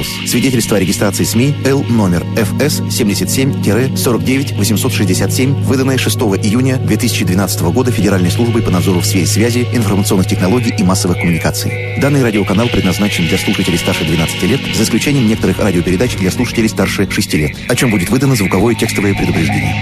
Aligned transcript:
Теос. 0.00 0.30
Свидетельство 0.30 0.76
о 0.76 0.80
регистрации 0.80 1.24
СМИ 1.24 1.54
Л 1.64 1.82
номер 1.84 2.24
ФС 2.36 2.80
77-49 2.80 5.62
выданное 5.62 5.96
6 5.98 6.18
июня 6.18 6.76
2012 6.76 7.60
года 7.62 7.90
Федеральной 7.90 8.30
службой 8.30 8.62
по 8.62 8.70
надзору 8.70 9.00
в 9.00 9.06
сфере 9.06 9.26
связи, 9.26 9.66
информационных 9.72 10.26
технологий 10.26 10.74
и 10.76 10.82
массовых 10.82 11.18
коммуникаций. 11.18 11.96
Данный 12.00 12.22
радиоканал 12.22 12.68
предназначен 12.68 13.26
для 13.26 13.38
слушателей 13.38 13.78
старше 13.78 14.04
12 14.04 14.42
лет, 14.44 14.60
за 14.74 14.82
исключением 14.82 15.26
некоторых 15.28 15.58
радиопередач 15.58 16.16
для 16.16 16.30
слушателей 16.30 16.68
старше 16.68 17.08
6 17.10 17.34
лет, 17.34 17.56
о 17.68 17.76
чем 17.76 17.90
будет 17.90 18.10
выдано 18.10 18.36
звуковое 18.36 18.74
текстовое 18.74 19.14
предупреждение. 19.14 19.74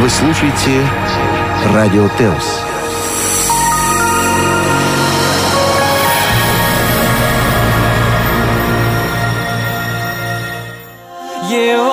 Вы 0.00 0.10
слушаете 0.10 0.86
Радио 1.72 2.08
Теос. 2.18 2.75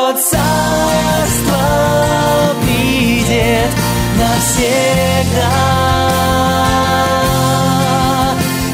Его 0.04 0.12
царство 0.20 1.64
придет 2.62 3.72
навсегда. 4.20 5.50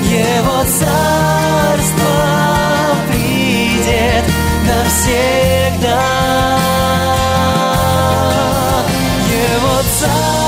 Его 0.10 0.64
царство 0.80 2.16
придет 3.12 4.26
навсегда. 4.66 6.02
Его 9.30 9.84
царство 10.00 10.39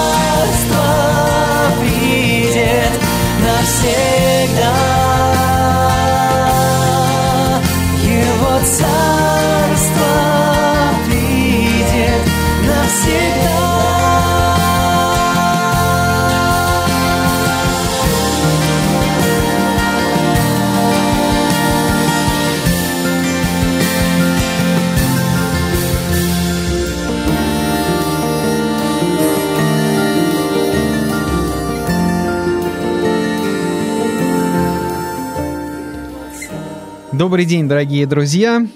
Добрый 37.21 37.45
день, 37.45 37.67
дорогие 37.69 38.07
друзья. 38.07 38.67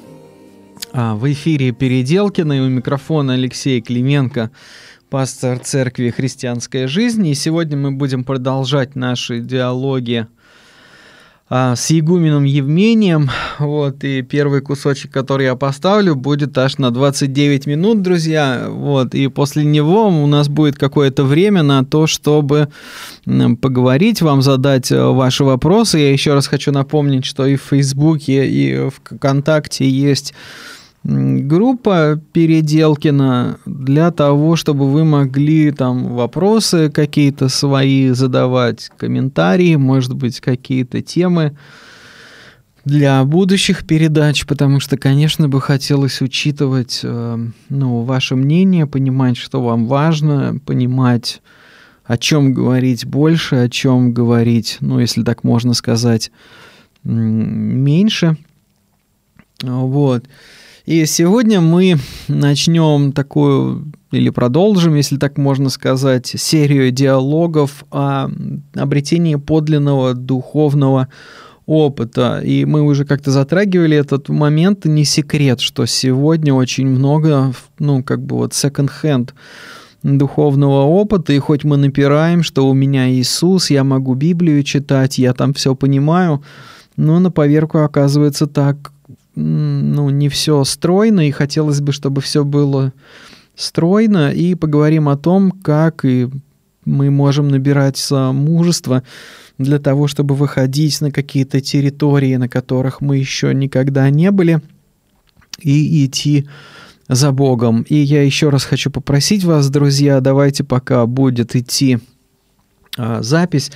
А, 0.93 1.15
В 1.15 1.25
эфире 1.33 1.71
Переделкина 1.71 2.53
и 2.53 2.59
у 2.59 2.67
микрофона 2.67 3.33
Алексей 3.33 3.81
Клименко, 3.81 4.52
пастор 5.09 5.57
Церкви 5.57 6.11
«Христианская 6.11 6.87
жизнь». 6.87 7.25
И 7.25 7.33
сегодня 7.33 7.75
мы 7.75 7.91
будем 7.91 8.23
продолжать 8.23 8.95
наши 8.95 9.39
диалоги 9.39 10.27
с 11.49 11.89
Егуменом 11.91 12.43
Евмением. 12.43 13.29
Вот, 13.59 14.03
и 14.03 14.21
первый 14.23 14.61
кусочек, 14.61 15.11
который 15.11 15.45
я 15.45 15.55
поставлю, 15.55 16.15
будет 16.15 16.57
аж 16.57 16.77
на 16.77 16.91
29 16.91 17.67
минут, 17.67 18.02
друзья. 18.02 18.65
Вот, 18.67 19.13
и 19.13 19.27
после 19.27 19.63
него 19.63 20.07
у 20.07 20.27
нас 20.27 20.49
будет 20.49 20.75
какое-то 20.77 21.23
время 21.23 21.61
на 21.61 21.85
то, 21.85 22.07
чтобы 22.07 22.69
поговорить, 23.61 24.21
вам 24.21 24.41
задать 24.41 24.91
э, 24.91 25.02
ваши 25.02 25.43
вопросы. 25.43 25.99
Я 25.99 26.11
еще 26.11 26.33
раз 26.33 26.47
хочу 26.47 26.71
напомнить, 26.71 27.25
что 27.25 27.45
и 27.45 27.55
в 27.55 27.61
Фейсбуке, 27.61 28.47
и 28.47 28.77
в 28.77 28.91
ВКонтакте 28.91 29.87
есть 29.87 30.33
группа 31.06 32.20
Переделкина 32.34 33.59
для 33.66 34.09
того, 34.09 34.56
чтобы 34.56 34.89
вы 34.89 35.06
могли 35.06 35.71
там 35.71 36.16
вопросы 36.16 36.89
какие-то 36.89 37.48
свои 37.48 38.10
задавать, 38.10 38.89
комментарии, 38.98 39.76
может 39.76 40.15
быть, 40.15 40.39
какие-то 40.39 41.04
темы 41.04 41.55
для 42.86 43.23
будущих 43.23 43.86
передач, 43.86 44.48
потому 44.48 44.80
что, 44.80 44.98
конечно, 44.98 45.48
бы 45.48 45.61
хотелось 45.61 46.21
учитывать 46.21 47.02
э, 47.04 47.38
ну, 47.70 48.02
ваше 48.02 48.36
мнение, 48.36 48.88
понимать, 48.88 49.38
что 49.38 49.61
вам 49.61 49.86
важно, 49.86 50.60
понимать, 50.65 51.42
о 52.04 52.17
чем 52.17 52.54
говорить 52.54 53.05
больше, 53.05 53.55
о 53.58 53.70
чем 53.70 54.11
говорить, 54.11 54.77
ну, 54.82 54.99
если 54.99 55.23
так 55.23 55.44
можно 55.44 55.76
сказать, 55.76 56.32
меньше. 57.04 58.38
Вот. 59.61 60.26
И 60.85 61.05
сегодня 61.07 61.61
мы 61.61 61.97
начнем 62.27 63.11
такую, 63.11 63.91
или 64.11 64.29
продолжим, 64.29 64.93
если 64.93 65.17
так 65.17 65.37
можно 65.37 65.69
сказать, 65.69 66.27
серию 66.27 66.91
диалогов 66.91 67.85
о 67.89 68.29
обретении 68.75 69.33
подлинного 69.33 70.13
духовного 70.13 71.07
опыта. 71.65 72.39
И 72.43 72.65
мы 72.65 72.83
уже 72.83 73.03
как-то 73.03 73.31
затрагивали 73.31 73.97
этот 73.97 74.29
момент. 74.29 74.85
Не 74.85 75.05
секрет, 75.05 75.59
что 75.59 75.87
сегодня 75.87 76.53
очень 76.53 76.85
много, 76.87 77.53
ну, 77.79 78.03
как 78.03 78.23
бы 78.23 78.37
вот 78.37 78.52
second-hand 78.52 79.31
духовного 80.03 80.83
опыта, 80.83 81.33
и 81.33 81.39
хоть 81.39 81.63
мы 81.63 81.77
напираем, 81.77 82.43
что 82.43 82.69
у 82.69 82.75
меня 82.75 83.09
Иисус, 83.09 83.71
я 83.71 83.83
могу 83.83 84.13
Библию 84.13 84.61
читать, 84.61 85.17
я 85.17 85.33
там 85.33 85.55
все 85.55 85.73
понимаю, 85.73 86.43
но 86.95 87.17
на 87.19 87.31
поверку 87.31 87.79
оказывается 87.79 88.45
так, 88.45 88.91
ну, 89.35 90.09
не 90.09 90.29
все 90.29 90.63
стройно, 90.63 91.27
и 91.27 91.31
хотелось 91.31 91.81
бы, 91.81 91.91
чтобы 91.91 92.21
все 92.21 92.43
было 92.43 92.93
стройно, 93.55 94.31
и 94.31 94.55
поговорим 94.55 95.09
о 95.09 95.17
том, 95.17 95.51
как 95.51 96.05
и 96.05 96.29
мы 96.85 97.09
можем 97.09 97.47
набирать 97.47 98.03
мужество 98.11 99.03
для 99.57 99.79
того, 99.79 100.07
чтобы 100.07 100.35
выходить 100.35 101.01
на 101.01 101.11
какие-то 101.11 101.61
территории, 101.61 102.35
на 102.35 102.47
которых 102.47 103.01
мы 103.01 103.17
еще 103.17 103.53
никогда 103.53 104.09
не 104.09 104.31
были, 104.31 104.61
и 105.61 106.05
идти 106.05 106.47
за 107.07 107.31
Богом. 107.31 107.83
И 107.83 107.95
я 107.95 108.23
еще 108.23 108.49
раз 108.49 108.63
хочу 108.63 108.91
попросить 108.91 109.43
вас, 109.43 109.69
друзья, 109.69 110.19
давайте 110.21 110.63
пока 110.63 111.05
будет 111.05 111.55
идти 111.55 111.99
запись, 112.98 113.72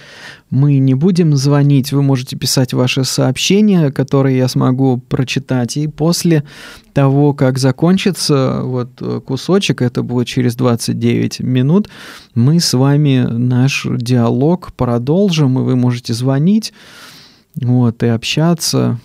мы 0.49 0.77
не 0.77 0.93
будем 0.93 1.35
звонить, 1.35 1.91
вы 1.91 2.01
можете 2.01 2.35
писать 2.35 2.73
ваши 2.73 3.03
сообщения, 3.03 3.91
которые 3.91 4.37
я 4.37 4.47
смогу 4.47 4.97
прочитать, 4.97 5.77
и 5.77 5.87
после 5.87 6.43
того, 6.93 7.33
как 7.33 7.57
закончится 7.57 8.61
вот 8.63 8.89
э, 9.01 9.21
кусочек, 9.25 9.81
это 9.81 10.03
будет 10.03 10.27
через 10.27 10.55
29 10.55 11.41
минут, 11.41 11.89
мы 12.33 12.59
с 12.59 12.73
вами 12.73 13.27
наш 13.29 13.85
диалог 13.89 14.73
продолжим, 14.73 15.59
и 15.59 15.63
вы 15.63 15.75
можете 15.75 16.13
звонить, 16.13 16.73
вот, 17.55 18.03
и 18.03 18.07
общаться. 18.07 18.99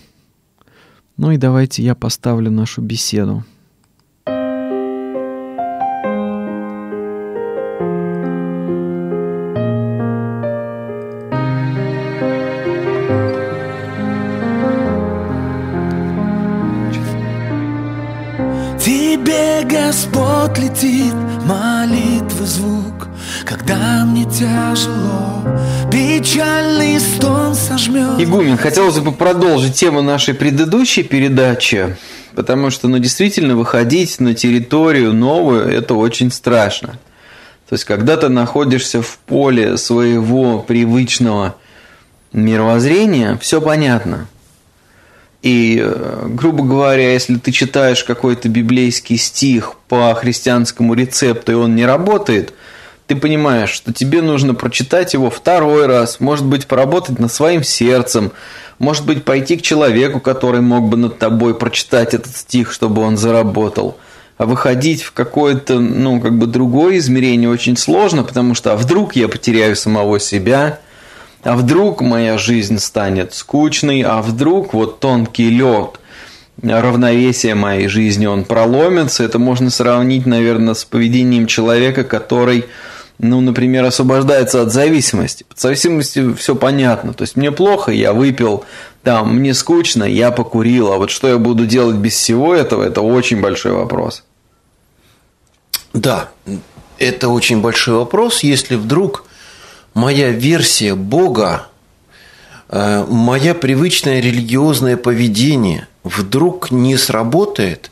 Ну 1.16 1.30
и 1.30 1.36
давайте 1.36 1.82
я 1.82 1.94
поставлю 1.94 2.50
нашу 2.50 2.82
беседу. 2.82 3.44
Летит 20.74 21.14
молитвы 21.46 22.46
звук, 22.46 23.08
когда 23.44 24.04
мне 24.04 24.24
тяжело, 24.24 25.42
печальный 25.90 26.98
стон 26.98 27.54
сожмет. 27.54 28.20
Игумен, 28.20 28.56
хотелось 28.56 28.98
бы 28.98 29.12
продолжить 29.12 29.74
тему 29.74 30.02
нашей 30.02 30.34
предыдущей 30.34 31.02
передачи, 31.02 31.96
потому 32.34 32.70
что, 32.70 32.88
ну, 32.88 32.98
действительно, 32.98 33.56
выходить 33.56 34.20
на 34.20 34.34
территорию 34.34 35.12
новую– 35.12 35.66
это 35.72 35.94
очень 35.94 36.32
страшно. 36.32 36.98
То 37.68 37.74
есть, 37.74 37.84
когда 37.84 38.16
ты 38.16 38.28
находишься 38.28 39.00
в 39.00 39.18
поле 39.18 39.76
своего 39.76 40.58
привычного 40.58 41.54
мировоззрения, 42.32 43.38
все 43.40 43.60
понятно. 43.60 44.26
И, 45.44 45.78
э, 45.78 46.26
грубо 46.30 46.64
говоря, 46.64 47.12
если 47.12 47.34
ты 47.34 47.52
читаешь 47.52 48.02
какой-то 48.02 48.48
библейский 48.48 49.18
стих 49.18 49.74
по 49.88 50.14
христианскому 50.14 50.94
рецепту, 50.94 51.52
и 51.52 51.54
он 51.54 51.76
не 51.76 51.84
работает, 51.84 52.54
ты 53.06 53.14
понимаешь, 53.14 53.68
что 53.68 53.92
тебе 53.92 54.22
нужно 54.22 54.54
прочитать 54.54 55.12
его 55.12 55.28
второй 55.28 55.84
раз, 55.84 56.18
может 56.18 56.46
быть, 56.46 56.66
поработать 56.66 57.18
над 57.18 57.30
своим 57.30 57.62
сердцем, 57.62 58.32
может 58.78 59.04
быть, 59.04 59.24
пойти 59.24 59.58
к 59.58 59.62
человеку, 59.62 60.18
который 60.18 60.62
мог 60.62 60.88
бы 60.88 60.96
над 60.96 61.18
тобой 61.18 61.54
прочитать 61.54 62.14
этот 62.14 62.34
стих, 62.34 62.72
чтобы 62.72 63.02
он 63.02 63.18
заработал. 63.18 63.98
А 64.38 64.46
выходить 64.46 65.02
в 65.02 65.12
какое-то, 65.12 65.78
ну, 65.78 66.22
как 66.22 66.38
бы 66.38 66.46
другое 66.46 66.96
измерение 66.96 67.50
очень 67.50 67.76
сложно, 67.76 68.24
потому 68.24 68.54
что 68.54 68.72
а 68.72 68.76
вдруг 68.76 69.14
я 69.14 69.28
потеряю 69.28 69.76
самого 69.76 70.18
себя, 70.18 70.78
а 71.44 71.56
вдруг 71.56 72.00
моя 72.00 72.38
жизнь 72.38 72.78
станет 72.78 73.34
скучной, 73.34 74.00
а 74.00 74.22
вдруг 74.22 74.74
вот 74.74 74.98
тонкий 75.00 75.50
лед 75.50 76.00
равновесия 76.62 77.54
моей 77.54 77.88
жизни, 77.88 78.26
он 78.26 78.44
проломится. 78.44 79.24
Это 79.24 79.38
можно 79.38 79.70
сравнить, 79.70 80.24
наверное, 80.24 80.74
с 80.74 80.84
поведением 80.84 81.46
человека, 81.46 82.04
который, 82.04 82.64
ну, 83.18 83.40
например, 83.40 83.84
освобождается 83.84 84.62
от 84.62 84.72
зависимости. 84.72 85.44
От 85.50 85.60
зависимости 85.60 86.32
все 86.34 86.54
понятно. 86.54 87.12
То 87.12 87.22
есть 87.22 87.36
мне 87.36 87.52
плохо, 87.52 87.92
я 87.92 88.12
выпил, 88.12 88.64
там, 89.02 89.36
мне 89.36 89.52
скучно, 89.52 90.04
я 90.04 90.30
покурил. 90.30 90.92
А 90.92 90.96
вот 90.96 91.10
что 91.10 91.28
я 91.28 91.38
буду 91.38 91.66
делать 91.66 91.96
без 91.96 92.14
всего 92.14 92.54
этого, 92.54 92.84
это 92.84 93.02
очень 93.02 93.40
большой 93.40 93.72
вопрос. 93.72 94.22
Да, 95.92 96.30
это 96.98 97.28
очень 97.28 97.60
большой 97.60 97.96
вопрос. 97.96 98.42
Если 98.42 98.76
вдруг 98.76 99.24
моя 99.94 100.30
версия 100.30 100.94
Бога, 100.94 101.68
э, 102.68 103.06
моя 103.08 103.54
привычное 103.54 104.20
религиозное 104.20 104.96
поведение 104.96 105.88
вдруг 106.02 106.70
не 106.70 106.96
сработает, 106.96 107.90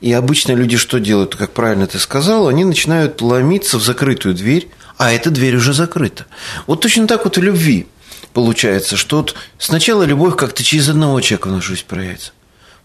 и 0.00 0.12
обычно 0.12 0.52
люди 0.52 0.76
что 0.76 1.00
делают, 1.00 1.34
как 1.34 1.52
правильно 1.52 1.86
ты 1.86 1.98
сказал, 1.98 2.48
они 2.48 2.64
начинают 2.64 3.22
ломиться 3.22 3.78
в 3.78 3.82
закрытую 3.82 4.34
дверь, 4.34 4.68
а 4.98 5.12
эта 5.12 5.30
дверь 5.30 5.56
уже 5.56 5.72
закрыта. 5.72 6.26
Вот 6.66 6.82
точно 6.82 7.06
так 7.06 7.24
вот 7.24 7.38
в 7.38 7.42
любви 7.42 7.86
получается, 8.34 8.96
что 8.96 9.18
вот 9.18 9.34
сначала 9.58 10.02
любовь 10.02 10.36
как-то 10.36 10.62
через 10.62 10.88
одного 10.88 11.20
человека 11.20 11.48
в 11.48 11.52
нашу 11.52 11.68
жизнь 11.68 11.84
проявится, 11.88 12.32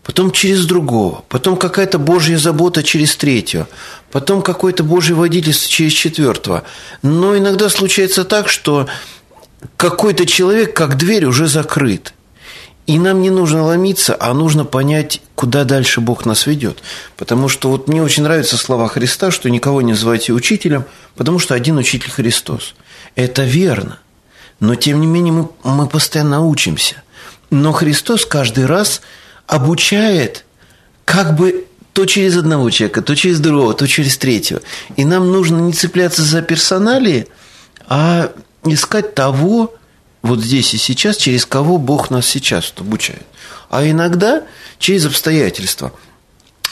потом 0.03 0.31
через 0.31 0.65
другого, 0.65 1.23
потом 1.29 1.55
какая-то 1.57 1.99
Божья 1.99 2.37
забота 2.37 2.83
через 2.83 3.15
третьего, 3.15 3.67
потом 4.11 4.41
какое-то 4.41 4.83
Божье 4.83 5.15
водительство 5.15 5.69
через 5.69 5.93
четвертого. 5.93 6.63
Но 7.01 7.37
иногда 7.37 7.69
случается 7.69 8.23
так, 8.23 8.49
что 8.49 8.87
какой-то 9.77 10.25
человек, 10.25 10.75
как 10.75 10.97
дверь, 10.97 11.25
уже 11.25 11.47
закрыт. 11.47 12.13
И 12.87 12.97
нам 12.97 13.21
не 13.21 13.29
нужно 13.29 13.63
ломиться, 13.63 14.17
а 14.19 14.33
нужно 14.33 14.65
понять, 14.65 15.21
куда 15.35 15.63
дальше 15.63 16.01
Бог 16.01 16.25
нас 16.25 16.47
ведет. 16.47 16.81
Потому 17.17 17.47
что 17.47 17.69
вот 17.69 17.87
мне 17.87 18.01
очень 18.01 18.23
нравятся 18.23 18.57
слова 18.57 18.87
Христа, 18.87 19.29
что 19.29 19.47
никого 19.47 19.83
не 19.83 19.91
называйте 19.91 20.33
учителем, 20.33 20.85
потому 21.15 21.37
что 21.37 21.53
один 21.53 21.77
учитель 21.77 22.09
Христос. 22.09 22.73
Это 23.13 23.43
верно. 23.43 23.99
Но 24.59 24.73
тем 24.73 25.01
не 25.01 25.05
менее 25.05 25.33
мы, 25.33 25.49
мы 25.63 25.87
постоянно 25.87 26.43
учимся. 26.43 27.03
Но 27.51 27.73
Христос 27.73 28.25
каждый 28.25 28.65
раз 28.65 29.01
обучает 29.49 30.45
как 31.05 31.35
бы 31.35 31.65
то 31.93 32.05
через 32.05 32.37
одного 32.37 32.69
человека, 32.69 33.01
то 33.01 33.15
через 33.15 33.39
другого, 33.39 33.73
то 33.73 33.87
через 33.87 34.17
третьего. 34.17 34.61
И 34.95 35.03
нам 35.03 35.31
нужно 35.31 35.57
не 35.57 35.73
цепляться 35.73 36.21
за 36.21 36.43
персоналии, 36.43 37.27
а 37.87 38.31
искать 38.63 39.15
того, 39.15 39.73
вот 40.21 40.39
здесь 40.39 40.73
и 40.75 40.77
сейчас, 40.77 41.17
через 41.17 41.45
кого 41.45 41.79
Бог 41.79 42.11
нас 42.11 42.27
сейчас 42.27 42.71
обучает. 42.77 43.25
А 43.69 43.89
иногда 43.89 44.43
через 44.77 45.07
обстоятельства. 45.07 45.91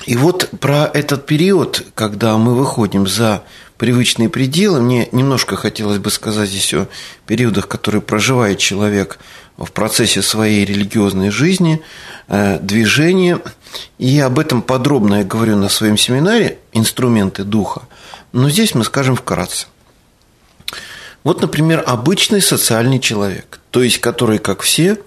И 0.06 0.16
вот 0.16 0.50
про 0.60 0.90
этот 0.94 1.26
период, 1.26 1.84
когда 1.96 2.38
мы 2.38 2.54
выходим 2.54 3.08
за 3.08 3.44
привычные 3.78 4.30
пределы, 4.30 4.82
мне 4.82 5.08
немножко 5.12 5.56
хотелось 5.56 6.00
бы 6.00 6.10
сказать 6.10 6.50
здесь 6.50 6.74
о 6.74 6.88
периодах, 7.26 7.68
которые 7.68 8.02
проживает 8.02 8.60
человек 8.60 9.20
в 9.58 9.72
процессе 9.72 10.22
своей 10.22 10.66
религиозной 10.66 11.30
жизни, 11.30 11.82
э, 12.28 12.60
движения. 12.60 13.40
И 13.98 14.20
об 14.20 14.40
этом 14.40 14.62
подробно 14.62 15.16
я 15.16 15.24
говорю 15.24 15.58
на 15.58 15.70
своем 15.70 15.98
семинаре 15.98 16.60
«Инструменты 16.74 17.44
духа». 17.44 17.84
Но 18.32 18.50
здесь 18.50 18.76
мы 18.76 18.84
скажем 18.84 19.16
вкратце. 19.16 19.68
Вот, 21.24 21.42
например, 21.42 21.84
обычный 21.86 22.42
социальный 22.42 23.00
человек, 23.00 23.60
то 23.72 23.84
есть 23.84 24.00
который, 24.00 24.38
как 24.38 24.62
все, 24.62 24.98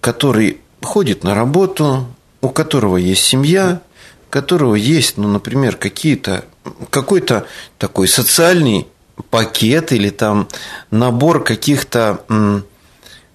который 0.00 0.60
ходит 0.82 1.24
на 1.24 1.34
работу, 1.34 2.06
у 2.40 2.50
которого 2.50 2.96
есть 2.96 3.24
семья, 3.24 3.80
у 4.28 4.30
которого 4.30 4.74
есть, 4.74 5.16
ну, 5.16 5.28
например, 5.28 5.76
какие-то, 5.76 6.44
какой-то 6.90 7.46
такой 7.78 8.08
социальный 8.08 8.86
пакет 9.30 9.92
или 9.92 10.10
там 10.10 10.48
набор 10.90 11.42
каких-то 11.42 12.20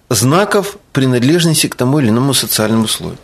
знаков 0.08 0.76
принадлежности 0.92 1.66
к 1.66 1.74
тому 1.74 1.98
или 2.00 2.08
иному 2.08 2.34
социальному 2.34 2.88
слою. 2.88 3.16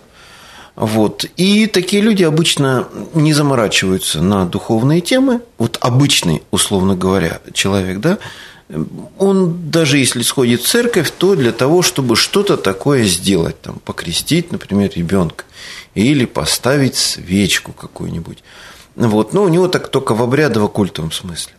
Вот. 0.75 1.25
И 1.37 1.67
такие 1.67 2.01
люди 2.03 2.23
обычно 2.23 2.89
не 3.13 3.33
заморачиваются 3.33 4.23
на 4.23 4.47
духовные 4.47 5.01
темы. 5.01 5.41
Вот 5.59 5.77
обычный, 5.81 6.43
условно 6.53 6.95
говоря, 6.95 7.41
человек, 7.53 7.99
да, 7.99 8.19
он 9.19 9.71
даже 9.71 9.99
если 9.99 10.23
сходит 10.23 10.63
в 10.63 10.69
церковь, 10.69 11.11
то 11.11 11.35
для 11.35 11.53
того, 11.53 11.83
чтобы 11.83 12.15
что-то 12.15 12.57
такое 12.57 13.05
сделать, 13.05 13.61
там, 13.61 13.81
покрестить, 13.85 14.53
например, 14.53 14.93
ребенка, 14.95 15.45
или 15.95 16.27
поставить 16.27 16.97
свечку 16.97 17.73
какую-нибудь. 17.73 18.45
Вот. 18.99 19.33
Но 19.33 19.45
у 19.45 19.49
него 19.49 19.69
так 19.69 19.89
только 19.89 20.15
в 20.15 20.23
обрядово-культовом 20.23 21.13
смысле. 21.13 21.55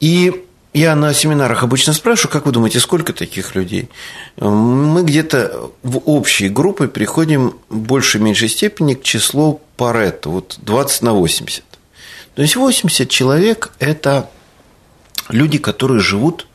И 0.00 0.44
я 0.74 0.94
на 0.96 1.14
семинарах 1.14 1.62
обычно 1.62 1.92
спрашиваю, 1.92 2.32
как 2.32 2.46
вы 2.46 2.52
думаете, 2.52 2.80
сколько 2.80 3.12
таких 3.12 3.54
людей? 3.54 3.88
Мы 4.36 5.04
где-то 5.04 5.70
в 5.82 5.98
общей 6.04 6.48
группы 6.48 6.88
приходим 6.88 7.54
в 7.68 7.78
большей 7.78 8.20
меньшей 8.20 8.48
степени 8.48 8.94
к 8.94 9.02
числу 9.02 9.62
Паретто, 9.76 10.28
вот 10.28 10.58
20 10.60 11.02
на 11.02 11.12
80. 11.14 11.64
То 12.34 12.42
есть 12.42 12.56
80 12.56 13.08
человек– 13.08 13.72
это 13.78 14.28
люди, 15.28 15.58
которые 15.58 16.00
живут 16.00 16.46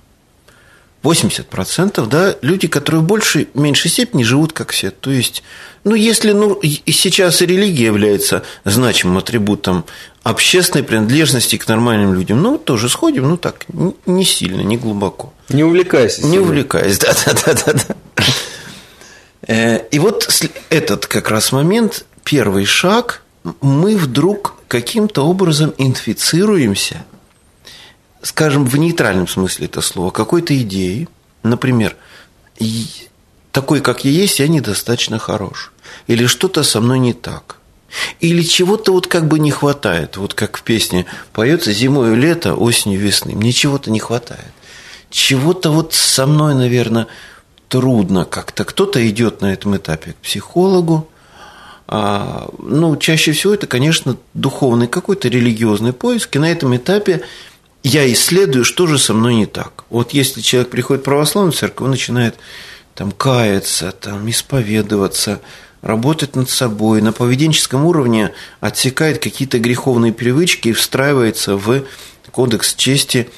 80%, 1.02 2.06
да, 2.08 2.36
люди, 2.42 2.68
которые 2.68 3.02
в 3.02 3.06
большей, 3.06 3.50
меньшей 3.54 3.90
степени 3.90 4.24
живут 4.24 4.54
как 4.54 4.72
все. 4.72 4.92
То 4.92 5.10
есть, 5.10 5.42
ну, 5.84 5.96
если 5.96 6.32
ну, 6.32 6.54
и 6.54 6.92
сейчас 6.92 7.42
религия 7.42 7.86
является 7.86 8.44
значимым 8.66 9.18
атрибутом 9.18 9.86
общественной 10.24 10.84
принадлежности 10.84 11.58
к 11.58 11.68
нормальным 11.68 12.14
людям, 12.14 12.42
ну, 12.42 12.58
тоже 12.58 12.90
сходим, 12.90 13.30
ну, 13.30 13.38
так, 13.38 13.66
не 14.06 14.26
сильно, 14.26 14.62
не 14.62 14.78
глубоко. 14.78 15.34
Не 15.50 15.64
увлекайся. 15.64 16.26
Не 16.26 16.40
увлекайся, 16.40 17.16
да-да-да. 17.46 17.96
Э, 19.48 19.88
и 19.90 20.00
вот 20.00 20.30
этот 20.70 21.08
как 21.08 21.32
раз 21.32 21.52
момент, 21.52 22.06
первый 22.24 22.66
шаг, 22.66 23.24
мы 23.62 23.98
вдруг 23.98 24.56
каким-то 24.68 25.26
образом 25.26 25.74
инфицируемся– 25.78 27.06
скажем, 28.22 28.66
в 28.66 28.78
нейтральном 28.78 29.28
смысле 29.28 29.66
это 29.66 29.82
слово, 29.82 30.12
какой-то 30.12 30.58
идеи, 30.62 31.08
например, 31.44 31.96
такой, 33.52 33.82
как 33.82 34.06
я 34.06 34.12
есть, 34.12 34.40
я 34.40 34.48
недостаточно 34.48 35.20
хорош. 35.20 35.72
Или 36.08 36.26
что-то 36.26 36.64
со 36.64 36.82
мной 36.82 37.00
не 37.00 37.14
так. 37.14 37.58
Или 38.20 38.42
чего-то 38.44 38.94
вот 38.94 39.08
как 39.08 39.28
бы 39.28 39.40
не 39.40 39.52
хватает. 39.52 40.18
Вот 40.18 40.34
как 40.34 40.58
в 40.58 40.64
песне 40.64 41.06
поется 41.34 41.74
зимой, 41.74 42.16
лето, 42.16 42.56
осенью, 42.56 43.00
весны. 43.00 43.36
Мне 43.36 43.52
чего-то 43.52 43.92
не 43.92 44.00
хватает. 44.00 44.54
Чего-то 45.10 45.72
вот 45.72 45.94
со 45.94 46.26
мной, 46.26 46.56
наверное, 46.56 47.08
трудно 47.68 48.24
как-то. 48.26 48.64
Кто-то 48.64 49.06
идет 49.10 49.42
на 49.42 49.54
этом 49.54 49.76
этапе 49.76 50.14
к 50.14 50.18
психологу. 50.18 51.10
А, 51.88 52.50
ну, 52.58 52.96
чаще 52.96 53.34
всего 53.34 53.54
это, 53.54 53.68
конечно, 53.68 54.16
духовный 54.34 54.88
какой-то 54.88 55.28
религиозный 55.28 55.92
поиск. 55.92 56.34
И 56.36 56.40
на 56.40 56.50
этом 56.50 56.76
этапе 56.76 57.22
я 57.84 58.10
исследую, 58.14 58.64
что 58.64 58.88
же 58.88 58.98
со 58.98 59.14
мной 59.14 59.36
не 59.36 59.46
так. 59.48 59.84
Вот 59.90 60.14
если 60.14 60.40
человек 60.40 60.70
приходит 60.70 61.02
в 61.02 61.06
православную 61.06 61.52
церковь, 61.52 61.86
он 61.86 61.92
начинает 61.92 62.36
там 62.96 63.12
каяться, 63.12 63.92
там, 63.92 64.30
исповедоваться, 64.30 65.42
работать 65.82 66.36
над 66.36 66.50
собой, 66.50 67.02
на 67.02 67.12
поведенческом 67.12 67.86
уровне 67.86 68.32
отсекает 68.60 69.20
какие-то 69.20 69.60
греховные 69.60 70.14
привычки 70.14 70.70
и 70.70 70.74
встраивается 70.74 71.56
в 71.56 71.84
кодекс 72.32 72.76
чести 72.76 73.30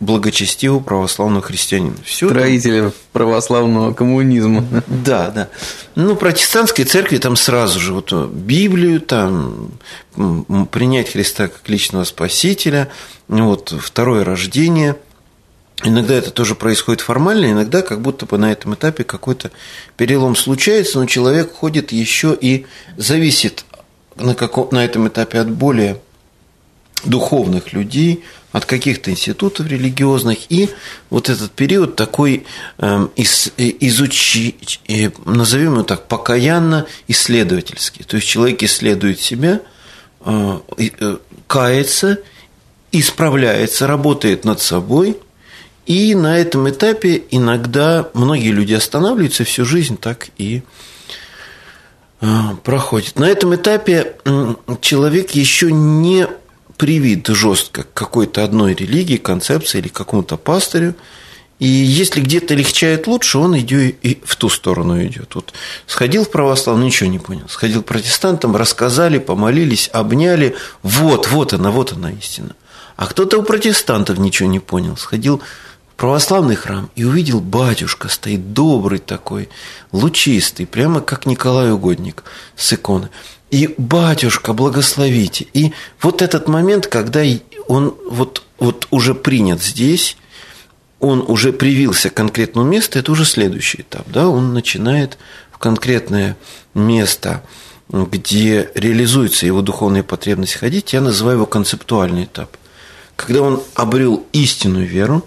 благочестивого 0.00 0.80
православного 0.80 1.42
христианина. 1.42 1.94
Все 2.04 2.28
Строители 2.28 2.80
там... 2.80 2.92
православного 3.12 3.92
коммунизма. 3.92 4.64
Да, 4.86 5.30
да. 5.30 5.48
Ну, 5.94 6.16
протестантской 6.16 6.84
церкви 6.84 7.18
там 7.18 7.36
сразу 7.36 7.78
же 7.78 7.92
вот 7.92 8.12
Библию, 8.30 9.00
там 9.00 9.72
принять 10.70 11.12
Христа 11.12 11.48
как 11.48 11.68
личного 11.68 12.04
спасителя, 12.04 12.88
вот 13.28 13.74
второе 13.78 14.24
рождение. 14.24 14.96
Иногда 15.84 16.14
это 16.14 16.30
тоже 16.32 16.56
происходит 16.56 17.00
формально, 17.02 17.52
иногда 17.52 17.82
как 17.82 18.00
будто 18.00 18.26
бы 18.26 18.36
на 18.36 18.50
этом 18.50 18.74
этапе 18.74 19.04
какой-то 19.04 19.52
перелом 19.96 20.34
случается, 20.34 20.98
но 20.98 21.06
человек 21.06 21.52
ходит 21.52 21.92
еще 21.92 22.36
и 22.38 22.66
зависит 22.96 23.64
на, 24.16 24.34
каком, 24.34 24.68
на 24.72 24.84
этом 24.84 25.06
этапе 25.06 25.38
от 25.38 25.50
более 25.50 26.00
духовных 27.04 27.72
людей, 27.72 28.24
от 28.50 28.64
каких-то 28.64 29.12
институтов 29.12 29.68
религиозных, 29.68 30.50
и 30.50 30.68
вот 31.10 31.28
этот 31.28 31.52
период 31.52 31.94
такой 31.94 32.44
эм, 32.78 33.10
из, 33.14 33.52
э, 33.56 33.70
изучить, 33.80 34.80
э, 34.88 35.10
назовем 35.26 35.74
его 35.74 35.82
так, 35.84 36.08
покаянно-исследовательский. 36.08 38.04
То 38.04 38.16
есть 38.16 38.26
человек 38.26 38.64
исследует 38.64 39.20
себя, 39.20 39.60
э, 40.24 40.58
кается, 41.46 42.18
исправляется, 42.90 43.86
работает 43.86 44.44
над 44.44 44.60
собой 44.60 45.18
И 45.88 46.14
на 46.14 46.38
этом 46.38 46.68
этапе 46.68 47.24
иногда 47.30 48.10
многие 48.12 48.50
люди 48.50 48.74
останавливаются, 48.74 49.44
всю 49.44 49.64
жизнь 49.64 49.96
так 49.96 50.28
и 50.36 50.62
а, 52.20 52.56
проходит. 52.62 53.18
На 53.18 53.24
этом 53.24 53.54
этапе 53.54 54.16
человек 54.82 55.30
еще 55.30 55.72
не 55.72 56.28
привит 56.76 57.26
жестко 57.28 57.84
к 57.84 57.94
какой-то 57.94 58.44
одной 58.44 58.74
религии, 58.74 59.16
концепции 59.16 59.78
или 59.78 59.88
какому-то 59.88 60.36
пастырю. 60.36 60.94
И 61.58 61.66
если 61.66 62.20
где-то 62.20 62.54
легчает 62.54 63.06
лучше, 63.06 63.38
он 63.38 63.58
идет 63.58 63.96
и 64.02 64.20
в 64.22 64.36
ту 64.36 64.50
сторону 64.50 65.02
идет. 65.02 65.34
Вот 65.34 65.54
сходил 65.86 66.24
в 66.24 66.30
православие, 66.30 66.84
ничего 66.84 67.08
не 67.08 67.18
понял. 67.18 67.48
Сходил 67.48 67.82
к 67.82 67.86
протестантам, 67.86 68.54
рассказали, 68.56 69.18
помолились, 69.18 69.88
обняли. 69.90 70.54
Вот, 70.82 71.28
вот 71.28 71.54
она, 71.54 71.70
вот 71.70 71.94
она 71.94 72.12
истина. 72.12 72.54
А 72.96 73.06
кто-то 73.06 73.38
у 73.38 73.42
протестантов 73.42 74.18
ничего 74.18 74.50
не 74.50 74.60
понял. 74.60 74.98
Сходил 74.98 75.40
православный 75.98 76.54
храм 76.54 76.90
и 76.94 77.04
увидел 77.04 77.40
батюшка, 77.40 78.08
стоит 78.08 78.52
добрый 78.54 79.00
такой, 79.00 79.48
лучистый, 79.90 80.64
прямо 80.64 81.00
как 81.00 81.26
Николай 81.26 81.72
Угодник 81.72 82.22
с 82.56 82.72
иконы. 82.72 83.10
И 83.50 83.74
батюшка, 83.76 84.52
благословите. 84.52 85.48
И 85.52 85.72
вот 86.00 86.22
этот 86.22 86.46
момент, 86.48 86.86
когда 86.86 87.22
он 87.66 87.96
вот, 88.08 88.44
вот 88.60 88.86
уже 88.90 89.12
принят 89.14 89.60
здесь, 89.60 90.16
он 91.00 91.24
уже 91.26 91.52
привился 91.52 92.10
к 92.10 92.14
конкретному 92.14 92.68
месту, 92.68 93.00
это 93.00 93.10
уже 93.10 93.24
следующий 93.24 93.82
этап. 93.82 94.06
Да? 94.08 94.28
Он 94.28 94.54
начинает 94.54 95.18
в 95.50 95.58
конкретное 95.58 96.36
место, 96.74 97.42
где 97.88 98.70
реализуется 98.76 99.46
его 99.46 99.62
духовная 99.62 100.04
потребность 100.04 100.54
ходить, 100.54 100.92
я 100.92 101.00
называю 101.00 101.38
его 101.38 101.46
концептуальный 101.46 102.24
этап. 102.24 102.56
Когда 103.16 103.42
он 103.42 103.62
обрел 103.74 104.24
истинную 104.32 104.86
веру, 104.86 105.26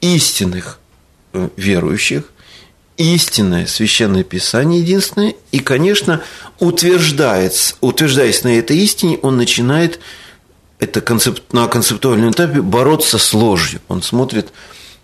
истинных 0.00 0.78
э, 1.32 1.48
верующих, 1.56 2.24
истинное 2.96 3.66
священное 3.66 4.24
писание 4.24 4.80
единственное, 4.80 5.34
и, 5.52 5.58
конечно, 5.58 6.22
утверждается, 6.58 7.74
утверждаясь 7.80 8.44
на 8.44 8.58
этой 8.58 8.76
истине, 8.78 9.18
он 9.22 9.36
начинает 9.36 10.00
это 10.78 11.00
концепт, 11.00 11.52
на 11.52 11.66
концептуальном 11.66 12.30
этапе 12.30 12.60
бороться 12.60 13.18
с 13.18 13.32
ложью. 13.32 13.80
Он 13.88 14.02
смотрит 14.02 14.52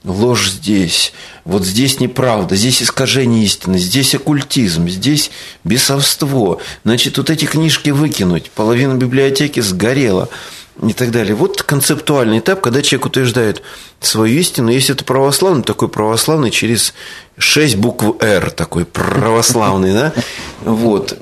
ложь 0.05 0.51
здесь, 0.51 1.13
вот 1.45 1.65
здесь 1.65 2.01
неправда, 2.01 2.55
здесь 2.55 2.83
искажение 2.83 3.45
истины, 3.45 3.79
здесь 3.79 4.15
оккультизм, 4.15 4.89
здесь 4.89 5.31
бесовство. 5.65 6.61
Значит, 6.85 7.19
вот 7.19 7.31
эти 7.31 7.45
книжки 7.45 7.91
выкинуть, 7.91 8.51
половина 8.51 8.95
библиотеки 8.95 9.61
сгорела– 9.61 10.29
и 10.83 10.93
так 10.93 11.11
далее. 11.11 11.35
Вот 11.35 11.63
концептуальный 11.63 12.41
этап, 12.41 12.61
когда 12.61 12.83
человек 12.83 13.07
утверждает 13.07 13.63
свою 14.01 14.39
истину. 14.39 14.71
Если 14.71 14.95
это 14.95 15.05
православный, 15.05 15.63
такой 15.63 15.89
православный 15.89 16.51
через 16.51 16.93
шесть 17.39 17.77
букв 17.77 18.23
«Р», 18.23 18.51
такой 18.51 18.85
православный, 18.85 19.93
да? 19.93 20.13
Вот. 20.63 21.19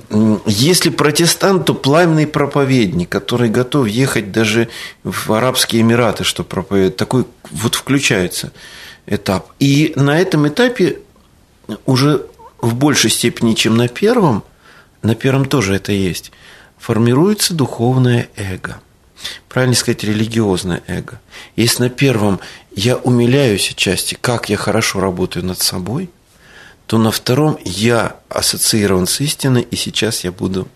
Если 0.46 0.90
протестант, 0.90 1.66
то 1.66 1.74
пламенный 1.74 2.26
проповедник, 2.26 3.08
который 3.08 3.48
готов 3.48 3.86
ехать 3.86 4.32
даже 4.32 4.68
в 5.04 5.32
Арабские 5.32 5.82
Эмираты, 5.82 6.24
чтобы 6.24 6.48
проповедовать. 6.48 6.96
Такой 6.96 7.24
вот 7.50 7.76
включается 7.76 8.52
этап. 9.06 9.52
И 9.60 9.92
на 9.94 10.18
этом 10.20 10.48
этапе 10.48 10.98
уже 11.86 12.26
в 12.60 12.74
большей 12.74 13.10
степени, 13.10 13.54
чем 13.54 13.76
на 13.76 13.86
первом, 13.86 14.42
на 15.02 15.14
первом 15.14 15.44
тоже 15.44 15.76
это 15.76 15.92
есть, 15.92 16.32
формируется 16.78 17.54
духовное 17.54 18.28
эго– 18.36 18.80
правильно 19.48 19.74
сказать, 19.74 20.04
религиозное 20.04 20.82
эго. 20.86 21.20
Если 21.56 21.84
на 21.84 21.90
первом 21.90 22.40
я 22.74 22.96
умиляюсь 22.96 23.70
отчасти, 23.70 24.16
как 24.20 24.48
я 24.48 24.56
хорошо 24.56 25.00
работаю 25.00 25.44
над 25.44 25.60
собой, 25.60 26.10
то 26.86 26.98
на 26.98 27.10
втором 27.10 27.58
я 27.64 28.16
ассоциирован 28.28 29.06
с 29.06 29.20
истиной, 29.20 29.62
и 29.62 29.76
сейчас 29.76 30.24
я 30.24 30.32
буду 30.32 30.68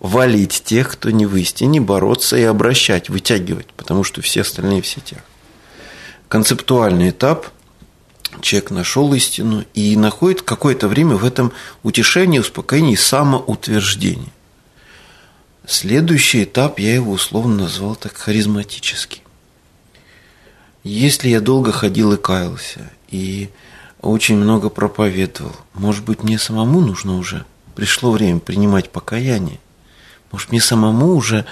валить 0.00 0.62
тех, 0.64 0.92
кто 0.92 1.10
не 1.10 1.24
в 1.24 1.34
истине, 1.36 1.80
бороться 1.80 2.36
и 2.36 2.42
обращать, 2.42 3.08
вытягивать, 3.08 3.68
потому 3.74 4.04
что 4.04 4.20
все 4.20 4.42
остальные 4.42 4.82
в 4.82 4.86
сетях. 4.86 5.20
Концептуальный 6.28 7.08
этап 7.08 7.46
человек 8.42 8.70
нашел 8.70 9.14
истину 9.14 9.64
и 9.72 9.96
находит 9.96 10.42
какое-то 10.42 10.88
время 10.88 11.16
в 11.16 11.24
этом 11.24 11.52
утешении, 11.82 12.38
успокоении, 12.38 12.96
самоутверждении. 12.96 14.32
Следующий 15.66 16.44
этап 16.44 16.78
я 16.78 16.94
его 16.94 17.12
условно 17.12 17.64
назвал 17.64 17.96
так 17.96 18.16
харизматический. 18.16 19.22
Если 20.82 21.30
я 21.30 21.40
долго 21.40 21.72
ходил 21.72 22.12
и 22.12 22.18
каялся, 22.18 22.90
и 23.08 23.48
очень 24.02 24.36
много 24.36 24.68
проповедовал, 24.68 25.56
может 25.72 26.04
быть, 26.04 26.22
мне 26.22 26.38
самому 26.38 26.80
нужно 26.80 27.16
уже, 27.16 27.46
пришло 27.74 28.10
время 28.10 28.40
принимать 28.40 28.90
покаяние, 28.90 29.58
может, 30.30 30.50
мне 30.50 30.60
самому 30.60 31.14
уже 31.14 31.46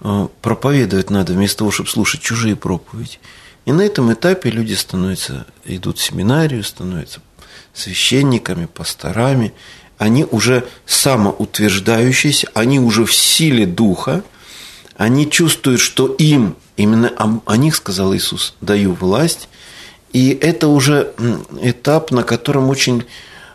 э, 0.00 0.28
проповедовать 0.42 1.10
надо, 1.10 1.32
вместо 1.32 1.58
того, 1.58 1.72
чтобы 1.72 1.88
слушать 1.88 2.20
чужие 2.20 2.54
проповеди. 2.54 3.18
И 3.64 3.72
на 3.72 3.80
этом 3.80 4.12
этапе 4.12 4.50
люди 4.50 4.74
становятся, 4.74 5.46
идут 5.64 5.98
в 5.98 6.02
семинарию, 6.02 6.62
становятся 6.62 7.20
священниками, 7.74 8.66
пасторами, 8.66 9.52
они 9.98 10.24
уже 10.30 10.66
самоутверждающиеся, 10.86 12.48
они 12.54 12.80
уже 12.80 13.04
в 13.04 13.14
силе 13.14 13.66
духа, 13.66 14.22
они 14.96 15.30
чувствуют, 15.30 15.80
что 15.80 16.06
им, 16.06 16.56
именно 16.76 17.12
о 17.44 17.56
них 17.56 17.76
сказал 17.76 18.14
Иисус, 18.14 18.54
даю 18.60 18.92
власть, 18.94 19.48
и 20.12 20.30
это 20.30 20.68
уже 20.68 21.12
этап, 21.60 22.10
на 22.10 22.22
котором 22.22 22.70
очень 22.70 23.04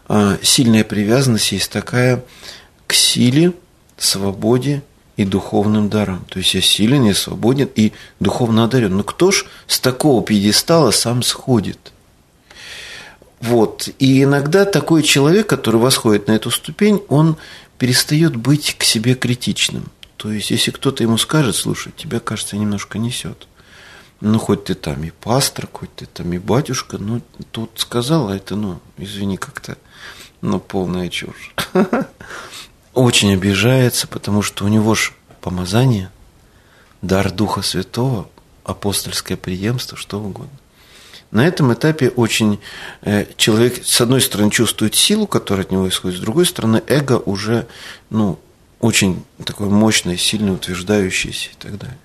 а, 0.08 0.38
сильная 0.44 0.84
привязанность 0.84 1.52
есть 1.52 1.72
такая 1.72 2.24
к 2.86 2.94
силе, 2.94 3.54
свободе 3.98 4.84
и 5.16 5.26
духовным 5.26 5.90
дарам. 5.90 6.26
То 6.30 6.40
есть 6.40 6.54
я 6.54 6.62
силен, 6.62 7.06
я 7.06 7.14
свободен 7.14 7.70
и 7.76 7.94
духовно 8.20 8.64
одарен. 8.66 8.98
Но 8.98 9.04
кто 9.04 9.32
ж 9.32 9.46
с 9.68 9.80
такого 9.80 10.24
пьедестала 10.24 10.92
сам 10.92 11.24
сходит? 11.24 11.94
Вот. 13.42 13.90
И 13.98 14.24
иногда 14.24 14.66
такой 14.66 15.04
человек, 15.04 15.48
который 15.48 15.80
восходит 15.80 16.28
на 16.28 16.34
эту 16.34 16.52
ступень, 16.52 17.04
он 17.10 17.38
перестает 17.78 18.36
быть 18.36 18.76
к 18.78 18.84
себе 18.84 19.16
критичным. 19.16 19.86
То 20.16 20.32
есть, 20.32 20.52
если 20.52 20.70
кто-то 20.70 21.02
ему 21.04 21.18
скажет, 21.18 21.56
слушай, 21.56 21.92
тебя, 21.98 22.20
кажется, 22.20 22.56
немножко 22.56 23.00
несет. 23.00 23.48
Ну, 24.22 24.38
хоть 24.38 24.66
ты 24.66 24.76
там 24.76 25.04
и 25.04 25.10
пастор, 25.10 25.68
хоть 25.72 25.94
ты 25.96 26.06
там 26.06 26.32
и 26.32 26.38
батюшка, 26.38 27.00
ну, 27.00 27.24
тут 27.52 27.72
сказал, 27.78 28.30
а 28.30 28.36
это, 28.36 28.56
ну, 28.56 28.80
извини, 28.98 29.38
как-то, 29.38 29.78
ну, 30.42 30.60
полная 30.60 31.10
чушь. 31.10 31.56
Очень 32.94 33.34
обижается, 33.34 34.06
потому 34.06 34.44
что 34.44 34.66
у 34.66 34.68
него 34.68 34.94
же 34.94 35.14
помазание, 35.42 36.12
дар 37.02 37.32
Духа 37.32 37.64
Святого, 37.64 38.30
апостольское 38.64 39.38
преемство, 39.38 39.98
что 39.98 40.20
угодно. 40.20 40.61
На 41.32 41.48
этом 41.48 41.74
этапе 41.74 42.10
очень 42.10 42.60
э, 43.04 43.26
человек, 43.38 43.86
с 43.86 44.02
одной 44.02 44.20
стороны, 44.20 44.52
чувствует 44.52 44.96
силу, 44.96 45.28
которая 45.28 45.66
от 45.66 45.72
него 45.72 45.88
исходит, 45.88 46.18
с 46.18 46.22
другой 46.22 46.46
стороны, 46.46 46.84
эго 46.88 47.18
уже 47.20 47.68
ну, 48.10 48.38
очень 48.82 49.24
такое 49.46 49.70
мощное, 49.70 50.18
сильно 50.18 50.52
утверждающееся 50.52 51.50
и 51.52 51.56
так 51.58 51.78
далее. 51.78 51.98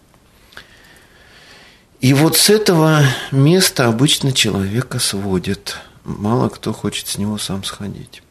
И 2.01 2.15
вот 2.15 2.37
с 2.37 2.51
этого 2.51 3.03
места 3.33 3.89
обычно 3.89 4.31
человека 4.31 5.01
сводит. 5.01 5.77
Мало 6.05 6.49
кто 6.49 6.73
хочет 6.73 7.09
с 7.09 7.19
него 7.19 7.37
сам 7.37 7.65
сходить. 7.65 8.23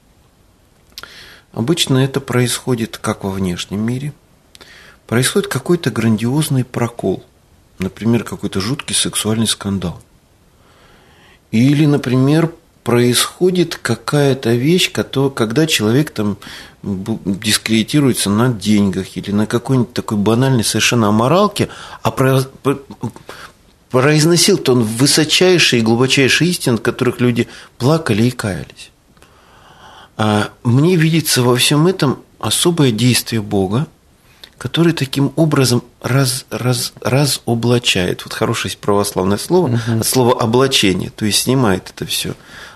Обычно 1.52 1.98
это 1.98 2.22
происходит 2.22 2.98
как 2.98 3.26
во 3.26 3.32
внешнем 3.32 3.82
мире. 3.82 4.14
Происходит 5.08 5.50
какой-то 5.50 5.92
грандиозный 5.92 6.64
прокол. 6.64 7.26
Например, 7.80 8.24
какой-то 8.24 8.62
жуткий 8.62 8.96
сексуальный 8.96 9.48
скандал– 9.48 10.02
или, 11.52 11.86
например, 11.86 12.52
происходит 12.84 13.76
какая-то 13.76 14.52
вещь, 14.52 14.92
когда 14.92 15.66
человек 15.66 16.12
там 16.12 16.38
дискредитируется 16.84 18.30
на 18.30 18.50
деньгах 18.50 19.18
или 19.18 19.32
на 19.32 19.48
какой-нибудь 19.48 19.94
такой 19.94 20.18
банальной 20.20 20.64
совершенно 20.64 21.08
аморалке, 21.08 21.70
а 22.04 22.12
произносил-то 23.90 24.74
он 24.74 24.84
высочайшие 24.84 25.82
и 25.82 25.84
глубочайшие 25.84 26.52
истины, 26.52 26.76
от 26.76 26.82
которых 26.82 27.20
люди 27.22 27.48
плакали 27.80 28.24
и 28.24 28.32
каялись. 28.32 28.92
А 30.18 30.50
мне 30.64 30.96
видится 30.96 31.42
во 31.42 31.56
всем 31.56 31.88
этом 31.88 32.20
особое 32.40 32.92
действие 32.92 33.42
Бога, 33.42 33.88
который 34.58 34.94
таким 34.94 35.34
образом 35.36 35.84
раз, 36.02 36.46
раз, 36.50 36.94
разоблачает. 37.02 38.24
Вот 38.24 38.34
хорошее 38.34 38.76
православное 38.80 39.38
слово, 39.38 39.68
угу. 39.68 40.00
от 40.00 40.06
слова 40.06 40.40
облачение, 40.40 41.10
то 41.10 41.26
есть 41.26 41.40
снимает 41.40 41.92
это 41.94 42.06
все 42.06 42.36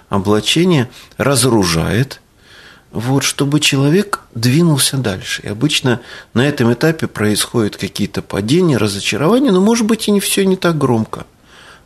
облачение, 0.10 0.90
разоружает, 1.18 2.22
вот, 2.92 3.24
чтобы 3.24 3.60
человек 3.60 4.22
двинулся 4.34 4.98
дальше. 4.98 5.44
И 5.44 5.48
обычно 5.48 6.02
на 6.34 6.48
этом 6.48 6.74
этапе 6.74 7.08
происходят 7.08 7.78
какие-то 7.78 8.22
падения, 8.22 8.78
разочарования, 8.78 9.52
но, 9.52 9.62
может 9.62 9.86
быть, 9.86 10.08
и 10.08 10.12
не 10.12 10.20
все 10.20 10.46
не 10.46 10.56
так 10.56 10.78
громко. 10.78 11.26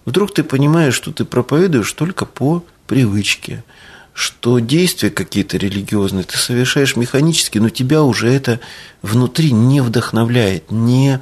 вдруг 0.06 0.34
ты 0.34 0.44
понимаешь, 0.44 0.96
что 0.96 1.12
ты 1.12 1.26
проповедуешь 1.26 1.92
только 1.94 2.26
по 2.26 2.64
привычке, 2.88 3.64
что 4.14 4.60
действия 4.60 5.10
какие-то 5.10 5.58
религиозные 5.58 6.24
ты 6.24 6.38
совершаешь 6.38 6.96
механически, 6.96 7.58
но 7.58 7.70
тебя 7.70 8.04
уже 8.04 8.32
это 8.32 8.60
внутри 9.02 9.52
не 9.52 9.82
вдохновляет, 9.82 10.72
не, 10.72 11.20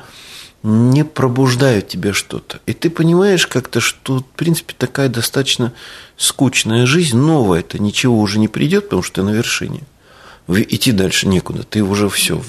не 0.62 1.06
пробуждают 1.06 1.88
тебе 1.88 2.12
что-то. 2.12 2.60
И 2.66 2.74
ты 2.74 2.90
понимаешь 2.90 3.48
как-то, 3.48 3.80
что, 3.80 4.20
в 4.20 4.26
принципе, 4.26 4.74
такая 4.78 5.08
достаточно 5.08 5.74
скучная 6.18 6.86
жизнь, 6.86 7.18
новая, 7.18 7.62
это 7.62 7.82
ничего 7.82 8.20
уже 8.20 8.40
не 8.40 8.50
придет, 8.50 8.86
потому 8.86 9.04
что 9.04 9.16
ты 9.16 9.24
на 9.24 9.32
вершине. 9.32 9.84
Идти 10.48 10.92
дальше 10.92 11.28
некуда, 11.28 11.64
ты 11.64 11.82
уже 11.82 12.10
все, 12.10 12.42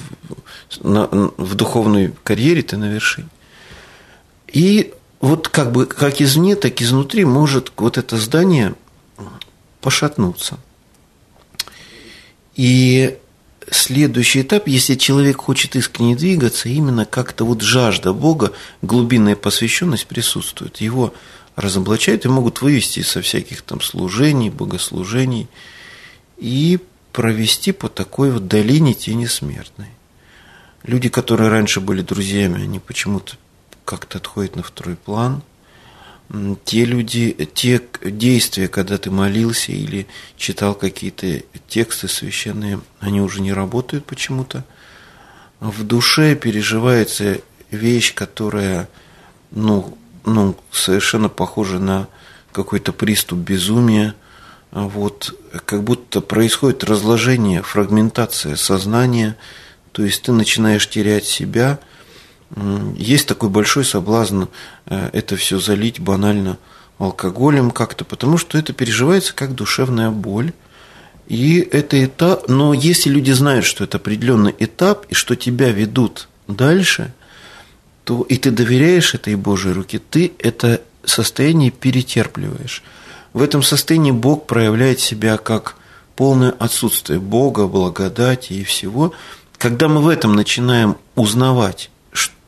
на, 0.80 1.06
в 1.36 1.54
духовной 1.54 2.12
карьере 2.24 2.62
ты 2.62 2.76
на 2.76 2.86
вершине. 2.86 3.28
И 4.48 4.92
вот 5.20 5.48
как 5.48 5.70
бы 5.70 5.86
как 5.86 6.20
извне, 6.20 6.56
так 6.56 6.80
и 6.80 6.84
изнутри 6.84 7.24
может 7.24 7.72
вот 7.76 7.96
это 7.96 8.16
здание 8.16 8.74
пошатнуться. 9.82 10.58
И 12.54 13.18
следующий 13.70 14.42
этап, 14.42 14.68
если 14.68 14.94
человек 14.94 15.38
хочет 15.38 15.76
искренне 15.76 16.16
двигаться, 16.16 16.68
именно 16.70 17.04
как-то 17.04 17.44
вот 17.44 17.60
жажда 17.60 18.14
Бога, 18.14 18.52
глубинная 18.80 19.36
посвященность 19.36 20.06
присутствует. 20.06 20.80
Его 20.80 21.12
разоблачают 21.56 22.24
и 22.24 22.28
могут 22.28 22.62
вывести 22.62 23.02
со 23.02 23.20
всяких 23.20 23.60
там 23.62 23.80
служений, 23.82 24.48
богослужений 24.48 25.48
и 26.38 26.78
провести 27.12 27.72
по 27.72 27.88
такой 27.88 28.30
вот 28.30 28.48
долине 28.48 28.94
тени 28.94 29.26
смертной. 29.26 29.88
Люди, 30.84 31.08
которые 31.08 31.50
раньше 31.50 31.80
были 31.80 32.00
друзьями, 32.02 32.62
они 32.62 32.78
почему-то 32.78 33.34
как-то 33.84 34.18
отходят 34.18 34.56
на 34.56 34.62
второй 34.62 34.96
план– 34.96 35.42
те 36.64 36.84
люди, 36.84 37.48
те 37.54 37.80
действия, 38.02 38.68
когда 38.68 38.96
ты 38.96 39.10
молился 39.10 39.72
или 39.72 40.06
читал 40.36 40.74
какие-то 40.74 41.42
тексты 41.68 42.08
священные, 42.08 42.80
они 43.00 43.20
уже 43.20 43.40
не 43.42 43.52
работают 43.52 44.06
почему-то. 44.06 44.64
В 45.60 45.84
душе 45.84 46.34
переживается 46.34 47.40
вещь, 47.70 48.14
которая 48.14 48.88
ну, 49.50 49.96
ну, 50.24 50.56
совершенно 50.70 51.28
похожа 51.28 51.78
на 51.78 52.08
какой-то 52.52 52.92
приступ 52.92 53.38
безумия. 53.38 54.14
Вот, 54.70 55.38
как 55.66 55.84
будто 55.84 56.22
происходит 56.22 56.82
разложение, 56.82 57.62
фрагментация 57.62 58.56
сознания, 58.56 59.36
то 59.92 60.02
есть 60.02 60.22
ты 60.22 60.32
начинаешь 60.32 60.88
терять 60.88 61.26
себя– 61.26 61.78
есть 62.96 63.26
такой 63.26 63.48
большой 63.48 63.84
соблазн 63.84 64.44
э, 64.86 65.10
это 65.12 65.36
все 65.36 65.58
залить 65.58 66.00
банально 66.00 66.58
алкоголем 66.98 67.70
как-то, 67.70 68.04
потому 68.04 68.38
что 68.38 68.58
это 68.58 68.72
переживается 68.72 69.34
как 69.34 69.54
душевная 69.54 70.10
боль. 70.10 70.52
И 71.28 71.60
это 71.60 72.04
этап, 72.04 72.48
но 72.48 72.74
если 72.74 73.08
люди 73.08 73.30
знают, 73.30 73.64
что 73.64 73.84
это 73.84 73.96
определенный 73.96 74.54
этап, 74.58 75.06
и 75.08 75.14
что 75.14 75.34
тебя 75.34 75.70
ведут 75.70 76.28
дальше, 76.46 77.12
то 78.04 78.22
и 78.22 78.36
ты 78.36 78.50
доверяешь 78.50 79.14
этой 79.14 79.36
Божьей 79.36 79.72
руке, 79.72 79.98
ты 79.98 80.32
это 80.38 80.82
состояние 81.04 81.70
перетерпливаешь. 81.70 82.82
В 83.32 83.42
этом 83.42 83.62
состоянии 83.62 84.10
Бог 84.10 84.46
проявляет 84.46 85.00
себя 85.00 85.38
как 85.38 85.76
полное 86.16 86.50
отсутствие 86.50 87.18
Бога, 87.18 87.66
благодати 87.66 88.52
и 88.52 88.64
всего. 88.64 89.12
Когда 89.56 89.88
мы 89.88 90.02
в 90.02 90.08
этом 90.08 90.34
начинаем 90.34 90.96
узнавать 91.14 91.90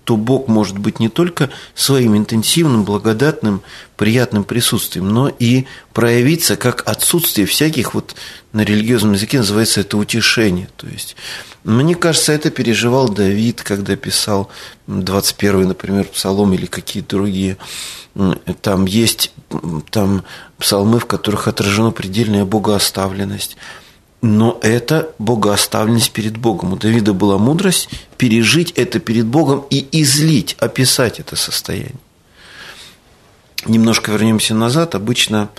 то 0.04 0.16
Бог 0.16 0.48
может 0.48 0.78
быть 0.78 1.00
не 1.00 1.08
только 1.08 1.50
своим 1.74 2.16
интенсивным, 2.16 2.84
благодатным, 2.84 3.62
приятным 3.96 4.44
присутствием, 4.44 5.08
но 5.08 5.28
и 5.28 5.64
проявиться 5.92 6.56
как 6.56 6.86
отсутствие 6.86 7.46
всяких, 7.46 7.94
вот 7.94 8.14
на 8.52 8.62
религиозном 8.62 9.14
языке 9.14 9.38
называется 9.38 9.80
это 9.80 9.96
утешение. 9.96 10.68
То 10.76 10.86
есть, 10.86 11.16
мне 11.64 11.94
кажется, 11.94 12.32
это 12.32 12.50
переживал 12.50 13.08
Давид, 13.08 13.62
когда 13.62 13.96
писал 13.96 14.50
21 14.86 15.68
например, 15.68 16.04
псалом 16.04 16.52
или 16.52 16.66
какие-то 16.66 17.16
другие. 17.16 17.56
Там 18.62 18.84
есть 18.84 19.32
там 19.90 20.22
псалмы, 20.58 21.00
в 21.00 21.06
которых 21.06 21.48
отражена 21.48 21.90
предельная 21.90 22.44
богооставленность. 22.44 23.56
Но 24.26 24.58
это 24.62 25.10
богооставленность 25.18 26.10
перед 26.10 26.38
Богом. 26.38 26.72
У 26.72 26.76
Давида 26.76 27.12
была 27.12 27.36
мудрость 27.36 27.90
пережить 28.16 28.70
это 28.70 28.98
перед 28.98 29.26
Богом 29.26 29.66
и 29.68 29.86
излить, 30.00 30.56
описать 30.60 31.20
это 31.20 31.36
состояние. 31.36 32.00
Немножко 33.66 34.12
вернемся 34.12 34.54
назад. 34.54 34.94
Обычно 34.94 35.50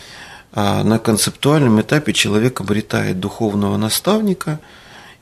а, 0.51 0.83
на 0.83 0.97
концептуальном 0.97 1.79
этапе 1.79 2.11
человек 2.11 2.59
обретает 2.59 3.19
духовного 3.19 3.77
наставника, 3.77 4.59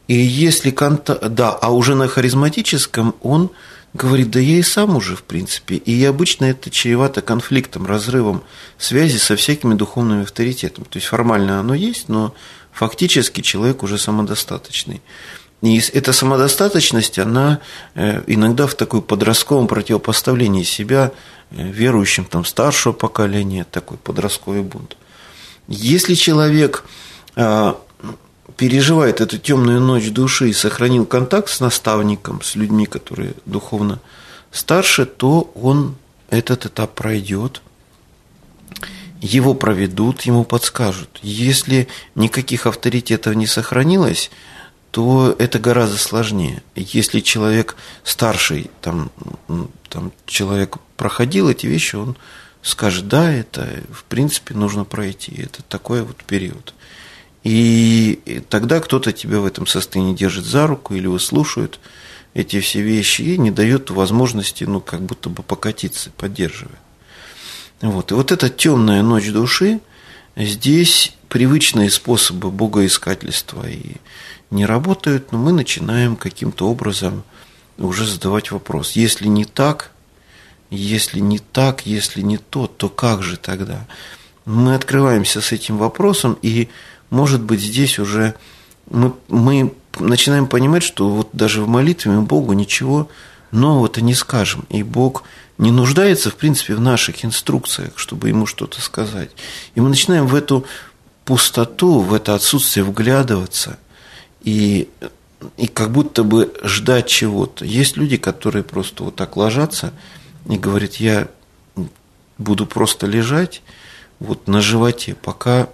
и 0.08 0.15
если 0.15 0.71
конта... 0.71 1.15
да, 1.27 1.49
а 1.49 1.71
уже 1.71 1.95
на 1.95 2.08
харизматическом 2.08 3.13
он 3.21 3.51
говорит, 3.93 4.32
да 4.32 4.39
я 4.39 4.60
и 4.60 4.63
сам 4.63 4.95
уже, 4.95 5.17
в 5.17 5.23
принципе. 5.23 5.75
И 5.75 6.03
обычно 6.06 6.45
это 6.45 6.69
чревато 6.69 7.21
конфликтом, 7.21 7.86
разрывом 7.88 8.41
связи 8.77 9.17
со 9.17 9.36
всякими 9.36 9.73
духовными 9.73 10.23
авторитетами. 10.23 10.86
То 10.86 10.95
есть 10.97 11.08
формально 11.08 11.60
оно 11.60 11.73
есть, 11.73 12.08
но 12.08 12.34
фактически 12.73 13.41
человек 13.41 13.83
уже 13.83 13.97
самодостаточный. 13.97 15.01
И 15.62 15.81
эта 15.93 16.12
самодостаточность, 16.12 17.19
она 17.19 17.59
э, 17.95 18.21
иногда 18.27 18.67
в 18.67 18.75
такой 18.75 19.01
подростковом 19.01 19.67
противопоставлении 19.67 20.63
себя 20.63 21.12
э, 21.51 21.63
верующим 21.63 22.25
там, 22.25 22.43
старшего 22.43 22.91
поколения, 22.91 23.65
такой 23.69 23.97
подростковый 23.97 24.62
бунт. 24.62 24.97
Если 25.69 26.15
человек 26.15 26.83
а, 27.38 27.79
переживает 28.57 29.21
эту 29.21 29.38
темную 29.38 29.79
ночь 29.79 30.09
души 30.09 30.49
и 30.49 30.53
сохранил 30.53 31.05
контакт 31.05 31.49
с 31.49 31.62
наставником, 31.62 32.41
с 32.41 32.55
людьми, 32.55 32.86
которые 32.86 33.33
духовно 33.45 33.99
старше, 34.51 35.05
то 35.05 35.49
он 35.55 35.95
этот 36.29 36.65
этап 36.65 36.95
пройдет– 36.95 37.62
его 39.23 39.53
проведут, 39.53 40.23
ему 40.23 40.43
подскажут. 40.43 41.19
Если 41.21 41.88
никаких 42.13 42.67
авторитетов 42.67 43.36
не 43.36 43.47
сохранилось, 43.47 44.29
то 44.91 45.33
это 45.39 45.59
гораздо 45.59 45.97
сложнее. 45.97 46.62
Если 46.75 47.21
человек 47.21 47.77
старший, 48.03 48.69
там, 48.81 49.12
там 49.89 50.12
человек 50.25 50.77
проходил 50.97 51.49
эти 51.49 51.65
вещи, 51.65 51.95
он 51.95 52.17
скажет, 52.62 53.07
да, 53.07 53.31
это 53.31 53.67
в 53.91 54.03
принципе 54.03 54.53
нужно 54.55 54.83
пройти. 54.83 55.33
Это 55.41 55.63
такой 55.63 56.03
вот 56.03 56.17
период. 56.17 56.73
И 57.43 58.43
тогда 58.49 58.81
кто-то 58.81 59.13
тебя 59.13 59.39
в 59.39 59.45
этом 59.45 59.67
состоянии 59.67 60.13
держит 60.13 60.45
за 60.45 60.67
руку 60.67 60.95
или 60.95 61.07
выслушивает 61.07 61.79
эти 62.33 62.59
все 62.59 62.81
вещи 62.81 63.21
и 63.21 63.38
не 63.38 63.51
дает 63.51 63.89
возможности, 63.89 64.65
ну, 64.65 64.81
как 64.81 65.01
будто 65.01 65.29
бы 65.29 65.43
покатиться, 65.43 66.12
поддерживая. 66.17 66.79
Вот. 67.81 68.12
И 68.12 68.15
вот 68.15 68.31
эта 68.31 68.49
темная 68.49 69.01
ночь 69.01 69.29
души, 69.31 69.79
здесь 70.36 71.15
привычные 71.29 71.89
способы 71.89 72.51
богоискательства 72.51 73.67
и 73.67 73.95
не 74.51 74.65
работают, 74.65 75.31
но 75.31 75.39
мы 75.39 75.51
начинаем 75.51 76.15
каким-то 76.15 76.69
образом 76.69 77.23
уже 77.77 78.05
задавать 78.05 78.51
вопрос. 78.51 78.91
Если 78.91 79.27
не 79.27 79.45
так, 79.45 79.91
если 80.69 81.19
не 81.19 81.39
так, 81.39 81.86
если 81.86 82.21
не 82.21 82.38
то, 82.38 82.67
то 82.67 82.89
как 82.89 83.23
же 83.23 83.38
тогда? 83.38 83.88
Мы 84.45 84.75
открываемся 84.75 85.41
с 85.41 85.51
этим 85.51 85.77
вопросом, 85.77 86.38
и, 86.41 86.69
может 87.09 87.41
быть, 87.41 87.62
здесь 87.62 87.99
уже 87.99 88.36
мы, 88.89 89.13
мы 89.27 89.73
начинаем 89.99 90.47
понимать, 90.47 90.83
что 90.83 91.09
вот 91.09 91.29
даже 91.33 91.62
в 91.62 91.67
молитве 91.67 92.12
мы 92.12 92.21
Богу 92.23 92.53
ничего 92.53 93.09
нового-то 93.51 94.01
не 94.01 94.13
скажем. 94.13 94.65
И 94.69 94.83
Бог 94.83 95.23
не 95.57 95.71
нуждается, 95.71 96.29
в 96.29 96.35
принципе, 96.35 96.75
в 96.75 96.81
наших 96.81 97.23
инструкциях, 97.23 97.97
чтобы 97.97 98.29
ему 98.29 98.45
что-то 98.45 98.81
сказать. 98.81 99.31
И 99.75 99.81
мы 99.81 99.89
начинаем 99.89 100.27
в 100.27 100.35
эту 100.35 100.65
пустоту, 101.25 101.99
в 101.99 102.13
это 102.13 102.35
отсутствие 102.35 102.83
вглядываться 102.83 103.77
и, 104.41 104.89
и 105.57 105.67
как 105.67 105.91
будто 105.91 106.23
бы 106.23 106.53
ждать 106.63 107.07
чего-то. 107.07 107.65
Есть 107.65 107.97
люди, 107.97 108.17
которые 108.17 108.63
просто 108.63 109.03
вот 109.03 109.15
так 109.15 109.37
ложатся 109.37 109.93
и 110.49 110.57
говорят, 110.57 110.95
я 110.95 111.27
буду 112.37 112.65
просто 112.65 113.07
лежать 113.07 113.61
вот 114.19 114.47
на 114.47 114.61
животе, 114.61 115.15
пока 115.15 115.69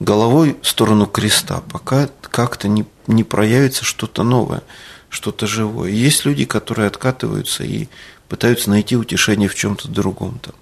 головой 0.00 0.56
в 0.62 0.68
сторону 0.68 1.06
креста, 1.06 1.62
пока 1.70 2.08
как-то 2.22 2.68
не, 2.68 2.86
не 3.06 3.22
проявится 3.22 3.84
что-то 3.84 4.22
новое, 4.22 4.62
что-то 5.08 5.46
живое. 5.46 5.90
Есть 5.90 6.24
люди, 6.24 6.44
которые 6.44 6.86
откатываются 6.86 7.64
и 7.64 7.88
пытаются 8.30 8.70
найти 8.70 8.96
утешение 8.96 9.48
в 9.48 9.54
чем-то 9.54 9.88
другом 9.88 10.38
там. 10.40 10.54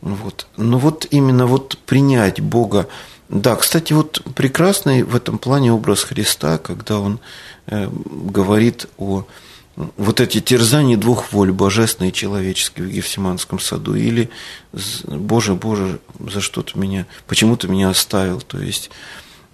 Вот. 0.00 0.46
Но 0.56 0.78
вот 0.78 1.06
именно 1.10 1.46
вот 1.46 1.76
принять 1.86 2.40
Бога. 2.40 2.88
Да, 3.28 3.56
кстати, 3.56 3.92
вот 3.92 4.22
прекрасный 4.34 5.02
в 5.02 5.16
этом 5.16 5.38
плане 5.38 5.72
образ 5.72 6.04
Христа, 6.04 6.58
когда 6.58 7.00
он 7.00 7.18
э, 7.66 7.88
говорит 7.90 8.86
о 8.96 9.24
вот 9.76 10.20
эти 10.20 10.40
терзания 10.40 10.96
двух 10.96 11.32
воль, 11.32 11.50
божественной 11.50 12.10
и 12.10 12.12
человеческой 12.12 12.82
в 12.82 12.90
Гефсиманском 12.90 13.58
саду, 13.58 13.96
или 13.96 14.30
«Боже, 15.08 15.54
Боже, 15.54 15.98
за 16.20 16.40
что 16.40 16.62
ты 16.62 16.78
меня, 16.78 17.06
почему 17.26 17.56
ты 17.56 17.66
меня 17.66 17.88
оставил?» 17.88 18.40
То 18.40 18.60
есть 18.60 18.90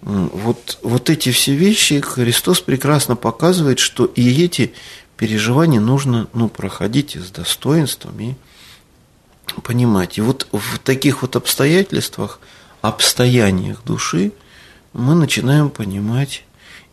вот, 0.03 0.79
вот 0.83 1.09
эти 1.09 1.31
все 1.31 1.55
вещи 1.55 2.00
Христос 2.00 2.61
прекрасно 2.61 3.16
показывает, 3.16 3.79
что 3.79 4.05
и 4.05 4.44
эти 4.44 4.72
переживания 5.20 5.80
нужно 5.80 6.28
ну, 6.33 6.48
проходить 6.48 7.14
с 7.14 7.30
достоинством 7.30 8.18
и 8.20 8.35
понимать. 9.62 10.16
И 10.16 10.22
вот 10.22 10.46
в 10.50 10.78
таких 10.78 11.20
вот 11.20 11.37
обстоятельствах, 11.37 12.40
обстояниях 12.80 13.85
души 13.85 14.33
мы 14.94 15.14
начинаем 15.14 15.68
понимать 15.68 16.44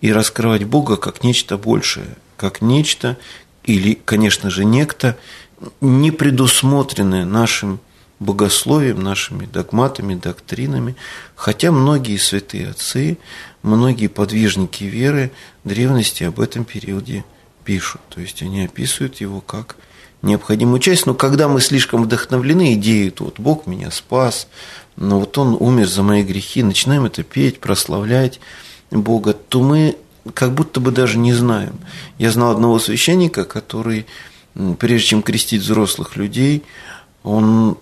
и 0.01 0.11
раскрывать 0.11 0.65
Бога 0.65 0.97
как 0.97 1.23
нечто 1.23 1.57
большее, 1.57 2.17
как 2.35 2.61
нечто 2.61 3.17
или, 3.63 3.93
конечно 3.93 4.49
же, 4.49 4.65
некто, 4.65 5.17
не 5.79 6.11
предусмотренное 6.11 7.23
нашим 7.23 7.79
богословием, 8.19 9.01
нашими 9.01 9.45
догматами, 9.45 10.15
доктринами, 10.15 10.97
хотя 11.35 11.71
многие 11.71 12.17
святые 12.17 12.71
отцы, 12.71 13.19
многие 13.63 14.07
подвижники 14.07 14.83
веры 14.83 15.31
древности 15.63 16.25
об 16.25 16.41
этом 16.41 16.65
периоде 16.65 17.23
пишут. 17.67 17.99
То 18.07 18.21
есть 18.21 18.41
они 18.41 18.63
описывают 18.63 19.19
его 19.19 19.41
как 19.41 19.75
необходимую 20.21 20.79
часть. 20.79 21.05
Но 21.05 21.13
когда 21.13 21.49
мы 21.49 21.59
слишком 21.59 22.03
вдохновлены 22.03 22.75
идеей, 22.75 23.09
то 23.09 23.25
вот 23.25 23.41
Бог 23.41 23.67
меня 23.67 23.91
спас, 23.91 24.47
но 24.95 25.19
вот 25.19 25.37
Он 25.37 25.57
умер 25.59 25.87
за 25.87 26.01
мои 26.01 26.23
грехи, 26.23 26.63
начинаем 26.63 27.03
это 27.03 27.23
петь, 27.23 27.59
прославлять 27.59 28.39
Бога, 28.89 29.33
то 29.33 29.61
мы 29.61 29.97
как 30.33 30.53
будто 30.53 30.79
бы 30.79 30.91
даже 30.91 31.17
не 31.17 31.33
знаем. 31.33 31.77
Я 32.17 32.31
знал 32.31 32.51
одного 32.51 32.79
священника, 32.79 33.43
который, 33.43 34.05
прежде 34.79 35.07
чем 35.07 35.21
крестить 35.21 35.61
взрослых 35.61 36.15
людей, 36.15 36.63
он 37.23 37.77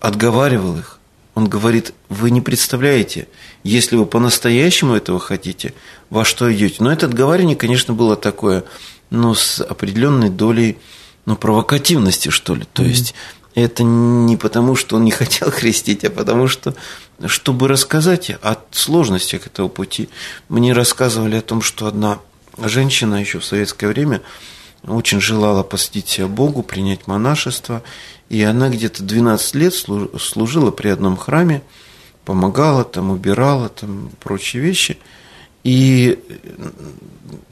отговаривал 0.00 0.76
их. 0.76 0.98
Он 1.36 1.48
говорит, 1.48 1.94
вы 2.08 2.32
не 2.32 2.40
представляете, 2.40 3.28
если 3.62 3.94
вы 3.94 4.06
по-настоящему 4.06 4.94
этого 4.94 5.20
хотите, 5.20 5.72
во 6.10 6.24
что 6.24 6.52
идете. 6.52 6.78
Но 6.80 6.92
это 6.92 7.06
отговаривание, 7.06 7.54
конечно, 7.54 7.94
было 7.94 8.16
такое, 8.16 8.64
но 9.10 9.34
с 9.34 9.60
определенной 9.60 10.30
долей 10.30 10.78
ну, 11.26 11.36
провокативности, 11.36 12.30
что 12.30 12.54
ли. 12.54 12.64
То 12.72 12.82
mm-hmm. 12.82 12.88
есть 12.88 13.14
это 13.54 13.82
не 13.82 14.36
потому, 14.36 14.76
что 14.76 14.96
он 14.96 15.04
не 15.04 15.10
хотел 15.10 15.50
крестить, 15.58 16.04
а 16.04 16.10
потому 16.10 16.48
что, 16.48 16.74
чтобы 17.26 17.68
рассказать 17.68 18.30
о 18.30 18.56
сложностях 18.70 19.46
этого 19.46 19.68
пути. 19.68 20.08
Мне 20.48 20.72
рассказывали 20.72 21.36
о 21.36 21.42
том, 21.42 21.62
что 21.62 21.86
одна 21.86 22.18
женщина 22.58 23.16
еще 23.16 23.38
в 23.38 23.44
советское 23.44 23.88
время 23.88 24.22
очень 24.86 25.20
желала 25.20 25.62
посвятить 25.62 26.08
себя 26.08 26.26
Богу, 26.26 26.62
принять 26.62 27.06
монашество, 27.06 27.82
и 28.28 28.42
она 28.42 28.70
где-то 28.70 29.02
12 29.02 29.54
лет 29.56 29.74
служила 29.74 30.70
при 30.70 30.88
одном 30.88 31.16
храме, 31.16 31.62
помогала 32.24 32.84
там, 32.84 33.10
убирала 33.10 33.68
там 33.68 34.10
прочие 34.20 34.62
вещи. 34.62 34.98
И 35.62 36.18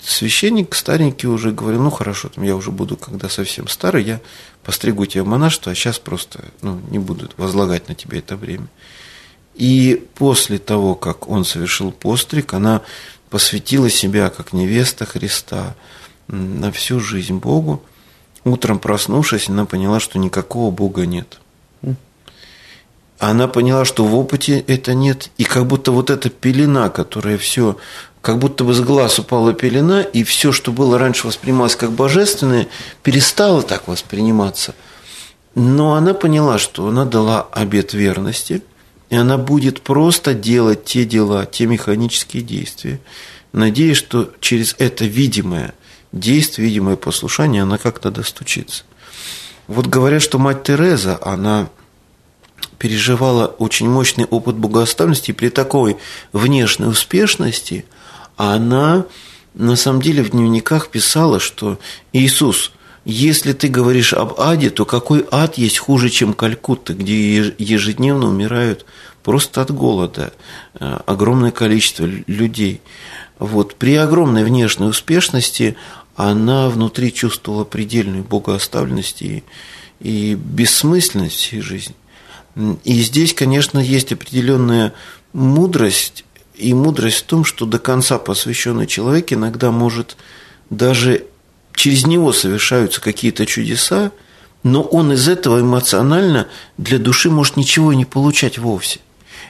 священник 0.02 0.74
старенький 0.74 1.26
уже 1.26 1.52
говорил, 1.52 1.82
ну 1.82 1.90
хорошо, 1.90 2.28
там 2.28 2.44
я 2.44 2.56
уже 2.56 2.70
буду, 2.70 2.96
когда 2.96 3.28
совсем 3.28 3.68
старый, 3.68 4.04
я 4.04 4.20
постригу 4.62 5.04
тебя 5.06 5.24
в 5.24 5.26
монашество, 5.26 5.72
а 5.72 5.74
сейчас 5.74 5.98
просто 5.98 6.44
ну, 6.62 6.80
не 6.90 6.98
буду 6.98 7.28
возлагать 7.36 7.88
на 7.88 7.94
тебя 7.94 8.18
это 8.18 8.36
время. 8.36 8.68
И 9.54 10.06
после 10.14 10.58
того, 10.58 10.94
как 10.94 11.28
он 11.28 11.44
совершил 11.44 11.90
постриг, 11.90 12.54
она 12.54 12.82
посвятила 13.28 13.90
себя 13.90 14.30
как 14.30 14.52
невеста 14.52 15.04
Христа 15.04 15.74
на 16.28 16.72
всю 16.72 17.00
жизнь 17.00 17.36
Богу. 17.38 17.82
Утром 18.44 18.78
проснувшись, 18.78 19.48
она 19.48 19.66
поняла, 19.66 20.00
что 20.00 20.18
никакого 20.18 20.70
Бога 20.70 21.06
нет. 21.06 21.40
Она 23.18 23.48
поняла, 23.48 23.84
что 23.84 24.04
в 24.04 24.14
опыте 24.14 24.64
это 24.68 24.94
нет, 24.94 25.30
и 25.38 25.44
как 25.44 25.66
будто 25.66 25.90
вот 25.90 26.08
эта 26.08 26.30
пелена, 26.30 26.88
которая 26.88 27.36
все, 27.36 27.76
как 28.20 28.38
будто 28.38 28.62
бы 28.62 28.74
с 28.74 28.80
глаз 28.80 29.18
упала 29.18 29.52
пелена, 29.52 30.02
и 30.02 30.22
все, 30.22 30.52
что 30.52 30.70
было 30.70 30.98
раньше 30.98 31.26
воспринималось 31.26 31.74
как 31.74 31.90
божественное, 31.90 32.68
перестало 33.02 33.62
так 33.62 33.88
восприниматься. 33.88 34.74
Но 35.56 35.94
она 35.94 36.14
поняла, 36.14 36.58
что 36.58 36.86
она 36.86 37.04
дала 37.04 37.48
обет 37.52 37.92
верности, 37.92 38.62
и 39.10 39.16
она 39.16 39.36
будет 39.36 39.80
просто 39.80 40.34
делать 40.34 40.84
те 40.84 41.04
дела, 41.04 41.44
те 41.44 41.66
механические 41.66 42.44
действия, 42.44 43.00
надеясь, 43.52 43.96
что 43.96 44.30
через 44.38 44.76
это 44.78 45.06
видимое 45.06 45.74
действие, 46.12 46.68
видимое 46.68 46.94
послушание, 46.94 47.62
она 47.62 47.78
как-то 47.78 48.12
достучится. 48.12 48.84
Вот 49.66 49.86
говорят, 49.86 50.22
что 50.22 50.38
мать 50.38 50.62
Тереза, 50.62 51.18
она 51.20 51.68
переживала 52.78 53.46
очень 53.46 53.88
мощный 53.88 54.24
опыт 54.24 54.56
богооставленности, 54.56 55.30
и 55.30 55.34
при 55.34 55.48
такой 55.48 55.96
внешней 56.32 56.86
успешности 56.86 57.84
она 58.36 59.04
на 59.54 59.76
самом 59.76 60.00
деле 60.00 60.22
в 60.22 60.30
дневниках 60.30 60.88
писала, 60.88 61.40
что 61.40 61.78
Иисус, 62.12 62.72
если 63.04 63.52
ты 63.52 63.68
говоришь 63.68 64.12
об 64.12 64.40
аде, 64.40 64.70
то 64.70 64.84
какой 64.84 65.26
ад 65.30 65.58
есть 65.58 65.78
хуже, 65.78 66.10
чем 66.10 66.32
Калькутта, 66.32 66.94
где 66.94 67.54
ежедневно 67.58 68.28
умирают 68.28 68.86
просто 69.24 69.60
от 69.60 69.72
голода 69.72 70.32
э, 70.78 70.98
огромное 71.06 71.50
количество 71.50 72.04
людей. 72.04 72.80
Вот. 73.38 73.74
При 73.74 73.94
огромной 73.96 74.44
внешней 74.44 74.86
успешности 74.86 75.76
она 76.16 76.68
внутри 76.68 77.12
чувствовала 77.12 77.64
предельную 77.64 78.24
богооставленность 78.24 79.22
и, 79.22 79.44
и 80.00 80.34
бессмысленность 80.34 81.36
всей 81.36 81.60
жизни. 81.60 81.94
И 82.84 83.00
здесь, 83.02 83.34
конечно, 83.34 83.78
есть 83.78 84.12
определенная 84.12 84.92
мудрость, 85.32 86.24
и 86.56 86.74
мудрость 86.74 87.18
в 87.18 87.22
том, 87.24 87.44
что 87.44 87.66
до 87.66 87.78
конца 87.78 88.18
посвященный 88.18 88.86
человек 88.86 89.32
иногда 89.32 89.70
может 89.70 90.16
даже 90.70 91.24
через 91.74 92.04
него 92.06 92.32
совершаются 92.32 93.00
какие-то 93.00 93.46
чудеса, 93.46 94.10
но 94.64 94.82
он 94.82 95.12
из 95.12 95.28
этого 95.28 95.60
эмоционально 95.60 96.48
для 96.76 96.98
души 96.98 97.30
может 97.30 97.56
ничего 97.56 97.92
не 97.92 98.04
получать 98.04 98.58
вовсе. 98.58 98.98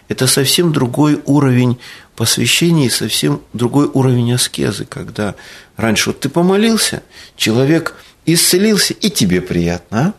Это 0.09 0.27
совсем 0.27 0.73
другой 0.73 1.21
уровень 1.25 1.79
посвящения 2.15 2.87
и 2.87 2.91
совсем 2.91 3.41
другой 3.55 3.87
уровень 3.87 4.35
аскезы, 4.35 4.85
когда 4.85 5.35
раньше 5.77 6.11
вот 6.11 6.21
ты 6.21 6.29
помолился, 6.29 7.03
человек 7.37 7.95
исцелился, 8.27 8.93
и 8.93 9.09
тебе 9.09 9.41
приятно, 9.41 9.99
а? 9.99 10.15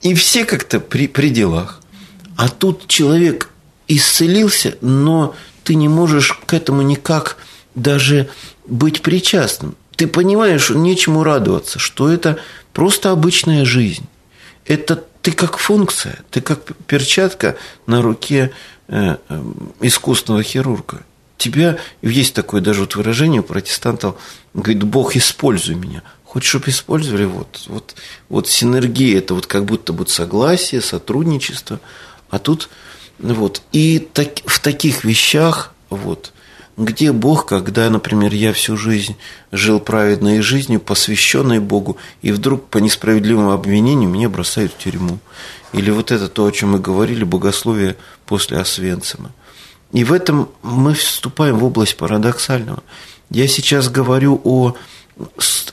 и 0.00 0.14
все 0.14 0.44
как-то 0.44 0.80
при, 0.80 1.06
при 1.06 1.30
делах. 1.30 1.81
А 2.36 2.48
тут 2.48 2.88
человек 2.88 3.50
исцелился, 3.88 4.76
но 4.80 5.34
ты 5.64 5.74
не 5.74 5.88
можешь 5.88 6.32
к 6.46 6.54
этому 6.54 6.82
никак 6.82 7.36
даже 7.74 8.28
быть 8.66 9.02
причастным. 9.02 9.76
Ты 9.96 10.06
понимаешь, 10.06 10.70
нечему 10.70 11.22
радоваться, 11.22 11.78
что 11.78 12.10
это 12.10 12.38
просто 12.72 13.10
обычная 13.10 13.64
жизнь. 13.64 14.06
Это 14.64 15.04
ты 15.20 15.32
как 15.32 15.58
функция, 15.58 16.18
ты 16.30 16.40
как 16.40 16.74
перчатка 16.86 17.56
на 17.86 18.02
руке 18.02 18.52
э, 18.88 19.16
э, 19.28 19.42
искусственного 19.80 20.42
хирурга. 20.42 21.02
Тебя 21.36 21.78
есть 22.02 22.34
такое 22.34 22.60
даже 22.60 22.80
вот 22.80 22.94
выражение 22.94 23.40
у 23.40 23.44
протестантов, 23.44 24.16
говорит, 24.54 24.82
Бог, 24.84 25.16
используй 25.16 25.74
меня. 25.74 26.02
Хочешь, 26.24 26.50
чтобы 26.50 26.70
использовали? 26.70 27.24
Вот, 27.24 27.64
вот, 27.66 27.94
вот 28.28 28.48
синергия, 28.48 29.18
это 29.18 29.34
вот 29.34 29.46
как 29.46 29.64
будто 29.64 29.92
бы 29.92 30.06
согласие, 30.06 30.80
сотрудничество– 30.80 31.80
а 32.32 32.38
тут 32.38 32.70
вот. 33.18 33.62
И 33.72 33.98
так, 33.98 34.40
в 34.46 34.58
таких 34.58 35.04
вещах, 35.04 35.74
вот, 35.90 36.32
где 36.78 37.12
Бог, 37.12 37.46
когда, 37.46 37.88
например, 37.90 38.32
я 38.32 38.54
всю 38.54 38.76
жизнь 38.76 39.16
жил 39.52 39.78
праведной 39.78 40.40
жизнью, 40.40 40.80
посвященной 40.80 41.60
Богу, 41.60 41.98
и 42.22 42.32
вдруг 42.32 42.68
по 42.68 42.78
несправедливому 42.78 43.52
обвинению 43.52 44.08
меня 44.08 44.30
бросают 44.30 44.72
в 44.72 44.78
тюрьму. 44.78 45.18
Или 45.74 45.90
вот 45.90 46.10
это 46.10 46.28
то, 46.28 46.46
о 46.46 46.50
чем 46.50 46.72
мы 46.72 46.80
говорили, 46.80 47.22
богословие 47.22 47.96
после 48.24 48.58
Освенцима. 48.58 49.30
И 49.92 50.02
в 50.02 50.12
этом 50.12 50.48
мы 50.62 50.94
вступаем 50.94 51.58
в 51.58 51.64
область 51.64 51.98
парадоксального. 51.98 52.82
Я 53.28 53.46
сейчас 53.46 53.90
говорю 53.90 54.40
о 54.42 54.74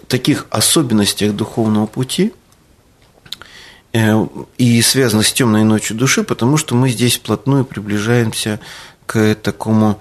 таких 0.10 0.45
особенностях 0.50 1.34
духовного 1.34 1.86
пути– 1.86 2.34
и 3.93 4.82
связано 4.82 5.23
с 5.23 5.34
темной 5.34 5.63
ночью 5.63 5.97
души, 5.97 6.23
потому 6.23 6.58
что 6.58 6.75
мы 6.75 6.89
здесь 6.89 7.17
вплотную 7.17 7.65
приближаемся 7.65 8.60
к 9.06 9.36
такому 9.36 9.99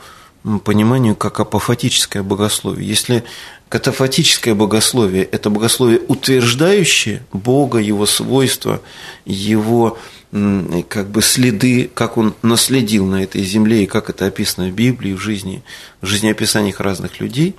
пониманию, 0.65 1.17
как 1.17 1.41
апофатическое 1.41 2.23
богословие. 2.23 2.89
Если 2.89 3.25
катафатическое 3.69 4.55
богословие– 4.55 5.25
это 5.33 5.51
богословие, 5.51 6.01
утверждающее 6.07 7.23
Бога, 7.33 7.79
Его 7.79 8.07
свойства, 8.07 8.81
Его 9.25 9.99
как 10.31 11.09
бы 11.09 11.23
следы, 11.23 11.91
как 11.93 12.19
Он 12.19 12.35
наследил 12.43 13.07
на 13.07 13.23
этой 13.23 13.43
земле, 13.43 13.85
и 13.85 13.87
как 13.87 14.11
это 14.11 14.27
описано 14.27 14.69
в 14.69 14.73
Библии, 14.73 15.15
в 15.15 15.21
жизни, 15.21 15.63
в 16.03 16.07
жизнеописаниях 16.07 16.81
разных 16.81 17.21
людей, 17.21 17.57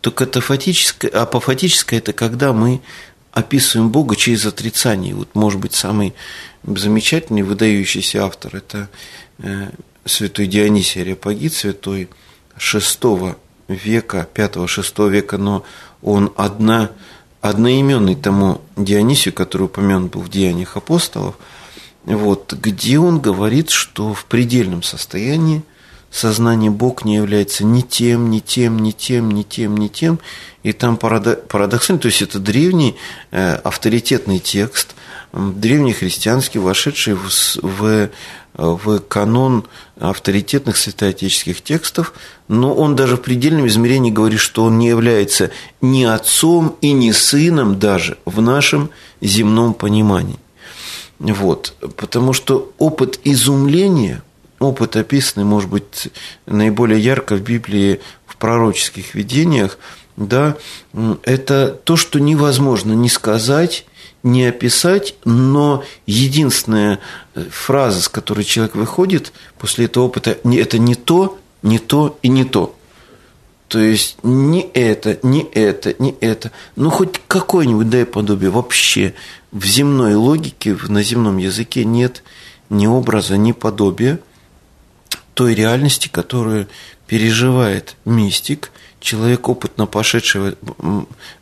то 0.00 0.10
катафатическое, 0.10 1.10
апофатическое– 1.10 1.98
это 2.00 2.12
когда 2.12 2.52
мы 2.52 2.80
описываем 3.34 3.90
Бога 3.90 4.16
через 4.16 4.46
отрицание. 4.46 5.14
Вот, 5.14 5.34
может 5.34 5.60
быть, 5.60 5.74
самый 5.74 6.14
замечательный, 6.62 7.42
выдающийся 7.42 8.24
автор– 8.24 8.56
это 8.56 8.88
э, 9.38 9.70
святой 10.04 10.46
Дионисий 10.46 11.02
Ареопагит, 11.02 11.52
святой 11.52 12.08
VI 12.56 13.36
века, 13.66 14.28
5-6 14.32 15.10
века, 15.10 15.36
но 15.36 15.64
он 16.00 16.32
одна, 16.36 16.90
одноименный 17.40 18.14
тому 18.14 18.60
Дионисию, 18.76 19.34
который 19.34 19.64
упомянут 19.64 20.12
был 20.12 20.22
в 20.22 20.30
Деяниях 20.30 20.76
апостолов, 20.76 21.36
вот, 22.04 22.52
где 22.52 23.00
он 23.00 23.18
говорит, 23.18 23.70
что 23.70 24.14
в 24.14 24.26
предельном 24.26 24.84
состоянии 24.84 25.62
сознание 26.14 26.70
Бог 26.70 27.04
не 27.04 27.16
является 27.16 27.64
ни 27.64 27.80
тем, 27.80 28.30
ни 28.30 28.38
тем, 28.38 28.78
ни 28.78 28.92
тем, 28.92 29.30
ни 29.32 29.42
тем, 29.42 29.76
ни 29.76 29.88
тем. 29.88 30.20
И 30.62 30.72
там 30.72 30.96
парадоксально, 30.96 32.00
то 32.00 32.06
есть 32.06 32.22
это 32.22 32.38
древний 32.38 32.94
э, 33.32 33.56
авторитетный 33.56 34.38
текст, 34.38 34.94
древний 35.32 35.92
христианский, 35.92 36.60
вошедший 36.60 37.14
в, 37.14 37.28
в, 37.62 38.10
в 38.54 38.98
канон 39.00 39.64
авторитетных 39.98 40.76
святоотеческих 40.76 41.60
текстов, 41.60 42.14
но 42.46 42.72
он 42.72 42.94
даже 42.94 43.16
в 43.16 43.20
предельном 43.20 43.66
измерении 43.66 44.12
говорит, 44.12 44.38
что 44.38 44.62
он 44.64 44.78
не 44.78 44.86
является 44.86 45.50
ни 45.80 46.04
отцом 46.04 46.76
и 46.80 46.92
ни 46.92 47.10
сыном 47.10 47.80
даже 47.80 48.18
в 48.24 48.40
нашем 48.40 48.90
земном 49.20 49.74
понимании. 49.74 50.38
Вот, 51.18 51.74
потому 51.96 52.32
что 52.32 52.72
опыт 52.78 53.18
изумления– 53.24 54.22
опыт, 54.58 54.96
описанный, 54.96 55.44
может 55.44 55.70
быть, 55.70 56.08
наиболее 56.46 57.00
ярко 57.00 57.36
в 57.36 57.42
Библии, 57.42 58.00
в 58.26 58.36
пророческих 58.36 59.14
видениях, 59.14 59.78
да, 60.16 60.56
это 61.22 61.80
то, 61.84 61.96
что 61.96 62.20
невозможно 62.20 62.92
не 62.92 63.08
сказать, 63.08 63.86
не 64.22 64.46
описать, 64.46 65.16
но 65.24 65.84
единственная 66.06 67.00
э, 67.34 67.44
фраза, 67.50 68.00
с 68.00 68.08
которой 68.08 68.44
человек 68.44 68.74
выходит 68.74 69.32
после 69.58 69.86
этого 69.86 70.04
опыта, 70.04 70.38
это 70.44 70.78
не 70.78 70.94
то, 70.94 71.38
не 71.62 71.78
то 71.78 72.18
и 72.22 72.28
не 72.28 72.44
то. 72.44 72.74
То 73.68 73.80
есть 73.80 74.16
не 74.22 74.62
это, 74.72 75.18
не 75.22 75.42
это, 75.42 75.94
не 75.98 76.14
это. 76.20 76.52
Ну, 76.76 76.90
хоть 76.90 77.20
какое-нибудь 77.26 77.90
дай 77.90 78.06
подобие. 78.06 78.50
Вообще 78.50 79.14
в 79.50 79.64
земной 79.64 80.14
логике, 80.14 80.76
на 80.88 81.02
земном 81.02 81.38
языке 81.38 81.84
нет 81.84 82.22
ни 82.70 82.86
образа, 82.86 83.36
ни 83.36 83.52
подобия– 83.52 84.20
той 85.34 85.54
реальности, 85.54 86.08
которую 86.08 86.68
переживает 87.06 87.96
мистик, 88.04 88.70
человек, 89.00 89.48
опытно 89.48 89.86
пошедший, 89.86 90.56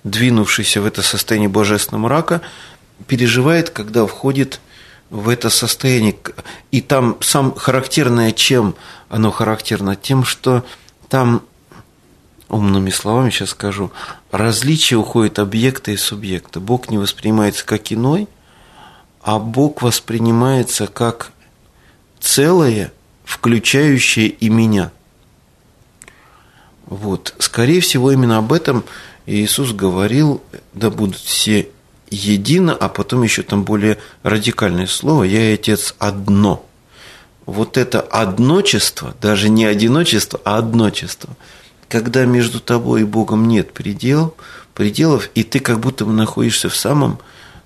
двинувшийся 0.03 0.81
в 0.81 0.87
это 0.87 1.03
состояние 1.03 1.49
божественного 1.49 2.07
мрака, 2.07 2.41
переживает, 3.07 3.71
когда 3.71 4.07
входит 4.07 4.61
в 5.11 5.29
это 5.29 5.51
состояние. 5.51 6.17
И 6.71 6.81
там 6.81 7.19
сам 7.21 7.55
характерное, 7.55 8.33
чем 8.33 8.75
оно 9.09 9.31
характерно? 9.31 9.95
Тем, 9.95 10.25
что 10.25 10.65
там, 11.09 11.43
умными 12.49 12.91
словами 12.91 13.31
сейчас 13.31 13.51
скажу, 13.51 13.93
различие 14.31 14.99
уходит 14.99 15.39
объекта 15.39 15.91
и 15.91 15.97
субъекта. 15.97 16.61
Бог 16.61 16.91
не 16.91 16.99
воспринимается 16.99 17.65
как 17.65 17.93
иной, 17.93 18.27
а 19.21 19.39
Бог 19.39 19.83
воспринимается 19.83 20.87
как 20.87 21.31
целое– 22.21 22.93
включающее 23.25 24.29
и 24.29 24.49
меня. 24.49 24.91
Вот. 26.87 27.35
Скорее 27.39 27.81
всего, 27.81 28.13
именно 28.13 28.39
об 28.39 28.53
этом 28.53 28.85
Иисус 29.27 29.73
говорил, 29.73 30.43
да 30.75 30.91
будут 30.91 31.17
все 31.17 31.69
едино, 32.11 32.75
а 32.75 32.89
потом 32.89 33.23
еще 33.23 33.43
там 33.43 33.65
более 33.65 33.99
радикальное 34.23 34.87
слово 34.87 35.25
«Я 35.25 35.51
и 35.51 35.55
Отец 35.55 35.95
одно». 35.99 36.67
Вот 37.47 37.77
это 37.77 38.01
одночество, 38.01 39.15
даже 39.21 39.49
не 39.49 39.65
одиночество, 39.65 40.41
а 40.45 40.59
одночество, 40.59 41.31
когда 41.89 42.25
между 42.25 42.61
тобой 42.61 43.01
и 43.01 43.05
Богом 43.05 43.49
нет 43.49 43.73
предел, 43.73 44.37
пределов, 44.75 45.29
и 45.35 45.43
ты 45.43 45.59
как 45.59 45.81
будто 45.81 46.05
бы 46.05 46.13
находишься 46.13 46.69
в 46.69 46.77
самом 46.77 47.19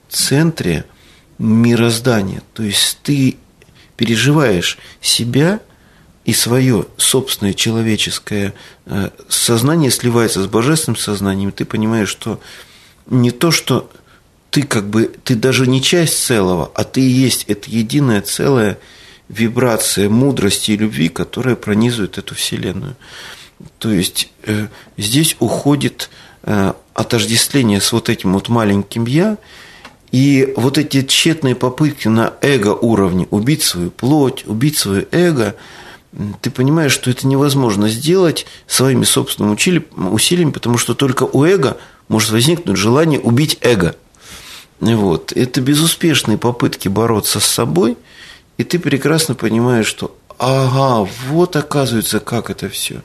центре 0.09 0.87
мироздания. 1.38 2.42
То 2.55 2.62
есть 2.62 2.99
ты 3.03 3.37
переживаешь 3.97 4.79
себя 5.01 5.61
и 6.25 6.33
свое 6.33 6.87
собственное 6.97 7.55
человеческое 7.55 8.53
э, 8.87 9.11
сознание 9.29 9.91
сливается 9.91 10.43
с 10.43 10.47
божественным 10.47 10.97
сознанием, 10.97 11.53
ты 11.53 11.65
понимаешь, 11.65 12.09
что 12.09 12.41
не 13.07 13.31
то, 13.31 13.51
что 13.51 13.91
ты 14.51 14.63
как 14.63 14.89
бы, 14.89 15.13
ты 15.23 15.37
даже 15.37 15.67
не 15.67 15.81
часть 15.81 16.25
целого, 16.25 16.71
а 16.75 16.85
ты 16.85 17.01
и 17.01 17.09
есть 17.09 17.45
это 17.47 17.71
единое 17.71 18.23
целое 18.23 18.79
вибрация 19.29 20.09
мудрости 20.09 20.73
и 20.73 20.77
любви, 20.77 21.09
которая 21.09 21.57
пронизывает 21.57 22.19
эту 22.19 22.35
Вселенную. 22.35 22.97
То 23.79 23.91
есть 23.91 24.31
э, 24.43 24.67
здесь 24.97 25.37
уходит 25.39 26.11
э, 26.43 26.73
отождествление 26.95 27.81
с 27.81 27.93
вот 27.93 28.09
этим 28.09 28.33
вот 28.33 28.49
маленьким 28.49 29.07
«я», 29.07 29.39
и 30.12 30.53
вот 30.57 30.79
эти 30.79 31.03
тщетные 31.03 31.55
попытки 31.55 32.09
на 32.09 32.35
эго-уровне 32.40 33.27
убить 33.31 33.62
свою 33.62 33.90
плоть, 33.90 34.45
убить 34.47 34.79
свое 34.79 35.07
эго, 35.11 35.57
ты 36.40 36.51
понимаешь, 36.51 36.92
что 36.92 37.11
это 37.11 37.27
невозможно 37.27 37.88
сделать 37.88 38.47
своими 38.66 39.05
собственными 39.05 39.57
усилиями, 40.11 40.51
потому 40.51 40.79
что 40.79 40.95
только 40.95 41.25
у 41.25 41.45
эго 41.45 41.77
может 42.09 42.31
возникнуть 42.31 42.77
желание 42.77 43.21
убить 43.21 43.59
эго. 43.61 43.97
Вот. 44.81 45.33
Это 45.33 45.61
безуспешные 45.61 46.38
попытки 46.38 46.88
бороться 46.88 47.40
с 47.40 47.45
собой, 47.45 47.97
и 48.57 48.64
ты 48.64 48.79
прекрасно 48.79 49.35
понимаешь, 49.35 49.87
что 49.87 50.16
ага, 50.38 51.09
вот 51.29 51.57
оказывается, 51.57 52.21
как 52.21 52.51
это 52.51 52.69
все. 52.69 53.03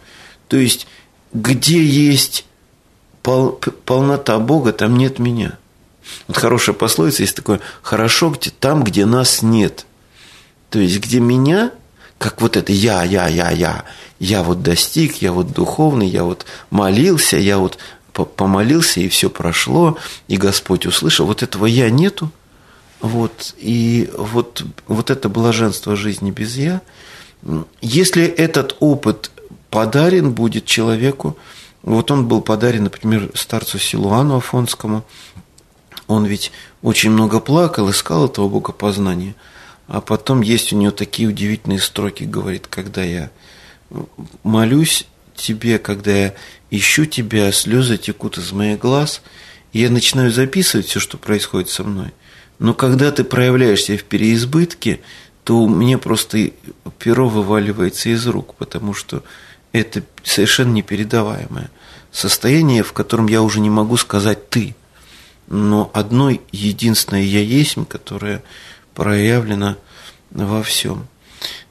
То 0.47 0.57
есть, 0.57 0.87
где 1.33 1.83
есть 1.83 2.45
пол, 3.23 3.59
полнота 3.85 4.37
Бога, 4.39 4.73
там 4.73 4.97
нет 4.97 5.19
меня. 5.19 5.57
Вот 6.27 6.37
хорошая 6.37 6.75
пословица 6.75 7.23
есть 7.23 7.35
такое 7.35 7.59
«хорошо 7.81 8.29
где, 8.29 8.49
там, 8.51 8.83
где 8.83 9.05
нас 9.05 9.41
нет». 9.41 9.85
То 10.69 10.79
есть, 10.79 10.99
где 10.99 11.19
меня, 11.19 11.71
как 12.17 12.41
вот 12.41 12.55
это 12.57 12.71
«я, 12.71 13.03
я, 13.03 13.27
я, 13.27 13.51
я», 13.51 13.85
я 14.19 14.43
вот 14.43 14.61
достиг, 14.61 15.21
я 15.21 15.33
вот 15.33 15.51
духовный, 15.51 16.07
я 16.07 16.23
вот 16.23 16.45
молился, 16.69 17.37
я 17.37 17.57
вот 17.57 17.79
помолился, 18.13 18.99
и 18.99 19.09
все 19.09 19.29
прошло, 19.29 19.97
и 20.27 20.37
Господь 20.37 20.85
услышал. 20.85 21.25
Вот 21.25 21.43
этого 21.43 21.65
«я» 21.65 21.89
нету. 21.89 22.31
Вот, 22.99 23.55
и 23.57 24.11
вот, 24.15 24.63
вот 24.87 25.09
это 25.09 25.27
блаженство 25.27 25.95
жизни 25.95 26.29
без 26.29 26.55
«я». 26.55 26.81
Если 27.81 28.23
этот 28.23 28.77
опыт 28.79 29.31
подарен 29.71 30.33
будет 30.33 30.65
человеку, 30.65 31.35
вот 31.81 32.11
он 32.11 32.27
был 32.27 32.41
подарен, 32.41 32.83
например, 32.83 33.31
старцу 33.33 33.79
Силуану 33.79 34.37
Афонскому– 34.37 35.03
он 36.11 36.25
ведь 36.25 36.51
очень 36.81 37.11
много 37.11 37.39
плакал, 37.39 37.89
искал 37.89 38.25
этого 38.25 38.49
богопознания. 38.49 39.35
А 39.87 40.01
потом 40.01 40.41
есть 40.41 40.71
у 40.71 40.77
него 40.77 40.91
такие 40.91 41.27
удивительные 41.27 41.79
строки, 41.79 42.23
говорит, 42.23 42.67
когда 42.67 43.03
я 43.03 43.29
молюсь 44.43 45.05
тебе, 45.35 45.79
когда 45.79 46.11
я 46.11 46.33
ищу 46.69 47.05
тебя, 47.05 47.51
слезы 47.51 47.97
текут 47.97 48.37
из 48.37 48.51
моих 48.51 48.79
глаз, 48.79 49.21
и 49.73 49.79
я 49.79 49.89
начинаю 49.89 50.31
записывать 50.31 50.87
все, 50.87 50.99
что 50.99 51.17
происходит 51.17 51.69
со 51.69 51.83
мной. 51.83 52.13
Но 52.59 52.73
когда 52.73 53.11
ты 53.11 53.23
проявляешься 53.23 53.97
в 53.97 54.03
переизбытке, 54.03 55.01
то 55.43 55.67
мне 55.67 55.97
просто 55.97 56.51
перо 56.99 57.27
вываливается 57.27 58.09
из 58.09 58.25
рук, 58.27 58.55
потому 58.55 58.93
что 58.93 59.23
это 59.71 60.03
совершенно 60.23 60.71
непередаваемое 60.71 61.71
состояние, 62.11 62.83
в 62.83 62.93
котором 62.93 63.27
я 63.27 63.41
уже 63.41 63.59
не 63.59 63.69
могу 63.69 63.97
сказать 63.97 64.49
«ты» 64.49 64.75
но 65.51 65.91
одно 65.93 66.31
единственное 66.53 67.23
«я 67.23 67.41
есть», 67.41 67.75
которое 67.89 68.41
проявлено 68.95 69.75
во 70.31 70.63
всем. 70.63 71.07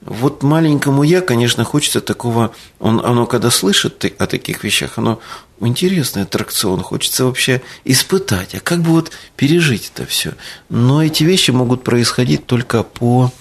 Вот 0.03 0.43
маленькому 0.43 1.03
я, 1.03 1.23
конечно, 1.23 1.65
хочется 1.65 2.03
такого, 2.03 2.53
он, 2.79 3.01
оно 3.03 3.25
когда 3.25 3.51
слышит 3.51 4.05
о 4.19 4.27
таких 4.27 4.65
вещах, 4.65 4.99
оно 4.99 5.19
интересный 5.61 6.25
аттракцион, 6.25 6.83
хочется 6.83 7.25
вообще 7.25 7.63
испытать, 7.85 8.55
а 8.55 8.61
как 8.61 8.83
бы 8.83 8.91
вот 8.91 9.13
пережить 9.37 9.91
это 9.95 10.05
все. 10.07 10.35
Но 10.69 11.03
эти 11.03 11.25
вещи 11.25 11.51
могут 11.51 11.83
происходить 11.83 12.45
только 12.45 12.83
по, 12.83 13.33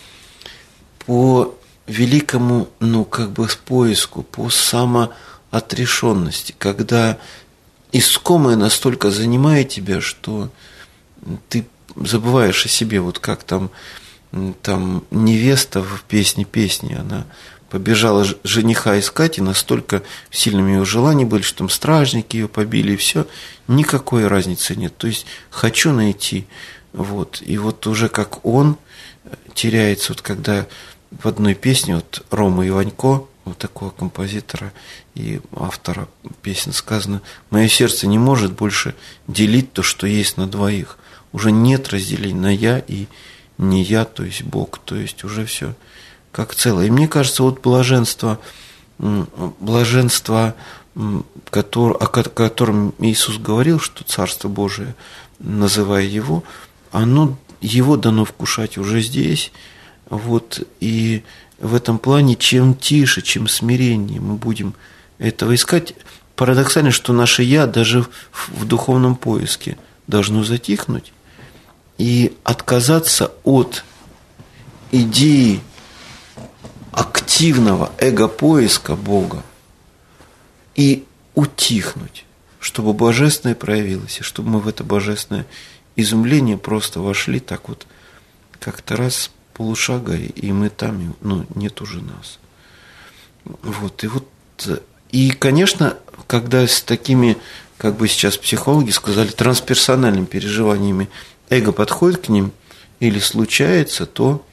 по 1.05 1.53
великому, 1.85 2.69
ну, 2.79 3.03
как 3.03 3.31
бы 3.31 3.49
поиску, 3.65 4.23
по 4.23 4.49
самоотрешенности, 4.49 6.55
когда 6.57 7.17
искомое 7.91 8.55
настолько 8.55 9.11
занимает 9.11 9.69
тебя, 9.69 10.01
что 10.01 10.49
ты 11.49 11.65
забываешь 11.95 12.65
о 12.65 12.69
себе, 12.69 13.01
вот 13.01 13.19
как 13.19 13.43
там, 13.43 13.71
там 14.61 15.03
невеста 15.11 15.81
в 15.81 16.03
песне 16.07 16.45
песни, 16.45 16.93
она 16.93 17.25
побежала 17.69 18.25
жениха 18.43 18.99
искать, 18.99 19.37
и 19.37 19.41
настолько 19.41 20.03
сильными 20.31 20.71
ее 20.71 20.85
желания 20.85 21.25
были, 21.25 21.41
что 21.41 21.59
там 21.59 21.69
стражники 21.69 22.37
ее 22.37 22.47
побили, 22.47 22.93
и 22.93 22.97
все. 22.97 23.27
Никакой 23.67 24.27
разницы 24.27 24.75
нет. 24.75 24.97
То 24.97 25.07
есть 25.07 25.25
хочу 25.49 25.91
найти. 25.91 26.47
Вот. 26.93 27.41
И 27.45 27.57
вот 27.57 27.85
уже 27.85 28.09
как 28.09 28.43
он 28.45 28.77
теряется, 29.53 30.13
вот 30.13 30.21
когда 30.21 30.65
в 31.11 31.27
одной 31.27 31.53
песне 31.53 31.95
вот 31.95 32.25
Рома 32.31 32.67
Иванько, 32.67 33.25
вот 33.49 33.57
такого 33.57 33.89
композитора 33.89 34.73
и 35.15 35.41
автора 35.55 36.07
песен 36.41 36.73
сказано, 36.73 37.21
мое 37.49 37.67
сердце 37.67 38.07
не 38.07 38.17
может 38.17 38.53
больше 38.53 38.95
делить 39.27 39.73
то, 39.73 39.83
что 39.83 40.07
есть 40.07 40.37
на 40.37 40.47
двоих. 40.47 40.97
Уже 41.31 41.51
нет 41.51 41.89
разделения 41.89 42.39
на 42.39 42.53
я 42.53 42.79
и 42.79 43.07
не 43.57 43.83
я, 43.83 44.05
то 44.05 44.23
есть 44.23 44.43
Бог, 44.43 44.79
то 44.79 44.95
есть 44.95 45.23
уже 45.23 45.45
все 45.45 45.75
как 46.31 46.55
целое. 46.55 46.87
И 46.87 46.91
мне 46.91 47.07
кажется, 47.07 47.43
вот 47.43 47.61
блаженство, 47.61 48.39
блаженство, 48.97 50.55
который, 51.49 51.97
о 51.97 52.07
котором 52.07 52.93
Иисус 52.99 53.37
говорил, 53.37 53.79
что 53.79 54.03
Царство 54.03 54.47
Божие, 54.47 54.95
называя 55.39 56.03
его, 56.03 56.43
оно, 56.91 57.37
его 57.61 57.97
дано 57.97 58.25
вкушать 58.25 58.77
уже 58.77 59.01
здесь. 59.01 59.51
Вот, 60.09 60.67
и 60.79 61.23
в 61.59 61.75
этом 61.75 61.99
плане, 61.99 62.35
чем 62.35 62.75
тише, 62.75 63.21
чем 63.21 63.47
смиреннее 63.47 64.19
мы 64.19 64.35
будем 64.35 64.73
этого 65.17 65.55
искать, 65.55 65.93
парадоксально, 66.35 66.91
что 66.91 67.13
наше 67.13 67.43
«я» 67.43 67.67
даже 67.67 68.05
в 68.31 68.65
духовном 68.65 69.15
поиске 69.15 69.77
должно 70.07 70.43
затихнуть 70.43 71.11
и 71.97 72.37
отказаться 72.43 73.33
от 73.43 73.83
идеи 74.91 75.61
активного 76.91 77.91
эго-поиска 77.97 78.95
Бога 78.95 79.43
и 80.75 81.05
утихнуть, 81.35 82.25
чтобы 82.59 82.93
божественное 82.93 83.55
проявилось, 83.55 84.19
и 84.19 84.23
чтобы 84.23 84.49
мы 84.49 84.59
в 84.59 84.67
это 84.67 84.83
божественное 84.83 85.45
изумление 85.95 86.57
просто 86.57 87.01
вошли 87.01 87.39
так 87.39 87.67
вот 87.67 87.85
как-то 88.59 88.95
раз 88.95 89.31
полушага, 89.59 90.15
и 90.15 90.53
мы 90.53 90.69
там, 90.69 91.17
ну, 91.19 91.45
нет 91.53 91.81
уже 91.81 91.99
нас. 91.99 92.39
Вот, 93.43 94.05
и 94.05 94.07
вот, 94.07 94.25
и, 95.11 95.31
конечно, 95.31 95.97
когда 96.27 96.65
с 96.65 96.81
такими, 96.81 97.35
как 97.77 97.97
бы 97.97 98.07
сейчас 98.07 98.37
психологи 98.37 98.91
сказали, 98.91 99.27
трансперсональными 99.27 100.23
переживаниями 100.23 101.09
эго 101.49 101.73
подходит 101.73 102.27
к 102.27 102.29
ним 102.29 102.53
или 103.01 103.19
случается, 103.19 104.05
то 104.05 104.45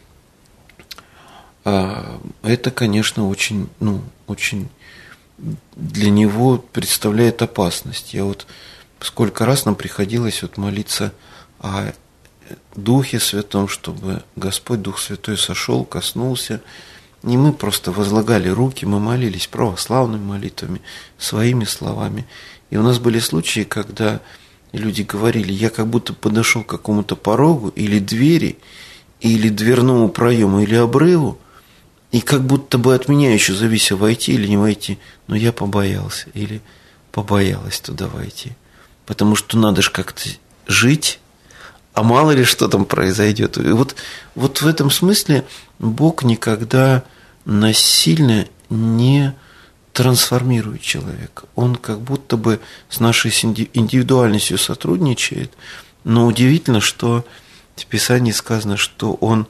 а, 1.65 2.21
это, 2.43 2.73
конечно, 2.73 3.29
очень, 3.29 3.69
ну, 3.79 4.03
очень 4.27 4.69
для 5.77 6.11
него 6.11 6.59
представляет 6.59 7.43
опасность. 7.43 8.13
Я 8.13 8.25
вот 8.25 8.49
сколько 8.99 9.47
раз 9.47 9.67
нам 9.67 9.77
приходилось 9.77 10.43
вот 10.43 10.57
молиться 10.57 11.13
о 11.61 11.93
Духе 12.75 13.21
Святом, 13.21 13.69
чтобы 13.69 14.23
Господь 14.37 14.83
Дух 14.83 14.99
Святой 14.99 15.39
сошел, 15.39 15.85
коснулся. 15.85 16.61
Не 17.23 17.37
мы 17.37 17.53
просто 17.53 17.93
возлагали 17.93 18.49
руки, 18.49 18.85
мы 18.85 19.01
молились 19.01 19.47
православными 19.47 20.23
молитвами, 20.23 20.81
своими 21.19 21.65
словами. 21.65 22.27
И 22.71 22.77
у 22.77 22.83
нас 22.83 22.99
были 22.99 23.19
случаи, 23.19 23.65
когда 23.65 24.21
люди 24.73 25.03
говорили, 25.03 25.53
я 25.53 25.71
как 25.71 25.87
будто 25.87 26.13
подошел 26.13 26.63
к 26.63 26.69
какому-то 26.69 27.17
порогу 27.17 27.69
или 27.69 27.99
двери, 27.99 28.59
или 29.21 29.49
дверному 29.49 30.09
проему, 30.09 30.61
или 30.61 30.75
обрыву, 30.75 31.39
и 32.13 32.21
как 32.21 32.45
будто 32.45 32.79
бы 32.79 32.95
от 32.95 33.09
меня 33.09 33.33
еще 33.33 33.55
зависело, 33.55 33.99
войти 33.99 34.33
или 34.33 34.47
не 34.47 34.57
войти. 34.57 34.99
Но 35.27 35.37
я 35.37 35.53
побоялся 35.53 36.29
или 36.35 36.61
побоялась 37.13 37.81
туда 37.81 38.09
войти. 38.09 38.53
Потому 39.07 39.37
что 39.37 39.59
надо 39.59 39.83
же 39.83 39.91
как-то 39.91 40.29
жить, 40.67 41.21
а 41.97 42.03
мало 42.03 42.33
ли 42.33 42.45
что 42.45 42.69
там 42.69 42.85
произойдет. 42.85 43.57
И 43.57 43.71
вот, 43.71 43.97
вот 44.35 44.61
в 44.61 44.67
этом 44.67 44.91
смысле 44.91 45.47
Бог 45.79 46.25
никогда 46.25 47.05
насильно 47.47 48.47
не 48.69 49.35
трансформирует 49.95 50.83
человека. 50.83 51.45
Он 51.55 51.75
как 51.75 52.03
будто 52.03 52.37
бы 52.37 52.61
с 52.91 53.01
нашей 53.01 53.31
индивидуальностью 53.31 54.59
сотрудничает, 54.59 55.55
но 56.05 56.27
удивительно, 56.27 56.83
что 56.83 57.25
в 57.77 57.87
Писании 57.87 58.33
сказано, 58.33 58.77
что 58.77 59.15
он 59.15 59.47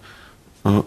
э, 0.62 0.82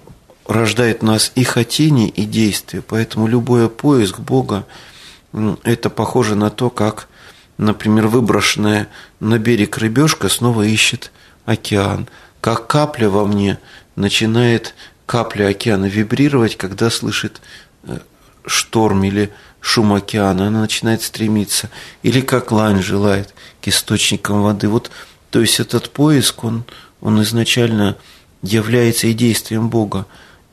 рождает 0.48 1.02
в 1.02 1.06
нас 1.06 1.34
и 1.36 1.44
хотение, 1.44 2.08
и 2.08 2.24
действие. 2.24 2.82
Поэтому 2.82 3.28
любой 3.28 3.70
поиск 3.70 4.20
Бога– 4.20 4.66
это 5.64 5.90
похоже 5.90 6.36
на 6.36 6.52
то, 6.52 6.70
как, 6.70 7.10
например, 7.58 8.08
выброшенная 8.08 8.88
на 9.20 9.38
берег 9.38 9.78
рыбешка 9.78 10.30
снова 10.30 10.62
ищет 10.62 11.12
океан. 11.50 12.08
Как 12.42 12.68
капля 12.68 13.10
во 13.10 13.26
мне 13.26 13.60
начинает 13.96 14.76
капля 15.06 15.48
океана 15.48 15.86
вибрировать, 15.86 16.56
когда 16.56 16.90
слышит 16.90 17.42
э, 17.84 18.00
шторм 18.46 19.04
или 19.04 19.32
шум 19.60 19.94
океана, 19.94 20.48
она 20.48 20.62
начинает 20.62 21.02
стремиться. 21.02 21.70
Или 22.04 22.22
как 22.22 22.52
лань 22.52 22.82
желает 22.82 23.34
к 23.62 23.68
источникам 23.68 24.44
воды. 24.44 24.70
Вот, 24.70 24.92
то 25.32 25.42
есть 25.42 25.60
этот 25.60 25.90
поиск, 25.90 26.44
он, 26.44 26.64
он 27.02 27.22
изначально 27.24 27.98
является 28.42 29.08
и 29.08 29.14
действием 29.14 29.70
Бога. 29.70 30.06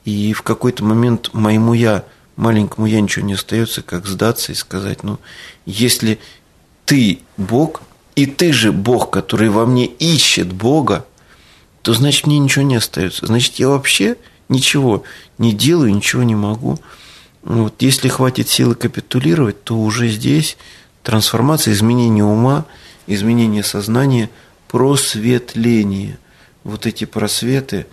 И 0.05 0.33
в 0.33 0.43
какой-то 0.43 0.85
момент 0.85 1.35
моему 1.35 1.75
я, 1.75 2.05
маленькому 2.37 2.87
я 2.87 3.01
ничего 3.01 3.27
не 3.27 3.35
остается, 3.35 3.83
как 3.83 4.07
сдаться 4.07 4.53
и 4.53 4.55
сказать, 4.55 5.03
ну, 5.03 5.19
если 5.67 6.19
ты 6.85 7.21
Бог, 7.37 7.83
и 8.17 8.25
ты 8.25 8.53
же 8.53 8.73
Бог, 8.73 9.11
который 9.11 9.51
во 9.51 9.67
мне 9.67 9.85
ищет 9.87 10.53
Бога, 10.53 11.07
то 11.83 11.93
значит 11.93 12.27
мне 12.27 12.39
ничего 12.39 12.65
не 12.65 12.77
остается. 12.77 13.27
Значит, 13.27 13.57
я 13.57 13.69
вообще 13.69 14.17
ничего 14.49 15.05
не 15.39 15.53
делаю, 15.53 15.95
ничего 15.95 16.23
не 16.23 16.35
могу. 16.35 16.79
Вот, 17.43 17.81
если 17.81 18.09
хватит 18.09 18.49
силы 18.49 18.75
капитулировать, 18.75 19.63
то 19.63 19.79
уже 19.79 20.09
здесь 20.09 20.57
трансформация, 21.03 21.75
изменение 21.75 22.25
ума, 22.25 22.65
изменение 23.07 23.63
сознания, 23.63 24.31
просветление. 24.67 26.19
Вот 26.65 26.87
эти 26.87 27.05
просветы, 27.05 27.87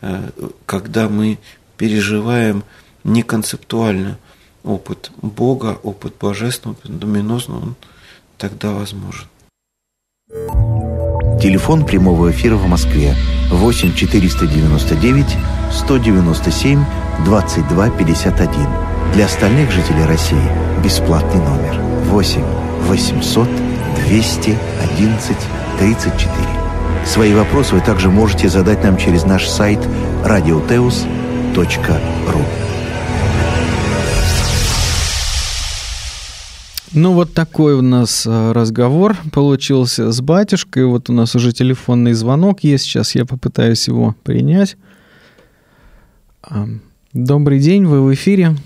э, 0.00 0.30
когда 0.66 1.08
мы 1.08 1.38
переживаем 1.76 2.64
не 3.02 3.22
концептуально 3.22 4.18
опыт 4.62 5.10
Бога, 5.22 5.80
опыт 5.82 6.14
Божественного, 6.20 6.76
опыт 6.78 6.98
Доминозного, 6.98 7.62
он 7.62 7.74
тогда 8.36 8.72
возможен. 8.72 9.26
Телефон 11.40 11.84
прямого 11.84 12.30
эфира 12.30 12.54
в 12.54 12.66
Москве 12.68 13.16
8 13.50 13.94
499 13.94 15.26
197 15.72 16.84
22 17.24 17.90
51. 17.90 18.50
Для 19.14 19.24
остальных 19.24 19.72
жителей 19.72 20.04
России 20.04 20.38
бесплатный 20.84 21.40
номер 21.40 21.80
8 22.10 22.42
800 22.82 23.48
211 24.08 25.36
34. 25.78 26.32
Свои 27.04 27.34
вопросы 27.34 27.74
вы 27.74 27.80
также 27.80 28.08
можете 28.08 28.48
задать 28.48 28.84
нам 28.84 28.96
через 28.96 29.24
наш 29.24 29.48
сайт 29.48 29.80
радиотеус.ру 30.24 31.10
Ну, 36.92 37.12
вот 37.12 37.34
такой 37.34 37.74
у 37.74 37.82
нас 37.82 38.26
э, 38.26 38.52
разговор 38.52 39.16
получился 39.32 40.10
с 40.10 40.20
батюшкой. 40.20 40.86
Вот 40.86 41.08
у 41.08 41.12
нас 41.12 41.36
уже 41.36 41.52
телефонный 41.52 42.14
звонок 42.14 42.64
есть. 42.64 42.84
Сейчас 42.84 43.14
я 43.14 43.24
попытаюсь 43.24 43.86
его 43.86 44.16
принять. 44.24 44.76
Добрый 47.12 47.60
день, 47.60 47.86
вы 47.86 48.02
в 48.02 48.12
эфире. 48.14 48.56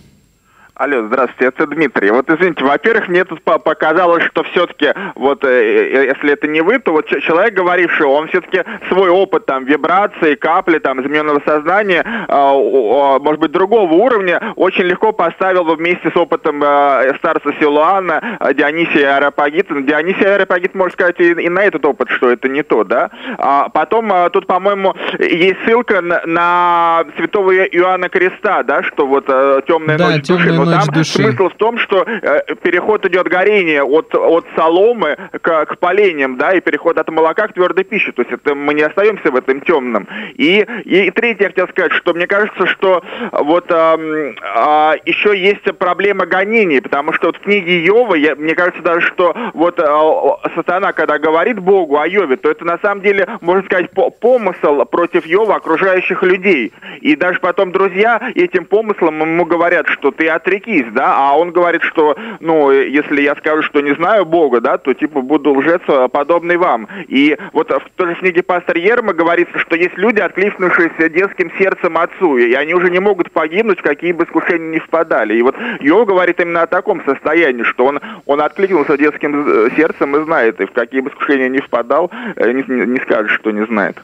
Алло, 0.76 1.06
здравствуйте, 1.06 1.46
это 1.46 1.68
Дмитрий. 1.68 2.10
Вот 2.10 2.28
извините, 2.28 2.64
во-первых, 2.64 3.06
мне 3.06 3.24
тут 3.24 3.44
показалось, 3.44 4.24
что 4.24 4.42
все-таки, 4.42 4.92
вот 5.14 5.44
э, 5.44 5.48
э, 5.48 6.04
если 6.06 6.32
это 6.32 6.48
не 6.48 6.62
вы, 6.62 6.80
то 6.80 6.90
вот 6.90 7.06
человек, 7.06 7.54
говоривший, 7.54 8.06
он 8.06 8.26
все-таки 8.26 8.64
свой 8.88 9.08
опыт 9.08 9.46
там 9.46 9.66
вибрации, 9.66 10.34
капли, 10.34 10.78
там 10.78 11.00
измененного 11.00 11.40
сознания, 11.46 12.04
э, 12.04 13.18
может 13.20 13.38
быть, 13.38 13.52
другого 13.52 13.92
уровня, 13.92 14.52
очень 14.56 14.82
легко 14.82 15.12
поставил 15.12 15.62
вместе 15.76 16.10
с 16.10 16.16
опытом 16.16 16.60
э, 16.64 17.14
старца 17.18 17.52
Силуана, 17.60 18.38
э, 18.40 18.52
Дионисия 18.54 19.18
Аэропагита. 19.18 19.80
Дионисия 19.80 20.34
Аэропагит 20.34 20.74
может 20.74 20.94
сказать 20.94 21.20
и, 21.20 21.48
на 21.48 21.62
этот 21.62 21.86
опыт, 21.86 22.10
что 22.10 22.30
это 22.30 22.48
не 22.48 22.64
то, 22.64 22.82
да? 22.82 23.10
А 23.38 23.68
потом 23.68 24.12
э, 24.12 24.28
тут, 24.30 24.48
по-моему, 24.48 24.96
есть 25.20 25.58
ссылка 25.64 26.00
на, 26.00 26.22
на 26.26 27.04
святого 27.16 27.54
Иоанна 27.54 28.08
Креста, 28.08 28.64
да, 28.64 28.82
что 28.82 29.06
вот 29.06 29.26
э, 29.28 29.60
темная 29.68 29.98
да, 29.98 30.08
ночь 30.08 30.22
темная 30.22 30.48
души 30.48 30.64
ночь 30.64 30.73
там 30.80 30.94
души. 30.94 31.12
смысл 31.12 31.48
в 31.48 31.54
том, 31.54 31.78
что 31.78 32.04
э, 32.06 32.54
переход 32.62 33.04
идет 33.06 33.28
горение 33.28 33.82
от, 33.82 34.14
от 34.14 34.46
соломы 34.56 35.16
к, 35.40 35.66
к 35.66 35.78
поленьям, 35.78 36.36
да, 36.36 36.52
и 36.52 36.60
переход 36.60 36.98
от 36.98 37.08
молока 37.10 37.48
к 37.48 37.52
твердой 37.52 37.84
пище. 37.84 38.12
То 38.12 38.22
есть 38.22 38.32
это 38.32 38.54
мы 38.54 38.74
не 38.74 38.82
остаемся 38.82 39.30
в 39.30 39.36
этом 39.36 39.60
темном. 39.60 40.08
И, 40.34 40.66
и, 40.84 41.10
третье 41.10 41.44
я 41.44 41.48
хотел 41.48 41.68
сказать, 41.68 41.92
что 41.92 42.14
мне 42.14 42.26
кажется, 42.26 42.66
что 42.66 43.02
вот 43.32 43.70
эм, 43.70 44.36
а, 44.42 44.94
еще 45.04 45.36
есть 45.36 45.64
проблема 45.78 46.26
гонений, 46.26 46.80
потому 46.80 47.12
что 47.12 47.28
вот 47.28 47.36
в 47.36 47.40
книге 47.40 47.84
Йова, 47.84 48.14
я, 48.14 48.34
мне 48.34 48.54
кажется 48.54 48.82
даже, 48.82 49.00
что 49.06 49.34
вот 49.54 49.78
э, 49.78 50.50
сатана, 50.54 50.92
когда 50.92 51.18
говорит 51.18 51.58
Богу 51.58 51.98
о 51.98 52.06
Йове, 52.06 52.36
то 52.36 52.50
это 52.50 52.64
на 52.64 52.78
самом 52.78 53.02
деле, 53.02 53.28
можно 53.40 53.64
сказать, 53.64 53.90
по- 53.90 54.10
помысл 54.10 54.84
против 54.84 55.26
Йова 55.26 55.56
окружающих 55.56 56.22
людей. 56.22 56.72
И 57.00 57.16
даже 57.16 57.40
потом 57.40 57.72
друзья 57.72 58.20
этим 58.34 58.64
помыслом 58.64 59.20
ему 59.20 59.44
говорят, 59.44 59.88
что 59.88 60.10
ты 60.10 60.28
отрекись, 60.54 60.86
да, 60.92 61.14
а 61.16 61.36
он 61.36 61.52
говорит, 61.52 61.82
что, 61.82 62.16
ну, 62.40 62.70
если 62.70 63.22
я 63.22 63.34
скажу, 63.36 63.62
что 63.62 63.80
не 63.80 63.94
знаю 63.94 64.24
Бога, 64.24 64.60
да, 64.60 64.78
то 64.78 64.94
типа 64.94 65.20
буду 65.20 65.52
лжец, 65.52 65.82
э, 65.88 66.08
подобный 66.08 66.56
вам. 66.56 66.88
И 67.08 67.36
вот 67.52 67.70
в 67.70 67.82
той 67.96 68.08
же 68.10 68.14
книге 68.20 68.42
пастор 68.42 68.76
Ерма 68.76 69.12
говорится, 69.12 69.58
что 69.58 69.76
есть 69.76 69.96
люди, 69.96 70.20
откликнувшиеся 70.20 71.08
детским 71.08 71.50
сердцем 71.58 71.96
отцу, 71.98 72.36
и 72.38 72.52
они 72.54 72.74
уже 72.74 72.90
не 72.90 73.00
могут 73.00 73.30
погибнуть, 73.30 73.80
какие 73.82 74.12
бы 74.12 74.24
искушения 74.24 74.70
не 74.70 74.78
впадали. 74.80 75.34
И 75.34 75.42
вот 75.42 75.56
Йов 75.80 76.06
говорит 76.06 76.40
именно 76.40 76.62
о 76.62 76.66
таком 76.66 77.04
состоянии, 77.04 77.64
что 77.64 77.86
он, 77.86 78.00
он 78.26 78.40
откликнулся 78.40 78.96
детским 78.96 79.46
э, 79.46 79.70
сердцем 79.76 80.16
и 80.16 80.24
знает, 80.24 80.60
и 80.60 80.66
в 80.66 80.72
какие 80.72 81.00
бы 81.00 81.10
искушения 81.10 81.48
не 81.48 81.58
впадал, 81.58 82.10
э, 82.36 82.52
не- 82.52 82.86
не 82.86 83.00
скажет, 83.00 83.30
что 83.30 83.50
не 83.50 83.64
знает. 83.66 83.96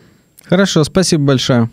Хорошо, 0.49 0.85
спасибо 0.85 1.25
большое. 1.25 1.69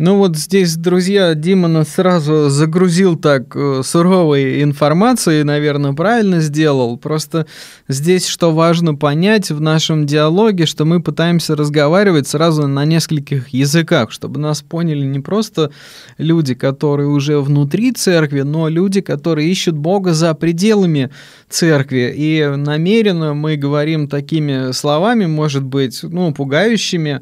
Ну 0.00 0.18
вот 0.18 0.36
здесь, 0.36 0.76
друзья, 0.76 1.34
Дима 1.34 1.66
нас 1.66 1.88
сразу 1.88 2.50
загрузил 2.50 3.16
так 3.16 3.56
э, 3.56 3.82
суровой 3.82 4.62
информацией, 4.62 5.42
наверное, 5.42 5.92
правильно 5.92 6.38
сделал. 6.38 6.96
Просто 6.96 7.46
здесь 7.88 8.28
что 8.28 8.52
важно 8.52 8.94
понять 8.94 9.50
в 9.50 9.60
нашем 9.60 10.06
диалоге, 10.06 10.66
что 10.66 10.84
мы 10.84 11.02
пытаемся 11.02 11.56
разговаривать 11.56 12.28
сразу 12.28 12.68
на 12.68 12.84
нескольких 12.84 13.48
языках, 13.48 14.12
чтобы 14.12 14.38
нас 14.38 14.62
поняли 14.62 15.04
не 15.04 15.18
просто 15.18 15.72
люди, 16.16 16.54
которые 16.54 17.08
уже 17.08 17.40
внутри 17.40 17.90
церкви, 17.90 18.42
но 18.42 18.68
люди, 18.68 19.00
которые 19.00 19.50
ищут 19.50 19.74
Бога 19.74 20.14
за 20.14 20.32
пределами 20.34 21.10
церкви. 21.48 22.14
И 22.16 22.46
намеренно 22.56 23.34
мы 23.34 23.56
говорим 23.56 24.06
такими 24.06 24.70
словами, 24.70 25.26
может 25.26 25.64
быть, 25.64 26.04
ну, 26.04 26.32
пугающими, 26.32 27.20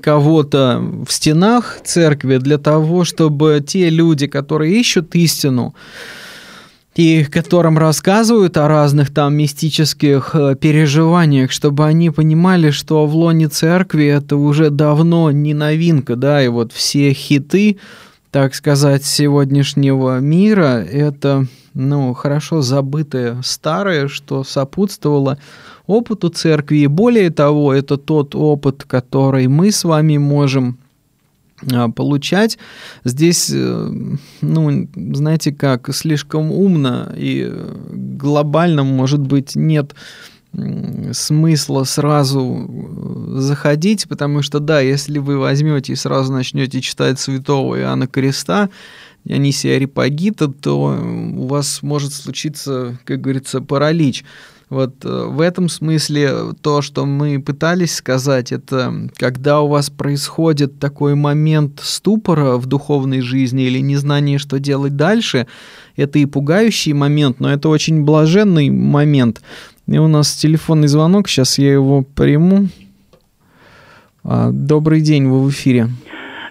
кого-то 0.00 0.82
в 1.06 1.12
стенах 1.12 1.78
церкви 1.84 2.38
для 2.38 2.58
того, 2.58 3.04
чтобы 3.04 3.62
те 3.66 3.90
люди, 3.90 4.26
которые 4.26 4.78
ищут 4.78 5.14
истину, 5.14 5.74
и 6.94 7.24
которым 7.24 7.78
рассказывают 7.78 8.56
о 8.58 8.68
разных 8.68 9.12
там 9.12 9.34
мистических 9.34 10.34
э, 10.34 10.56
переживаниях, 10.56 11.50
чтобы 11.50 11.86
они 11.86 12.10
понимали, 12.10 12.70
что 12.70 13.06
в 13.06 13.14
лоне 13.14 13.48
церкви 13.48 14.06
это 14.06 14.36
уже 14.36 14.68
давно 14.68 15.30
не 15.30 15.54
новинка, 15.54 16.16
да, 16.16 16.42
и 16.42 16.48
вот 16.48 16.72
все 16.72 17.14
хиты, 17.14 17.78
так 18.30 18.54
сказать, 18.54 19.04
сегодняшнего 19.04 20.18
мира, 20.20 20.84
это, 20.84 21.46
ну, 21.72 22.12
хорошо 22.12 22.60
забытое 22.60 23.40
старое, 23.42 24.08
что 24.08 24.44
сопутствовало 24.44 25.38
опыту 25.86 26.28
церкви. 26.28 26.78
И 26.78 26.86
более 26.86 27.30
того, 27.30 27.72
это 27.72 27.96
тот 27.96 28.34
опыт, 28.34 28.84
который 28.84 29.46
мы 29.48 29.72
с 29.72 29.84
вами 29.84 30.16
можем 30.16 30.78
а, 31.70 31.88
получать. 31.88 32.58
Здесь, 33.04 33.50
э, 33.52 33.90
ну, 34.40 34.88
знаете 34.94 35.52
как, 35.52 35.94
слишком 35.94 36.50
умно 36.50 37.12
и 37.16 37.46
э, 37.48 37.74
глобально, 37.92 38.84
может 38.84 39.20
быть, 39.20 39.54
нет 39.54 39.94
смысла 41.12 41.84
сразу 41.84 42.68
э, 42.68 43.40
заходить, 43.40 44.06
потому 44.08 44.42
что, 44.42 44.60
да, 44.60 44.80
если 44.80 45.18
вы 45.18 45.38
возьмете 45.38 45.92
и 45.92 45.96
сразу 45.96 46.32
начнете 46.32 46.80
читать 46.80 47.18
святого 47.18 47.78
Иоанна 47.80 48.06
Креста, 48.06 48.68
Дионисия 49.24 49.76
Арипагита, 49.76 50.48
то 50.48 50.98
у 50.98 51.46
вас 51.46 51.80
может 51.82 52.12
случиться, 52.12 52.98
как 53.04 53.20
говорится, 53.20 53.60
паралич. 53.60 54.24
Вот 54.72 55.04
э, 55.04 55.26
в 55.28 55.42
этом 55.42 55.68
смысле 55.68 56.54
то, 56.62 56.80
что 56.80 57.04
мы 57.04 57.38
пытались 57.42 57.94
сказать, 57.94 58.52
это 58.52 59.10
когда 59.18 59.60
у 59.60 59.68
вас 59.68 59.90
происходит 59.90 60.78
такой 60.78 61.14
момент 61.14 61.80
ступора 61.82 62.56
в 62.56 62.64
духовной 62.64 63.20
жизни 63.20 63.64
или 63.64 63.80
незнание, 63.80 64.38
что 64.38 64.58
делать 64.58 64.96
дальше, 64.96 65.46
это 65.94 66.18
и 66.18 66.24
пугающий 66.24 66.94
момент, 66.94 67.38
но 67.38 67.52
это 67.52 67.68
очень 67.68 68.02
блаженный 68.02 68.70
момент. 68.70 69.42
И 69.86 69.98
у 69.98 70.08
нас 70.08 70.34
телефонный 70.36 70.88
звонок, 70.88 71.28
сейчас 71.28 71.58
я 71.58 71.70
его 71.70 72.00
приму. 72.00 72.68
А, 74.24 74.50
Добрый 74.52 75.02
день, 75.02 75.26
вы 75.26 75.42
в 75.42 75.50
эфире. 75.50 75.90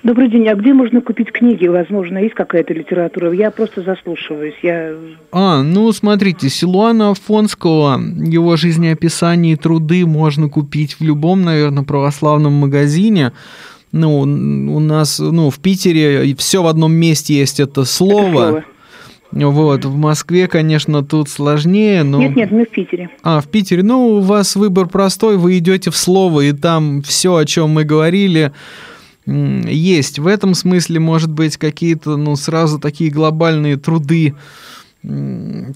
Добрый 0.04 0.30
день. 0.30 0.48
А 0.48 0.56
где 0.56 0.74
можно 0.74 1.00
купить 1.02 1.32
книги? 1.32 1.68
Возможно, 1.68 2.18
есть 2.18 2.34
какая-то 2.34 2.74
литература? 2.74 3.32
Я 3.34 3.52
просто 3.52 3.84
заслушиваюсь. 3.84 4.56
Я... 4.64 4.96
А, 5.32 5.62
ну 5.62 5.92
смотрите, 5.92 6.50
Силуана 6.50 7.12
Афонского, 7.12 8.00
его 8.00 8.58
жизнеописание 8.58 9.54
и 9.54 9.58
труды 9.58 10.06
можно 10.08 10.50
купить 10.50 11.00
в 11.00 11.04
любом, 11.04 11.44
наверное, 11.44 11.84
православном 11.84 12.54
магазине. 12.54 13.32
Ну, 13.92 14.22
у 14.22 14.80
нас, 14.80 15.20
ну, 15.20 15.50
в 15.50 15.60
Питере 15.60 16.34
все 16.36 16.64
в 16.64 16.68
одном 16.68 16.94
месте 16.94 17.36
есть 17.36 17.60
это 17.60 17.84
слово. 17.84 18.32
слово. 18.32 18.64
Вот, 19.34 19.86
в 19.86 19.96
Москве, 19.96 20.48
конечно, 20.48 21.04
тут 21.04 21.30
сложнее, 21.30 22.04
но... 22.04 22.20
Нет, 22.20 22.36
нет, 22.36 22.52
мы 22.52 22.66
в 22.66 22.70
Питере. 22.70 23.10
А, 23.24 23.40
в 23.40 23.48
Питере. 23.48 23.84
Ну, 23.84 24.18
у 24.18 24.20
вас 24.20 24.56
выбор 24.56 24.88
простой, 24.88 25.38
вы 25.38 25.58
идете 25.58 25.92
в 25.92 25.96
слово, 25.96 26.42
и 26.42 26.52
там 26.54 27.02
все, 27.02 27.36
о 27.36 27.46
чем 27.46 27.70
мы 27.70 27.84
говорили, 27.84 28.52
есть. 29.26 30.20
В 30.20 30.28
этом 30.28 30.54
смысле, 30.54 31.00
может 31.00 31.32
быть, 31.32 31.58
какие-то, 31.58 32.18
ну, 32.18 32.36
сразу 32.36 32.80
такие 32.80 33.12
глобальные 33.12 33.78
труды 33.78 34.36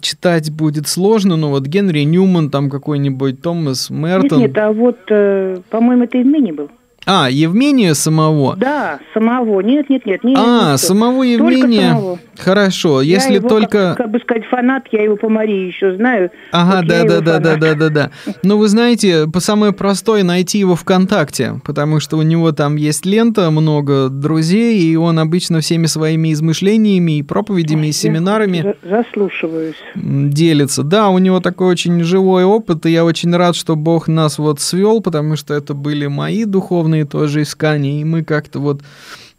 читать 0.02 0.52
будет 0.52 0.88
сложно, 0.88 1.36
но 1.36 1.50
вот 1.50 1.66
Генри 1.66 2.02
Ньюман, 2.02 2.52
там 2.52 2.70
какой-нибудь 2.70 3.41
Томас 3.41 3.89
Нет, 3.89 4.00
Мертон. 4.00 4.39
нет, 4.39 4.58
а 4.58 4.72
вот, 4.72 5.00
э, 5.10 5.58
по-моему, 5.70 6.04
это 6.04 6.20
Евмений 6.20 6.52
был. 6.52 6.70
А, 7.08 7.30
Евмения 7.30 7.93
самого. 7.93 8.56
Да, 8.56 8.99
самого. 9.14 9.60
Нет, 9.62 9.89
нет, 9.89 10.06
нет. 10.06 10.24
Не, 10.24 10.36
а, 10.38 10.72
не 10.74 10.78
самого 10.78 11.24
Евмения. 11.24 11.89
самого. 11.91 12.20
Хорошо, 12.38 13.01
Я 13.01 13.16
если 13.16 13.36
его, 13.36 13.47
только... 13.47 13.89
Как, 13.95 13.97
как 13.97 14.12
бы 14.12 14.20
сказать, 14.20 14.43
фанат, 14.49 14.84
я 14.91 15.03
его 15.03 15.16
по 15.16 15.30
Марии 15.30 15.68
еще 15.68 15.95
знаю. 15.95 16.32
Ага, 16.51 16.78
Вот 16.80 16.88
да, 16.88 17.03
да, 17.06 17.22
да, 17.22 17.39
да, 17.39 17.56
да, 17.56 17.74
да, 17.76 17.89
да. 17.89 18.12
Ну, 18.43 18.58
вы 18.58 18.68
знаете, 18.68 19.28
по 19.32 19.39
самое 19.39 19.72
простое 19.72 20.24
найти 20.24 20.58
его 20.60 20.76
ВКонтакте, 20.76 21.62
потому 21.64 21.99
что 21.99 22.18
у 22.18 22.24
него 22.24 22.51
там 22.51 22.76
есть 22.76 23.06
лента, 23.06 23.49
много 23.51 24.10
друзей, 24.10 24.80
и 24.82 24.95
он 24.97 25.20
обычно 25.20 25.62
всеми 25.62 25.86
своими 25.86 26.34
измышлениями 26.34 27.20
и 27.20 27.24
проповедями, 27.24 27.86
и 27.86 27.88
Я 27.88 27.93
семинарами 27.93 28.76
за- 28.84 29.03
Заслушиваюсь. 29.03 29.76
делится. 29.95 30.84
Да, 30.84 31.10
у 31.10 31.20
него 31.20 31.39
такой 31.39 31.68
очень 31.68 32.03
живой 32.03 32.43
опыт, 32.43 32.86
и 32.86 32.91
я 32.91 33.06
очень 33.06 33.34
рад, 33.36 33.56
что 33.56 33.76
Бог 33.76 34.08
нас 34.08 34.38
вот 34.39 34.60
свел, 34.60 35.01
потому 35.01 35.36
что 35.36 35.53
это 35.53 35.74
были 35.74 36.08
мои 36.08 36.45
духовные 36.45 36.95
тоже 37.04 37.41
искания, 37.41 38.02
и 38.02 38.04
мы 38.04 38.24
как-то 38.24 38.60
вот 38.60 38.82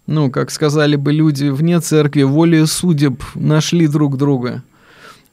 ну, 0.06 0.30
как 0.30 0.50
сказали 0.50 0.96
бы 0.96 1.12
люди 1.12 1.48
вне 1.48 1.80
церкви, 1.80 2.22
волей 2.22 2.66
судеб 2.66 3.22
нашли 3.34 3.88
друг 3.88 4.16
друга. 4.16 4.62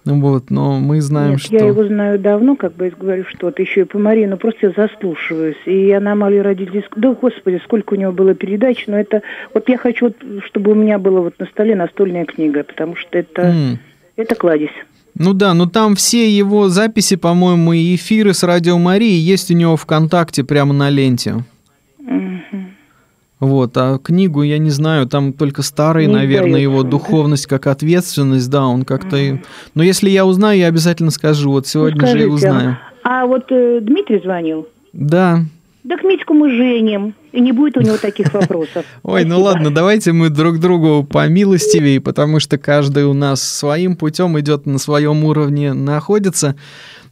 Вот, 0.06 0.50
но 0.50 0.80
мы 0.80 1.00
знаем, 1.00 1.32
Нет, 1.32 1.42
что... 1.42 1.56
я 1.56 1.66
его 1.68 1.86
знаю 1.86 2.20
давно, 2.20 2.58
как 2.58 2.76
бы 2.76 2.86
я 2.86 2.92
говорю, 2.92 3.24
что-то 3.30 3.62
еще 3.62 3.82
и 3.82 3.86
по 3.86 3.98
Марии, 3.98 4.26
но 4.26 4.36
просто 4.36 4.68
я 4.68 4.74
заслушиваюсь. 4.76 5.56
И 5.66 5.92
аномалии 5.92 6.40
родились. 6.40 6.84
Да, 6.98 7.14
господи, 7.14 7.62
сколько 7.64 7.94
у 7.94 7.98
него 7.98 8.12
было 8.12 8.34
передач, 8.34 8.84
но 8.88 9.00
это... 9.00 9.22
Вот 9.54 9.70
я 9.70 9.78
хочу, 9.78 10.08
вот, 10.08 10.44
чтобы 10.46 10.72
у 10.72 10.76
меня 10.76 11.00
было 11.00 11.22
вот 11.22 11.40
на 11.40 11.46
столе 11.46 11.76
настольная 11.76 12.26
книга, 12.26 12.64
потому 12.64 12.98
что 12.98 13.18
это, 13.18 13.44
М. 13.44 13.80
это 14.18 14.36
кладезь. 14.36 14.76
Ну 15.16 15.34
да, 15.34 15.54
но 15.54 15.68
там 15.68 15.96
все 15.96 16.30
его 16.30 16.68
записи, 16.68 17.16
по-моему, 17.16 17.72
и 17.72 17.96
эфиры 17.96 18.34
с 18.34 18.44
Радио 18.44 18.78
Марии 18.78 19.14
есть 19.14 19.52
у 19.52 19.54
него 19.54 19.78
ВКонтакте 19.78 20.44
прямо 20.44 20.74
на 20.74 20.90
ленте. 20.90 21.46
Вот, 23.40 23.76
а 23.76 23.98
книгу, 23.98 24.42
я 24.44 24.58
не 24.58 24.70
знаю, 24.70 25.06
там 25.06 25.34
только 25.34 25.64
старый, 25.64 26.06
Не 26.08 26.14
наверное, 26.14 26.50
издается, 26.52 26.62
его 26.62 26.84
да? 26.84 26.90
духовность 26.90 27.46
как 27.46 27.68
ответственность, 27.68 28.50
да, 28.50 28.66
он 28.66 28.86
как-то... 28.86 29.18
и- 29.18 29.38
Но 29.76 29.84
если 29.84 30.10
я 30.10 30.26
узнаю, 30.26 30.60
я 30.60 30.68
обязательно 30.68 31.12
скажу, 31.12 31.52
вот 31.52 31.64
Ну, 31.66 31.70
сегодня 31.70 32.00
же 32.02 32.06
и 32.06 32.10
скажите, 32.22 32.28
узнаю. 32.30 32.78
А 33.04 33.26
вот 33.26 33.46
э, 33.52 33.80
Дмитрий 33.82 34.20
звонил. 34.24 34.68
Да, 34.94 35.42
Так 35.90 36.04
Митьку 36.06 36.34
мы 36.34 36.52
женим, 36.52 37.16
и 37.34 37.42
не 37.42 37.52
будет 37.52 37.76
у 37.76 37.82
него 37.82 37.98
таких 37.98 38.34
вопросов. 38.34 38.86
Ой, 39.04 39.26
ну 39.26 39.42
ладно, 39.42 39.72
давайте 39.74 40.14
мы 40.14 40.30
друг 40.30 40.60
другу 40.60 41.04
по 41.04 41.28
милостивее, 41.28 42.00
потому 42.00 42.40
что 42.40 42.58
каждый 42.58 43.04
у 43.04 43.14
нас 43.14 43.42
своим 43.44 43.98
путем 43.98 44.40
идет 44.40 44.66
на 44.66 44.78
своем 44.78 45.26
уровне, 45.26 45.74
находится. 45.74 46.56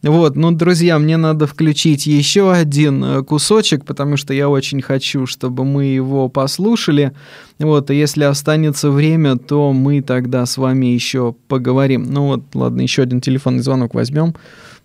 Вот, 0.04 0.36
ну, 0.36 0.52
друзья, 0.52 0.98
мне 0.98 1.16
надо 1.16 1.46
включить 1.46 2.08
еще 2.08 2.52
один 2.52 3.04
э, 3.04 3.24
кусочек, 3.24 3.86
потому 3.86 4.18
что 4.18 4.34
я 4.34 4.50
очень 4.50 4.82
хочу, 4.82 5.28
чтобы 5.28 5.64
мы 5.64 5.86
его 5.86 6.28
послушали. 6.28 7.12
Вот, 7.60 7.92
и 7.92 7.96
если 7.96 8.24
останется 8.24 8.90
время, 8.90 9.36
то 9.38 9.74
мы 9.74 10.02
тогда 10.02 10.48
с 10.48 10.58
вами 10.58 10.88
еще 10.88 11.36
поговорим. 11.48 12.06
Ну 12.10 12.28
вот, 12.28 12.42
ладно, 12.56 12.82
еще 12.82 13.04
один 13.04 13.22
телефонный 13.22 13.62
звонок 13.62 13.94
возьмем. 13.94 14.34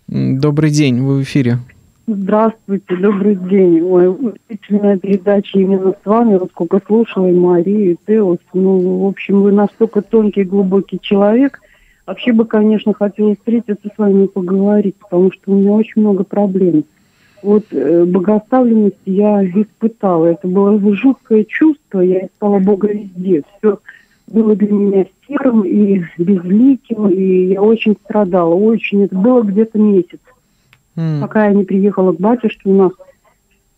Добрый 0.07 0.69
день, 0.69 1.01
вы 1.01 1.17
в 1.17 1.23
эфире. 1.23 1.57
Здравствуйте, 2.05 2.95
добрый 2.95 3.35
день. 3.35 3.81
Ой, 3.81 4.07
удивительная 4.07 4.97
передача 4.97 5.59
именно 5.59 5.91
с 5.91 6.05
вами. 6.05 6.37
Вот 6.37 6.51
сколько 6.51 6.79
слушала 6.85 7.27
и 7.27 7.33
Марию, 7.33 7.93
и 7.93 7.97
Теос. 8.05 8.37
Ну, 8.53 8.99
в 8.99 9.07
общем, 9.07 9.41
вы 9.41 9.51
настолько 9.51 10.01
тонкий, 10.01 10.43
глубокий 10.43 10.99
человек. 11.01 11.59
Вообще 12.07 12.31
бы, 12.31 12.45
конечно, 12.45 12.93
хотела 12.93 13.35
встретиться 13.35 13.89
с 13.93 13.97
вами 13.97 14.23
и 14.23 14.27
поговорить, 14.29 14.95
потому 14.95 15.29
что 15.33 15.51
у 15.51 15.55
меня 15.55 15.73
очень 15.73 16.01
много 16.01 16.23
проблем. 16.23 16.85
Вот 17.43 17.65
э, 17.71 18.05
богоставленность 18.05 18.95
я 19.05 19.43
испытала. 19.45 20.27
Это 20.27 20.47
было 20.47 20.79
жуткое 20.95 21.43
чувство. 21.43 21.99
Я 21.99 22.25
искала 22.25 22.59
Бога 22.59 22.87
везде. 22.87 23.43
Все 23.57 23.79
было 24.25 24.55
для 24.55 24.71
меня 24.71 25.05
серым 25.27 25.63
и 25.63 26.01
безликим, 26.17 27.09
и 27.09 27.47
я 27.47 27.61
очень 27.61 27.97
страдала. 28.05 28.55
Очень. 28.55 29.03
Это 29.03 29.15
было 29.15 29.43
где-то 29.43 29.77
месяц. 29.77 30.19
Mm. 30.95 31.19
Пока 31.19 31.47
я 31.47 31.53
не 31.53 31.65
приехала 31.65 32.13
к 32.13 32.21
батюшке, 32.21 32.69
у 32.69 32.73
нас 32.73 32.91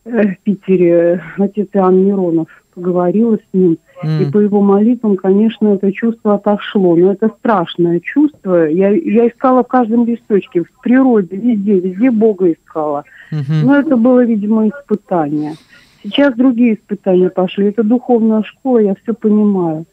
э, 0.06 0.36
в 0.36 0.40
Питере 0.44 1.22
отец 1.38 1.68
Иоанн 1.74 2.06
Миронов 2.06 2.48
поговорила 2.76 3.38
с 3.38 3.54
ним. 3.54 3.80
Mm. 4.04 4.22
И 4.22 4.32
по 4.32 4.38
его 4.40 4.62
молитвам, 4.62 5.18
конечно, 5.18 5.70
это 5.70 5.92
чувство 5.92 6.36
отошло. 6.36 6.96
Но 6.96 7.12
это 7.12 7.30
страшное 7.40 8.00
чувство. 8.00 8.68
Я, 8.68 8.90
я 8.90 9.28
искала 9.28 9.64
в 9.64 9.68
каждом 9.68 10.06
листочке, 10.06 10.64
в 10.64 10.82
природе, 10.82 11.36
везде, 11.36 11.80
везде 11.80 12.12
Бога 12.12 12.52
искала. 12.52 13.04
Mm-hmm. 13.32 13.64
Но 13.64 13.76
это 13.76 13.96
было, 13.98 14.24
видимо, 14.24 14.70
испытание. 14.70 15.56
Сейчас 16.04 16.34
другие 16.36 16.76
испытания 16.76 17.30
пошли. 17.30 17.68
Это 17.68 17.84
духовная 17.84 18.44
школа, 18.44 18.80
я 18.80 18.96
все 19.04 19.14
понимаю. 19.14 19.86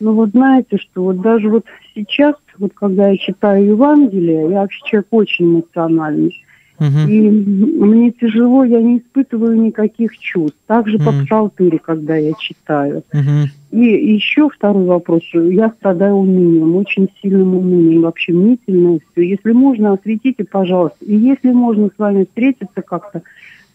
Но 0.00 0.14
вот 0.14 0.30
знаете, 0.30 0.78
что 0.78 1.04
вот 1.04 1.20
даже 1.20 1.48
вот 1.48 1.64
сейчас, 1.94 2.34
вот 2.58 2.72
когда 2.74 3.08
я 3.08 3.16
читаю 3.16 3.66
Евангелие, 3.66 4.50
я 4.50 4.62
вообще 4.62 4.80
человек 4.84 5.06
очень 5.10 5.44
эмоциональный. 5.44 6.34
Угу. 6.82 7.08
И 7.08 7.30
мне 7.30 8.10
тяжело, 8.10 8.64
я 8.64 8.82
не 8.82 8.98
испытываю 8.98 9.60
никаких 9.60 10.18
чувств. 10.18 10.58
Также 10.66 10.96
угу. 10.96 11.04
по 11.04 11.12
псалтыре, 11.12 11.78
когда 11.78 12.16
я 12.16 12.32
читаю. 12.38 13.04
Угу. 13.12 13.78
И 13.80 14.14
еще 14.14 14.50
второй 14.50 14.84
вопрос. 14.84 15.22
Я 15.32 15.70
страдаю 15.78 16.16
унынием, 16.16 16.74
очень 16.74 17.08
сильным 17.22 17.56
унынием, 17.56 18.02
вообще 18.02 18.32
мнительное 18.32 18.98
все. 19.12 19.28
Если 19.28 19.52
можно, 19.52 19.92
осветите, 19.92 20.44
пожалуйста. 20.44 20.98
И 21.04 21.14
если 21.14 21.52
можно 21.52 21.86
с 21.86 21.98
вами 21.98 22.24
встретиться 22.24 22.82
как-то, 22.82 23.22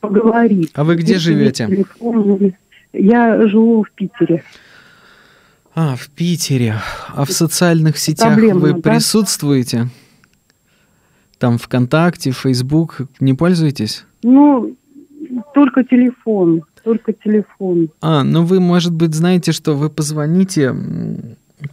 поговорить. 0.02 0.72
А 0.76 0.84
вы 0.84 0.96
где 0.96 1.14
если 1.14 1.32
живете? 1.32 1.68
Телефон, 1.68 2.54
я 2.94 3.48
живу 3.48 3.84
в 3.84 3.92
Питере. 3.92 4.44
А, 5.74 5.96
в 5.96 6.10
Питере. 6.10 6.76
А 7.16 7.26
в 7.26 7.32
социальных 7.32 7.98
сетях 7.98 8.34
Проблемно, 8.34 8.60
вы 8.60 8.82
присутствуете? 8.82 9.84
Да? 9.84 9.90
Там 11.40 11.58
ВКонтакте, 11.58 12.32
Фейсбук 12.32 13.02
не 13.20 13.34
пользуетесь? 13.34 14.06
Ну, 14.24 14.76
только 15.54 15.84
телефон, 15.84 16.64
только 16.84 17.14
телефон. 17.14 17.90
А, 18.02 18.24
ну 18.24 18.44
вы, 18.44 18.60
может 18.60 18.94
быть, 18.94 19.14
знаете, 19.14 19.52
что 19.52 19.76
вы 19.76 19.90
позвоните 19.90 20.74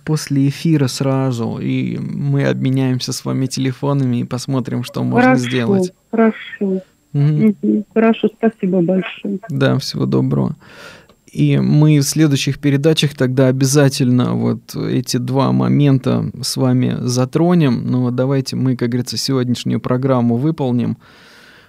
после 0.05 0.49
эфира 0.49 0.87
сразу, 0.87 1.59
и 1.61 1.99
мы 1.99 2.45
обменяемся 2.45 3.12
с 3.12 3.25
вами 3.25 3.47
телефонами 3.47 4.19
и 4.21 4.25
посмотрим, 4.25 4.85
что 4.85 5.03
можно 5.03 5.31
хорошо, 5.31 5.45
сделать. 5.45 5.93
Хорошо. 6.11 6.83
Угу. 7.12 7.85
Хорошо, 7.95 8.29
спасибо 8.37 8.83
большое. 8.83 9.39
Да, 9.49 9.79
всего 9.79 10.07
доброго. 10.07 10.57
И 11.35 11.59
мы 11.59 11.99
в 11.99 12.05
следующих 12.05 12.61
передачах 12.61 13.14
тогда 13.14 13.49
обязательно 13.49 14.35
вот 14.35 14.76
эти 14.76 15.16
два 15.16 15.51
момента 15.51 16.30
с 16.41 16.57
вами 16.57 16.97
затронем. 17.01 17.82
Но 17.91 18.03
ну 18.03 18.11
давайте 18.12 18.55
мы, 18.55 18.76
как 18.76 18.91
говорится, 18.91 19.16
сегодняшнюю 19.16 19.80
программу 19.80 20.37
выполним. 20.37 20.97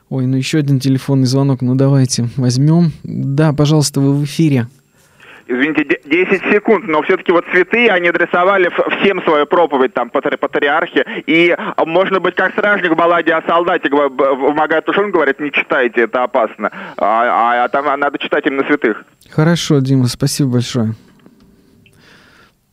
Ой, 0.10 0.28
ну 0.28 0.38
еще 0.38 0.60
один 0.60 0.80
телефонный 0.80 1.26
звонок, 1.26 1.62
ну 1.62 1.74
давайте 1.74 2.30
возьмем. 2.36 2.92
Да, 3.04 3.54
пожалуйста, 3.54 4.02
вы 4.02 4.14
в 4.14 4.24
эфире 4.26 4.68
извините, 5.48 6.00
10 6.06 6.42
секунд, 6.52 6.88
но 6.88 7.02
все-таки 7.04 7.32
вот 7.32 7.46
святые, 7.52 7.92
они 7.92 8.10
адресовали 8.10 8.70
всем 9.00 9.22
свою 9.24 9.46
проповедь, 9.46 9.94
там, 9.94 10.10
патриархи, 10.10 11.06
и, 11.26 11.56
а, 11.58 11.86
можно 11.86 12.20
быть, 12.20 12.36
как 12.36 12.54
стражник 12.54 12.92
в 12.92 12.96
балладе 12.96 13.34
о 13.34 13.42
солдате, 13.48 13.90
в 13.90 14.54
Магат 14.54 14.86
Тушон 14.86 15.12
говорит, 15.12 15.40
не 15.40 15.52
читайте, 15.52 16.02
это 16.02 16.24
опасно, 16.24 16.72
а, 16.98 17.62
а, 17.62 17.64
а 17.66 17.70
там 17.70 18.00
надо 18.00 18.18
читать 18.18 18.46
именно 18.46 18.64
святых. 18.66 19.04
Хорошо, 19.32 19.80
Дима, 19.80 20.08
спасибо 20.08 20.54
большое. 20.54 20.94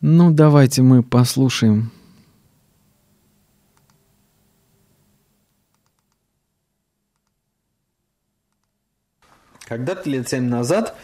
Ну, 0.01 0.33
давайте 0.33 0.83
мы 0.83 1.03
послушаем. 1.03 1.91
Когда-то 9.69 10.11
лет 10.11 10.29
семь 10.29 10.49
назад 10.49 10.95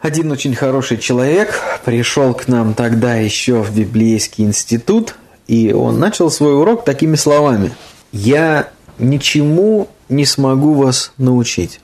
один 0.00 0.32
очень 0.32 0.54
хороший 0.54 0.96
человек 0.96 1.60
пришел 1.84 2.32
к 2.34 2.48
нам 2.48 2.74
тогда 2.74 3.16
еще 3.16 3.62
в 3.62 3.74
библейский 3.76 4.44
институт, 4.44 5.14
и 5.46 5.72
он 5.72 5.98
начал 5.98 6.30
свой 6.30 6.54
урок 6.54 6.84
такими 6.84 7.16
словами. 7.16 7.72
«Я 8.12 8.70
ничему 8.98 9.88
не 10.08 10.24
смогу 10.24 10.74
вас 10.74 11.12
научить. 11.18 11.80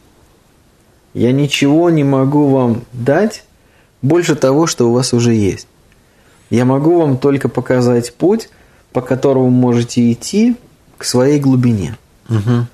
Я 1.14 1.32
ничего 1.32 1.90
не 1.90 2.04
могу 2.04 2.48
вам 2.48 2.82
дать 2.92 3.44
больше 4.02 4.34
того, 4.34 4.66
что 4.66 4.88
у 4.88 4.92
вас 4.92 5.12
уже 5.12 5.34
есть. 5.34 5.66
Я 6.50 6.64
могу 6.64 6.98
вам 6.98 7.18
только 7.18 7.48
показать 7.48 8.14
путь, 8.14 8.48
по 8.92 9.00
которому 9.00 9.50
можете 9.50 10.12
идти 10.12 10.56
к 10.96 11.04
своей 11.04 11.38
глубине. 11.38 11.96
Угу. 12.28 12.66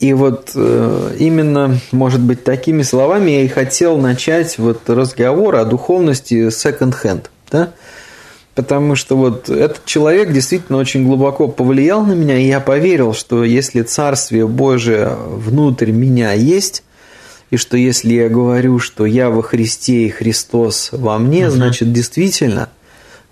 И 0.00 0.14
вот 0.14 0.52
э, 0.54 1.16
именно, 1.18 1.78
может 1.92 2.22
быть, 2.22 2.42
такими 2.42 2.82
словами 2.82 3.32
я 3.32 3.42
и 3.42 3.48
хотел 3.48 3.98
начать 3.98 4.56
вот 4.58 4.88
разговор 4.88 5.56
о 5.56 5.66
духовности 5.66 6.48
second-hand, 6.48 7.26
да? 7.52 7.74
Потому 8.54 8.96
что 8.96 9.16
вот 9.16 9.50
этот 9.50 9.84
человек 9.84 10.32
действительно 10.32 10.78
очень 10.78 11.06
глубоко 11.06 11.48
повлиял 11.48 12.04
на 12.04 12.12
меня, 12.12 12.38
и 12.38 12.46
я 12.46 12.60
поверил, 12.60 13.12
что 13.12 13.44
если 13.44 13.82
Царствие 13.82 14.48
Божие 14.48 15.14
внутрь 15.14 15.90
меня 15.90 16.32
есть, 16.32 16.82
и 17.50 17.58
что 17.58 17.76
если 17.76 18.14
я 18.14 18.30
говорю, 18.30 18.78
что 18.78 19.04
я 19.04 19.28
во 19.28 19.42
Христе 19.42 20.06
и 20.06 20.08
Христос 20.08 20.90
во 20.92 21.18
мне, 21.18 21.48
угу. 21.48 21.56
значит, 21.56 21.92
действительно, 21.92 22.70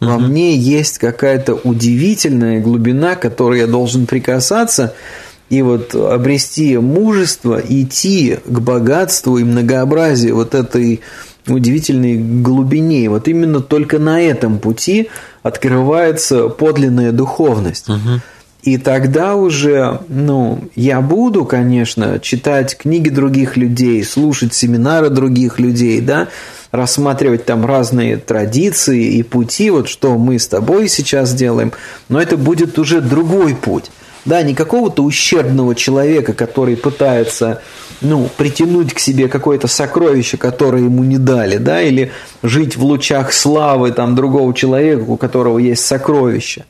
угу. 0.00 0.10
во 0.10 0.18
мне 0.18 0.54
есть 0.54 0.98
какая-то 0.98 1.54
удивительная 1.54 2.60
глубина, 2.60 3.16
к 3.16 3.22
которой 3.22 3.60
я 3.60 3.66
должен 3.66 4.04
прикасаться– 4.04 4.92
и 5.50 5.62
вот 5.62 5.94
обрести 5.94 6.76
мужество, 6.76 7.60
идти 7.66 8.38
к 8.44 8.60
богатству 8.60 9.38
и 9.38 9.44
многообразию 9.44 10.36
вот 10.36 10.54
этой 10.54 11.00
удивительной 11.46 12.16
глубине. 12.16 13.08
Вот 13.08 13.28
именно 13.28 13.60
только 13.60 13.98
на 13.98 14.20
этом 14.20 14.58
пути 14.58 15.08
открывается 15.42 16.48
подлинная 16.48 17.12
духовность. 17.12 17.88
Угу. 17.88 18.20
И 18.62 18.76
тогда 18.76 19.34
уже, 19.36 20.00
ну, 20.08 20.68
я 20.74 21.00
буду, 21.00 21.44
конечно, 21.44 22.18
читать 22.18 22.76
книги 22.76 23.08
других 23.08 23.56
людей, 23.56 24.04
слушать 24.04 24.52
семинары 24.52 25.10
других 25.10 25.58
людей, 25.58 26.00
да, 26.00 26.28
рассматривать 26.70 27.46
там 27.46 27.64
разные 27.64 28.18
традиции 28.18 29.14
и 29.14 29.22
пути, 29.22 29.70
вот 29.70 29.88
что 29.88 30.18
мы 30.18 30.38
с 30.38 30.48
тобой 30.48 30.88
сейчас 30.88 31.32
делаем, 31.32 31.72
но 32.08 32.20
это 32.20 32.36
будет 32.36 32.78
уже 32.78 33.00
другой 33.00 33.54
путь. 33.54 33.90
Да, 34.24 34.42
не 34.42 34.54
какого-то 34.54 35.02
ущербного 35.04 35.74
человека, 35.74 36.34
который 36.34 36.76
пытается 36.76 37.62
ну, 38.00 38.28
притянуть 38.36 38.92
к 38.92 38.98
себе 38.98 39.28
какое-то 39.28 39.68
сокровище, 39.68 40.36
которое 40.36 40.84
ему 40.84 41.04
не 41.04 41.18
дали, 41.18 41.56
да, 41.56 41.80
или 41.80 42.12
жить 42.42 42.76
в 42.76 42.84
лучах 42.84 43.32
славы 43.32 43.90
там, 43.92 44.14
другого 44.14 44.52
человека, 44.54 45.02
у 45.02 45.16
которого 45.16 45.58
есть 45.58 45.84
сокровище, 45.84 46.64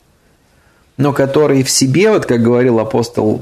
но 0.97 1.13
который 1.13 1.63
в 1.63 1.69
себе, 1.69 2.11
вот 2.11 2.25
как 2.25 2.41
говорил 2.41 2.79
апостол 2.79 3.41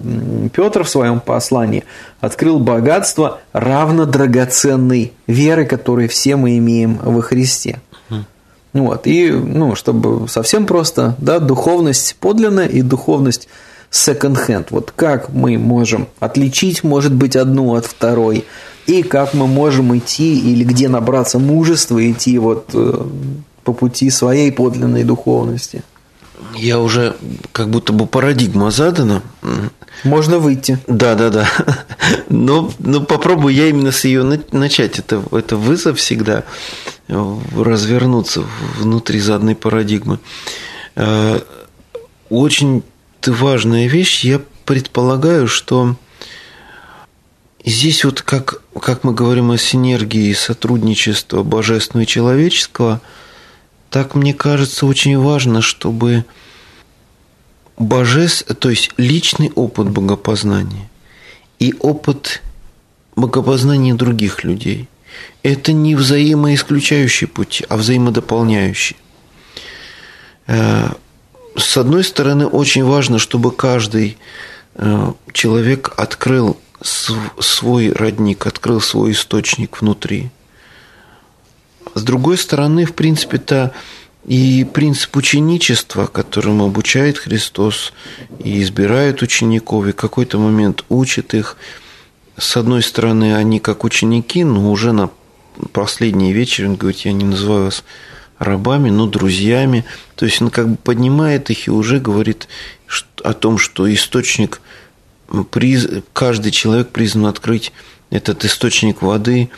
Петр 0.53 0.84
в 0.84 0.89
своем 0.89 1.20
послании, 1.20 1.84
открыл 2.20 2.60
богатство 2.60 3.39
равно 3.51 4.05
драгоценной 4.05 5.14
веры, 5.26 5.66
которую 5.66 6.10
все 6.10 6.36
мы 6.36 6.58
имеем 6.58 6.99
во 7.01 7.22
Христе. 7.22 7.80
Вот, 8.74 9.08
и, 9.08 9.32
ну, 9.32 9.76
чтобы 9.76 10.28
совсем 10.28 10.68
просто, 10.68 11.16
да, 11.18 11.39
духовность 11.39 12.16
подлинная 12.20 12.68
и 12.68 12.84
духовность 12.84 13.47
секонд-хенд. 13.90 14.72
Вот 14.72 14.92
как 14.96 15.30
мы 15.30 15.58
можем 15.58 16.08
отличить, 16.20 16.84
может 16.84 17.14
быть, 17.14 17.36
одну 17.36 17.76
от 17.76 17.86
второй, 17.86 18.46
и 18.86 19.04
как 19.04 19.34
мы 19.34 19.48
можем 19.48 19.98
идти, 19.98 20.40
или 20.40 20.64
где 20.64 20.88
набраться 20.88 21.40
мужества 21.40 22.00
идти 22.10 22.38
вот 22.40 22.70
э, 22.74 23.06
по 23.64 23.74
пути 23.74 24.10
своей 24.10 24.52
подлинной 24.52 25.04
духовности. 25.04 25.84
Я 26.56 26.80
уже 26.80 27.16
как 27.52 27.70
будто 27.70 27.94
бы 27.94 28.06
парадигма 28.06 28.72
задана. 28.72 29.22
Можно 30.04 30.40
выйти. 30.40 30.80
Да, 30.88 31.16
да, 31.16 31.30
да. 31.30 31.50
Но, 32.30 32.72
но 32.80 33.02
попробую 33.02 33.54
я 33.54 33.68
именно 33.68 33.92
с 33.92 34.06
ее 34.06 34.24
начать. 34.52 35.00
Это, 35.00 35.22
это 35.32 35.58
вызов 35.58 35.98
всегда 35.98 36.44
развернуться 37.08 38.44
внутри 38.80 39.20
заданной 39.20 39.56
парадигмы. 39.56 40.20
Э, 40.96 41.40
очень 42.30 42.84
важная 43.26 43.88
вещь. 43.88 44.24
Я 44.24 44.41
предполагаю, 44.65 45.47
что 45.47 45.95
здесь 47.65 48.03
вот 48.05 48.22
как, 48.22 48.61
как 48.80 49.03
мы 49.03 49.13
говорим 49.13 49.51
о 49.51 49.57
синергии 49.57 50.34
сотрудничества 50.34 51.43
божественного 51.43 52.03
и 52.03 52.07
человеческого, 52.07 53.01
так 53.89 54.15
мне 54.15 54.34
кажется 54.34 54.86
очень 54.86 55.18
важно, 55.18 55.61
чтобы 55.61 56.26
божеств, 57.78 58.53
то 58.55 58.70
есть 58.70 58.91
личный 58.97 59.51
опыт 59.55 59.89
богопознания 59.89 60.89
и 61.59 61.74
опыт 61.80 62.41
богопознания 63.15 63.93
других 63.95 64.43
людей– 64.43 64.88
это 65.43 65.72
не 65.72 65.95
взаимоисключающие 65.95 67.28
пути, 67.28 67.65
а 67.70 67.78
взаимодополняющие. 67.78 68.97
С 71.58 71.76
одной 71.76 72.03
стороны, 72.03 72.45
очень 72.45 72.84
важно, 72.84 73.18
чтобы 73.18 73.51
каждый 73.51 74.18
э, 74.76 75.14
человек 75.34 75.91
открыл 75.97 76.58
свой 76.82 77.91
родник, 77.91 78.45
открыл 78.45 78.80
свой 78.80 79.12
источник 79.12 79.82
внутри. 79.82 80.30
С 81.95 82.03
другой 82.03 82.38
стороны, 82.38 82.86
в 82.86 82.93
принципе-то 82.93 83.74
и 84.26 84.68
принцип 84.72 85.16
ученичества, 85.16 86.05
которым 86.05 86.62
обучает 86.62 87.18
Христос 87.18 87.91
и 88.38 88.62
избирает 88.62 89.24
учеников, 89.24 89.88
и 89.88 89.93
в 89.93 89.95
какой-то 89.95 90.38
момент 90.38 90.86
учит 90.89 91.34
их, 91.34 91.58
с 92.38 92.55
одной 92.55 92.84
стороны, 92.84 93.36
они 93.36 93.60
как 93.60 93.84
ученики, 93.84 94.43
но 94.43 94.72
уже 94.72 94.91
на 94.91 95.10
последний 95.72 96.34
вечер 96.34 96.68
он 96.68 96.76
говорит, 96.76 96.99
я 96.99 97.14
не 97.14 97.26
называю 97.26 97.66
вас 97.66 97.84
рабами, 98.40 98.90
но 98.90 99.08
друзьями. 99.08 99.86
То 100.16 100.26
есть 100.26 100.42
он 100.42 100.50
как 100.50 100.70
бы 100.70 100.76
поднимает 100.78 101.50
их 101.50 101.68
и 101.68 101.72
уже 101.72 102.00
говорит 102.00 102.48
о 103.24 103.34
том, 103.34 103.58
что 103.58 103.92
источник, 103.94 104.62
каждый 106.14 106.52
человек 106.52 106.90
призван 106.90 107.26
открыть 107.26 107.72
этот 108.10 108.46
источник 108.46 109.02
воды 109.02 109.50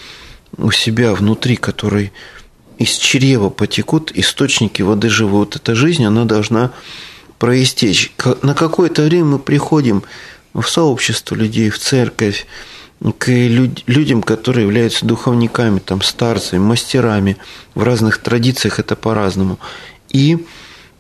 у 0.58 0.72
себя 0.72 1.14
внутри, 1.14 1.56
который 1.56 2.12
из 2.78 2.92
чрева 2.92 3.50
потекут 3.50 4.12
источники 4.16 4.82
воды 4.82 5.10
живут. 5.10 5.56
Эта 5.58 5.76
жизнь, 5.76 6.06
она 6.06 6.26
должна 6.26 6.72
проистечь. 7.38 8.12
На 8.42 8.54
какое-то 8.54 9.04
время 9.04 9.26
мы 9.26 9.40
приходим 9.40 10.04
в 10.54 10.64
сообщество 10.64 11.36
людей, 11.36 11.70
в 11.70 11.78
церковь, 11.78 12.48
к 13.18 13.28
людям, 13.30 14.22
которые 14.22 14.66
являются 14.66 15.06
духовниками, 15.06 15.80
там, 15.80 16.02
старцами, 16.02 16.60
мастерами. 16.60 17.38
В 17.74 17.84
разных 17.84 18.18
традициях 18.18 18.80
это 18.80 18.96
по-разному. 18.96 19.58
И 20.10 20.46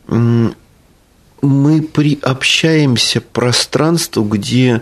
мы 0.07 1.81
приобщаемся 1.81 3.19
к 3.19 3.25
пространству, 3.25 4.23
где 4.23 4.81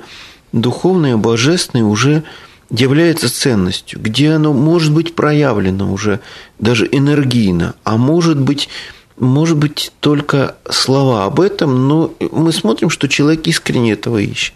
духовное, 0.52 1.18
божественное 1.18 1.86
уже 1.86 2.24
является 2.70 3.34
ценностью, 3.34 4.00
где 4.02 4.32
оно 4.32 4.54
может 4.54 4.94
быть 4.94 5.16
проявлено 5.16 5.92
уже 5.92 6.20
даже 6.60 6.88
энергийно, 6.92 7.76
а 7.84 7.98
может 7.98 8.40
быть 8.40 8.70
может 9.18 9.58
быть 9.58 9.92
только 10.00 10.58
слова 10.70 11.26
об 11.26 11.40
этом, 11.40 11.88
но 11.88 12.14
мы 12.32 12.52
смотрим, 12.52 12.92
что 12.92 13.08
человек 13.08 13.48
искренне 13.48 13.94
этого 13.94 14.20
ищет. 14.20 14.54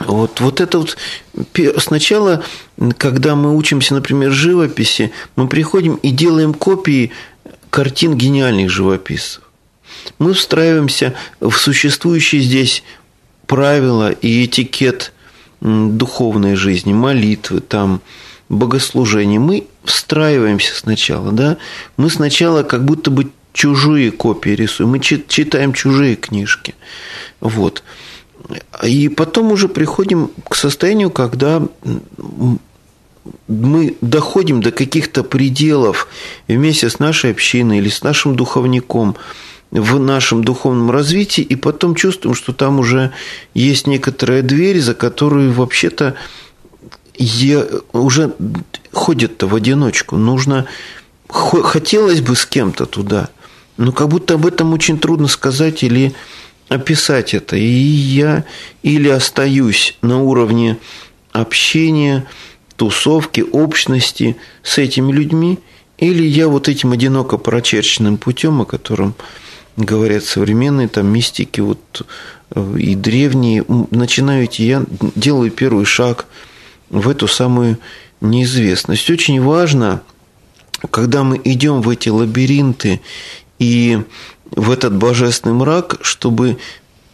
Вот, 0.00 0.40
вот 0.40 0.60
это 0.60 0.78
вот 0.78 0.96
сначала, 1.78 2.42
когда 2.98 3.36
мы 3.36 3.56
учимся, 3.56 3.94
например, 3.94 4.32
живописи, 4.32 5.12
мы 5.36 5.46
приходим 5.46 5.94
и 5.96 6.10
делаем 6.10 6.52
копии 6.52 7.12
картин 7.70 8.16
гениальных 8.16 8.70
живописцев. 8.70 9.42
Мы 10.18 10.34
встраиваемся 10.34 11.14
в 11.40 11.52
существующие 11.52 12.42
здесь 12.42 12.82
правила 13.46 14.10
и 14.10 14.44
этикет 14.44 15.12
духовной 15.60 16.56
жизни, 16.56 16.92
молитвы, 16.92 17.60
там, 17.60 18.00
богослужения. 18.48 19.40
Мы 19.40 19.66
встраиваемся 19.84 20.74
сначала, 20.74 21.32
да? 21.32 21.56
Мы 21.96 22.10
сначала 22.10 22.62
как 22.64 22.84
будто 22.84 23.10
бы 23.10 23.30
чужие 23.52 24.10
копии 24.10 24.50
рисуем, 24.50 24.90
мы 24.90 25.00
читаем 25.00 25.72
чужие 25.72 26.16
книжки. 26.16 26.74
Вот. 27.40 27.82
И 28.82 29.08
потом 29.08 29.52
уже 29.52 29.68
приходим 29.68 30.30
к 30.48 30.54
состоянию, 30.54 31.10
когда 31.10 31.62
мы 33.48 33.96
доходим 34.00 34.60
до 34.60 34.70
каких-то 34.70 35.22
пределов 35.22 36.08
вместе 36.48 36.90
с 36.90 36.98
нашей 36.98 37.30
общиной 37.30 37.78
или 37.78 37.88
с 37.88 38.02
нашим 38.02 38.36
духовником 38.36 39.16
в 39.70 39.98
нашем 39.98 40.44
духовном 40.44 40.90
развитии, 40.90 41.42
и 41.42 41.56
потом 41.56 41.94
чувствуем, 41.96 42.36
что 42.36 42.52
там 42.52 42.78
уже 42.78 43.10
есть 43.54 43.88
некоторая 43.88 44.42
дверь, 44.42 44.80
за 44.80 44.94
которую 44.94 45.52
вообще-то 45.52 46.14
уже 47.92 48.34
ходят-то 48.92 49.48
в 49.48 49.54
одиночку. 49.54 50.16
Нужно, 50.16 50.66
хотелось 51.28 52.20
бы 52.20 52.36
с 52.36 52.46
кем-то 52.46 52.86
туда, 52.86 53.30
но 53.76 53.90
как 53.90 54.08
будто 54.08 54.34
об 54.34 54.46
этом 54.46 54.72
очень 54.72 54.98
трудно 54.98 55.26
сказать 55.26 55.82
или 55.82 56.14
описать 56.68 57.34
это. 57.34 57.56
И 57.56 57.64
я 57.64 58.44
или 58.82 59.08
остаюсь 59.08 59.96
на 60.02 60.22
уровне 60.22 60.78
общения, 61.32 62.26
тусовки, 62.76 63.40
общности 63.40 64.36
с 64.62 64.78
этими 64.78 65.12
людьми, 65.12 65.58
или 65.98 66.24
я 66.24 66.48
вот 66.48 66.68
этим 66.68 66.92
одиноко 66.92 67.38
прочерченным 67.38 68.18
путем, 68.18 68.60
о 68.60 68.64
котором 68.64 69.14
говорят 69.76 70.24
современные 70.24 70.88
там 70.88 71.06
мистики 71.06 71.60
вот, 71.60 72.06
э, 72.50 72.76
и 72.78 72.94
древние, 72.94 73.64
начинаю 73.90 74.46
идти, 74.46 74.66
я 74.66 74.84
делаю 75.14 75.50
первый 75.50 75.84
шаг 75.84 76.26
в 76.90 77.08
эту 77.08 77.26
самую 77.28 77.78
неизвестность. 78.20 79.08
Очень 79.10 79.40
важно, 79.42 80.02
когда 80.90 81.24
мы 81.24 81.40
идем 81.42 81.82
в 81.82 81.88
эти 81.88 82.08
лабиринты 82.08 83.00
и 83.58 84.02
в 84.56 84.70
этот 84.70 84.94
божественный 84.96 85.54
мрак, 85.54 85.96
чтобы 86.02 86.58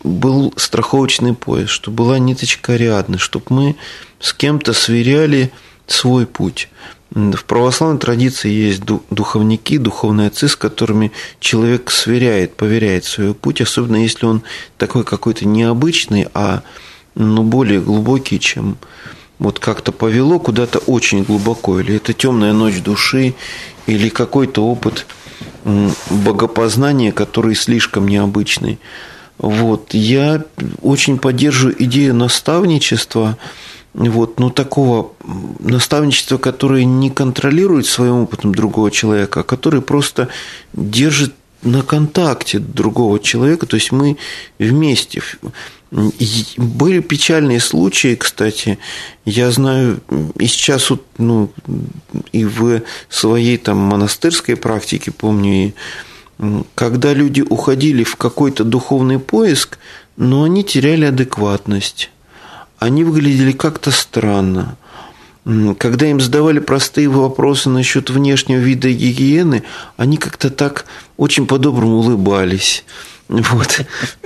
был 0.02 0.52
страховочный 0.56 1.34
пояс, 1.34 1.68
чтобы 1.68 2.04
была 2.04 2.18
ниточка 2.18 2.76
рядны, 2.76 3.18
чтобы 3.18 3.46
мы 3.50 3.76
с 4.18 4.32
кем-то 4.32 4.72
сверяли 4.72 5.50
свой 5.86 6.26
путь. 6.26 6.68
В 7.10 7.44
православной 7.44 7.98
традиции 7.98 8.48
есть 8.48 8.82
духовники, 9.10 9.78
духовные 9.78 10.28
отцы, 10.28 10.48
с 10.48 10.54
которыми 10.54 11.10
человек 11.40 11.90
сверяет, 11.90 12.54
поверяет 12.54 13.04
свой 13.04 13.34
путь, 13.34 13.60
особенно 13.60 13.96
если 13.96 14.26
он 14.26 14.42
такой 14.78 15.02
какой-то 15.02 15.46
необычный, 15.46 16.28
а 16.34 16.62
ну, 17.16 17.42
более 17.42 17.80
глубокий, 17.80 18.38
чем 18.38 18.78
вот 19.40 19.58
как-то 19.58 19.90
повело 19.90 20.38
куда-то 20.38 20.78
очень 20.78 21.24
глубоко, 21.24 21.80
или 21.80 21.96
это 21.96 22.12
темная 22.12 22.52
ночь 22.52 22.80
души, 22.80 23.34
или 23.86 24.08
какой-то 24.08 24.64
опыт– 24.64 25.06
богопознания, 25.64 27.12
который 27.12 27.54
слишком 27.54 28.08
необычный. 28.08 28.78
Вот. 29.38 29.94
Я 29.94 30.44
очень 30.82 31.18
поддерживаю 31.18 31.82
идею 31.82 32.14
наставничества, 32.14 33.38
вот, 33.94 34.38
но 34.38 34.50
такого 34.50 35.12
наставничества, 35.58 36.38
которое 36.38 36.84
не 36.84 37.10
контролирует 37.10 37.86
своим 37.86 38.22
опытом 38.22 38.54
другого 38.54 38.90
человека, 38.90 39.40
а 39.40 39.44
который 39.44 39.80
просто 39.82 40.28
держит 40.72 41.34
на 41.62 41.82
контакте 41.82 42.58
другого 42.58 43.18
человека, 43.18 43.66
то 43.66 43.76
есть 43.76 43.92
мы 43.92 44.16
вместе. 44.58 45.22
Были 45.90 47.00
печальные 47.00 47.60
случаи, 47.60 48.14
кстати, 48.14 48.78
я 49.24 49.50
знаю, 49.50 50.00
и 50.38 50.46
сейчас 50.46 50.90
вот, 50.90 51.04
ну, 51.18 51.50
и 52.30 52.44
в 52.44 52.82
своей 53.08 53.56
там 53.56 53.78
монастырской 53.78 54.56
практике 54.56 55.10
помню, 55.10 55.52
и 55.52 55.72
когда 56.74 57.12
люди 57.12 57.42
уходили 57.42 58.04
в 58.04 58.16
какой-то 58.16 58.64
духовный 58.64 59.18
поиск, 59.18 59.78
но 60.16 60.44
они 60.44 60.64
теряли 60.64 61.06
адекватность. 61.06 62.10
Они 62.78 63.04
выглядели 63.04 63.52
как-то 63.52 63.90
странно. 63.90 64.76
Когда 65.78 66.06
им 66.06 66.20
задавали 66.20 66.58
простые 66.58 67.08
вопросы 67.08 67.70
насчет 67.70 68.10
внешнего 68.10 68.58
вида 68.58 68.90
гигиены, 68.90 69.62
они 69.96 70.16
как-то 70.16 70.50
так 70.50 70.84
очень 71.16 71.46
по-доброму 71.46 71.96
улыбались 71.96 72.84
Вот. 73.30 73.80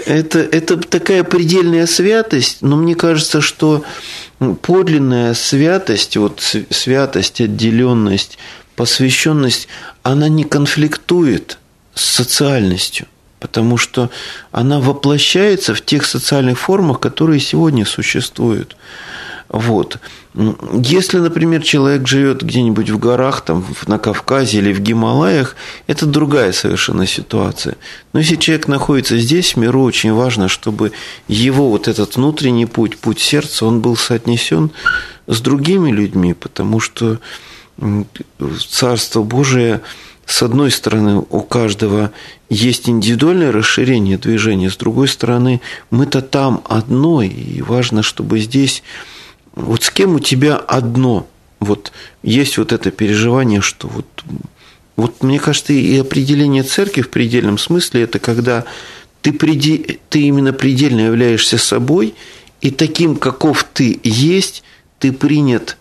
Это, 0.06 0.38
это 0.38 0.78
такая 0.78 1.24
предельная 1.24 1.86
святость, 1.86 2.58
но 2.62 2.76
мне 2.76 2.94
кажется, 2.94 3.42
что 3.42 3.84
подлинная 4.62 5.34
святость, 5.34 6.16
вот 6.16 6.40
святость, 6.70 7.42
отделенность, 7.42 8.38
посвященность, 8.76 9.68
она 10.02 10.28
не 10.28 10.44
конфликтует 10.44 11.58
с 11.94 12.02
социальностью, 12.02 13.06
потому 13.40 13.76
что 13.76 14.10
она 14.52 14.80
воплощается 14.80 15.74
в 15.74 15.82
тех 15.82 16.06
социальных 16.06 16.58
формах, 16.58 16.98
которые 16.98 17.40
сегодня 17.40 17.84
существуют. 17.84 18.74
Вот. 19.48 19.98
Если, 20.34 21.18
например, 21.18 21.62
человек 21.62 22.08
живет 22.08 22.42
где-нибудь 22.42 22.90
в 22.90 22.98
горах, 22.98 23.42
там, 23.42 23.64
на 23.86 23.98
Кавказе 23.98 24.58
или 24.58 24.72
в 24.72 24.80
Гималаях, 24.80 25.54
это 25.86 26.06
другая 26.06 26.52
совершенно 26.52 27.06
ситуация. 27.06 27.76
Но 28.12 28.20
если 28.20 28.36
человек 28.36 28.66
находится 28.66 29.16
здесь, 29.16 29.56
миру, 29.56 29.82
очень 29.82 30.12
важно, 30.12 30.48
чтобы 30.48 30.92
его 31.28 31.70
вот 31.70 31.86
этот 31.86 32.16
внутренний 32.16 32.66
путь, 32.66 32.98
путь 32.98 33.20
сердца, 33.20 33.66
он 33.66 33.80
был 33.80 33.96
соотнесен 33.96 34.70
с 35.26 35.40
другими 35.40 35.90
людьми, 35.90 36.34
потому 36.34 36.80
что 36.80 37.20
Царство 38.68 39.22
Божие, 39.22 39.82
с 40.26 40.42
одной 40.42 40.70
стороны, 40.70 41.24
у 41.28 41.40
каждого 41.40 42.12
есть 42.48 42.88
индивидуальное 42.88 43.52
расширение 43.52 44.16
движения, 44.16 44.70
с 44.70 44.76
другой 44.76 45.08
стороны, 45.08 45.60
мы-то 45.90 46.22
там 46.22 46.62
одно, 46.68 47.22
и 47.22 47.62
важно, 47.62 48.02
чтобы 48.02 48.40
здесь 48.40 48.82
вот 49.54 49.84
с 49.84 49.90
кем 49.90 50.16
у 50.16 50.20
тебя 50.20 50.56
одно, 50.56 51.26
вот 51.60 51.92
есть 52.22 52.58
вот 52.58 52.72
это 52.72 52.90
переживание, 52.90 53.60
что 53.60 53.88
вот, 53.88 54.06
вот 54.96 55.22
мне 55.22 55.38
кажется, 55.38 55.72
и 55.72 55.98
определение 55.98 56.62
церкви 56.62 57.02
в 57.02 57.10
предельном 57.10 57.58
смысле 57.58 58.02
это 58.02 58.18
когда 58.18 58.64
ты, 59.22 59.32
преди, 59.32 60.00
ты 60.10 60.22
именно 60.22 60.52
предельно 60.52 61.00
являешься 61.00 61.56
собой, 61.56 62.14
и 62.60 62.70
таким, 62.70 63.16
каков 63.16 63.64
ты 63.64 64.00
есть, 64.02 64.62
ты 64.98 65.12
принят 65.12 65.76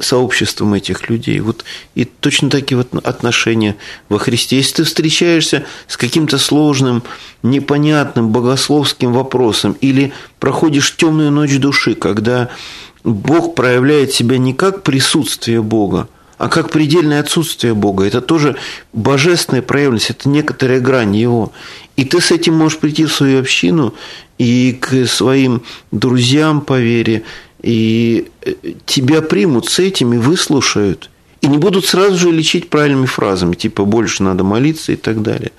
сообществом 0.00 0.74
этих 0.74 1.08
людей. 1.08 1.40
Вот 1.40 1.64
и 1.94 2.04
точно 2.04 2.50
такие 2.50 2.76
вот 2.76 2.94
отношения 3.06 3.76
во 4.08 4.18
Христе. 4.18 4.56
Если 4.56 4.76
ты 4.76 4.84
встречаешься 4.84 5.64
с 5.86 5.96
каким-то 5.96 6.38
сложным, 6.38 7.02
непонятным 7.42 8.30
богословским 8.30 9.12
вопросом 9.12 9.76
или 9.80 10.12
проходишь 10.40 10.96
темную 10.96 11.30
ночь 11.30 11.56
души, 11.58 11.94
когда 11.94 12.48
Бог 13.04 13.54
проявляет 13.54 14.12
себя 14.12 14.38
не 14.38 14.54
как 14.54 14.82
присутствие 14.82 15.62
Бога, 15.62 16.08
а 16.38 16.48
как 16.48 16.70
предельное 16.70 17.20
отсутствие 17.20 17.74
Бога. 17.74 18.04
Это 18.04 18.20
тоже 18.20 18.56
божественная 18.92 19.62
проявленность, 19.62 20.10
это 20.10 20.28
некоторая 20.28 20.80
грань 20.80 21.16
Его. 21.16 21.52
И 21.96 22.04
ты 22.04 22.20
с 22.20 22.30
этим 22.30 22.54
можешь 22.54 22.78
прийти 22.78 23.04
в 23.04 23.12
свою 23.12 23.40
общину 23.40 23.94
и 24.38 24.78
к 24.80 25.06
своим 25.06 25.62
друзьям 25.90 26.60
по 26.60 26.78
вере, 26.78 27.24
и 27.62 28.30
э, 28.42 28.54
тебя 28.86 29.22
примут 29.22 29.68
с 29.68 29.78
этим 29.78 30.14
и 30.14 30.18
выслушают. 30.18 31.10
И 31.40 31.46
не 31.46 31.58
будут 31.58 31.86
сразу 31.86 32.16
же 32.16 32.32
лечить 32.32 32.68
правильными 32.68 33.06
фразами, 33.06 33.54
типа 33.54 33.84
больше 33.84 34.22
надо 34.22 34.44
молиться 34.44 34.92
и 34.92 34.96
так 34.96 35.22
далее. 35.22 35.52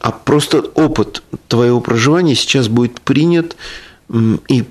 А 0.00 0.12
просто 0.12 0.60
опыт 0.60 1.22
твоего 1.48 1.80
проживания 1.80 2.34
сейчас 2.34 2.68
будет 2.68 3.00
принят 3.00 3.56
и 4.48 4.64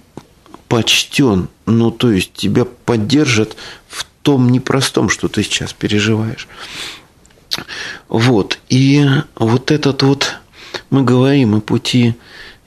почтен, 0.68 1.50
ну, 1.66 1.92
то 1.92 2.12
есть 2.12 2.34
тебя 2.34 2.66
поддержат 2.66 3.56
в 3.88 4.06
том 4.22 4.50
непростом, 4.50 5.10
что 5.10 5.28
ты 5.28 5.44
сейчас 5.44 5.74
переживаешь. 5.74 6.48
Вот. 8.10 8.60
И 8.70 9.06
вот 9.36 9.72
этот 9.72 10.04
вот, 10.04 10.36
мы 10.90 11.04
говорим 11.04 11.56
о 11.56 11.62
пути 11.62 12.16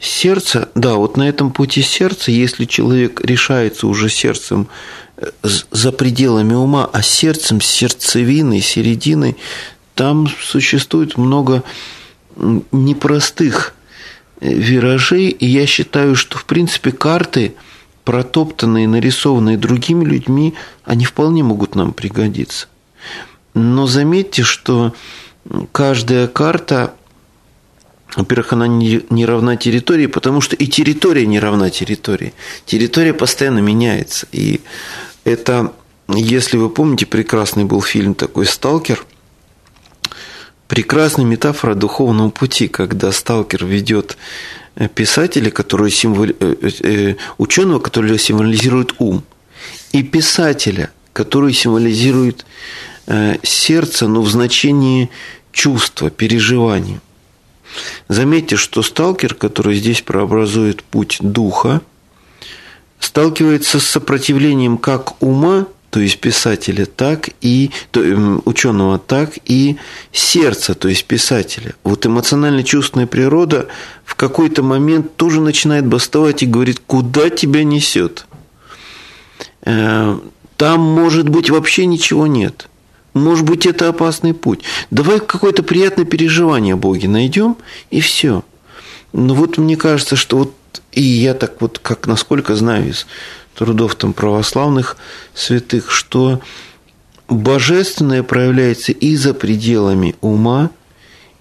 сердца, 0.00 0.70
да, 0.74 0.94
вот 0.94 1.16
на 1.16 1.28
этом 1.28 1.52
пути 1.52 1.82
сердца, 1.82 2.30
если 2.30 2.64
человек 2.64 3.20
решается 3.20 3.86
уже 3.86 4.08
сердцем 4.08 4.68
э, 5.16 5.30
за 5.42 5.92
пределами 5.92 6.54
ума, 6.54 6.88
а 6.92 7.02
сердцем, 7.02 7.60
сердцевиной, 7.60 8.60
серединой, 8.60 9.36
там 9.94 10.28
существует 10.42 11.16
много 11.18 11.62
непростых 12.72 13.74
э, 14.40 14.52
виражей, 14.52 15.28
и 15.28 15.46
я 15.46 15.66
считаю, 15.66 16.16
что, 16.16 16.38
в 16.38 16.44
принципе, 16.44 16.90
карты– 16.90 17.54
протоптанные, 18.04 18.88
нарисованные 18.88 19.56
другими 19.56 20.04
людьми, 20.04 20.54
они 20.84 21.04
вполне 21.04 21.42
могут 21.42 21.74
нам 21.74 21.92
пригодиться. 21.92 22.66
Но 23.54 23.86
заметьте, 23.86 24.42
что 24.42 24.94
каждая 25.72 26.26
карта, 26.26 26.94
во-первых, 28.16 28.52
она 28.52 28.66
не, 28.66 29.24
равна 29.24 29.56
территории, 29.56 30.06
потому 30.06 30.40
что 30.40 30.56
и 30.56 30.66
территория 30.66 31.26
не 31.26 31.38
равна 31.38 31.70
территории. 31.70 32.32
Территория 32.66 33.14
постоянно 33.14 33.60
меняется. 33.60 34.26
И 34.32 34.60
это, 35.24 35.72
если 36.08 36.56
вы 36.56 36.70
помните, 36.70 37.06
прекрасный 37.06 37.64
был 37.64 37.82
фильм 37.82 38.14
такой 38.14 38.46
«Сталкер», 38.46 39.04
прекрасная 40.68 41.24
метафора 41.24 41.74
духовного 41.74 42.30
пути, 42.30 42.68
когда 42.68 43.10
сталкер 43.12 43.64
ведет 43.64 44.16
Э, 44.76 44.88
писателя, 44.88 45.50
который 45.50 45.90
символ... 45.90 46.26
Э, 46.40 46.54
э, 46.82 47.16
ученого, 47.38 47.80
который 47.80 48.18
символизирует 48.18 48.94
ум, 48.98 49.22
и 49.92 50.02
писателя, 50.02 50.90
который 51.12 51.52
символизирует 51.52 52.46
сердце, 53.42 54.06
но 54.06 54.22
в 54.22 54.30
значении 54.30 55.10
чувства, 55.50 56.10
переживания. 56.10 57.00
Заметьте, 58.08 58.56
что 58.56 58.82
сталкер, 58.82 59.34
который 59.34 59.76
здесь 59.76 60.02
прообразует 60.02 60.82
путь 60.82 61.18
духа, 61.20 61.80
сталкивается 62.98 63.80
с 63.80 63.84
сопротивлением 63.84 64.78
как 64.78 65.22
ума, 65.22 65.66
то 65.90 65.98
есть 65.98 66.20
писателя, 66.20 66.86
так 66.86 67.30
и 67.40 67.70
то, 67.90 68.02
эм, 68.02 68.42
ученого, 68.44 68.98
так 68.98 69.38
и 69.44 69.76
сердца, 70.12 70.74
то 70.74 70.88
есть 70.88 71.04
писателя. 71.04 71.74
Вот 71.82 72.06
эмоционально-чувственная 72.06 73.08
природа 73.08 73.66
в 74.04 74.14
какой-то 74.14 74.62
момент 74.62 75.16
тоже 75.16 75.40
начинает 75.40 75.86
бастовать 75.86 76.42
и 76.42 76.46
говорит, 76.46 76.80
куда 76.86 77.28
тебя 77.28 77.64
несет. 77.64 78.26
Э, 79.62 80.18
там, 80.56 80.80
может 80.80 81.28
быть, 81.28 81.50
вообще 81.50 81.86
ничего 81.86 82.26
нет. 82.26 82.68
Может 83.14 83.44
быть, 83.44 83.66
это 83.66 83.88
опасный 83.88 84.34
путь. 84.34 84.62
Давай 84.90 85.20
какое-то 85.20 85.62
приятное 85.62 86.04
переживание 86.04 86.74
о 86.74 86.76
Боге 86.76 87.08
найдем, 87.08 87.56
и 87.90 88.00
все. 88.00 88.44
Но 89.12 89.34
вот 89.34 89.58
мне 89.58 89.76
кажется, 89.76 90.16
что 90.16 90.38
вот 90.38 90.54
и 90.92 91.02
я 91.02 91.34
так 91.34 91.60
вот, 91.60 91.78
как 91.78 92.06
насколько 92.06 92.54
знаю 92.54 92.90
из 92.90 93.06
трудов 93.54 93.94
там 93.96 94.12
православных 94.12 94.96
святых, 95.34 95.90
что 95.90 96.40
божественное 97.28 98.22
проявляется 98.22 98.92
и 98.92 99.16
за 99.16 99.34
пределами 99.34 100.14
ума, 100.20 100.70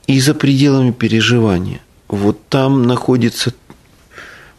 и 0.07 0.19
за 0.19 0.33
пределами 0.33 0.91
переживания. 0.91 1.81
Вот 2.07 2.47
там 2.49 2.83
находится 2.83 3.53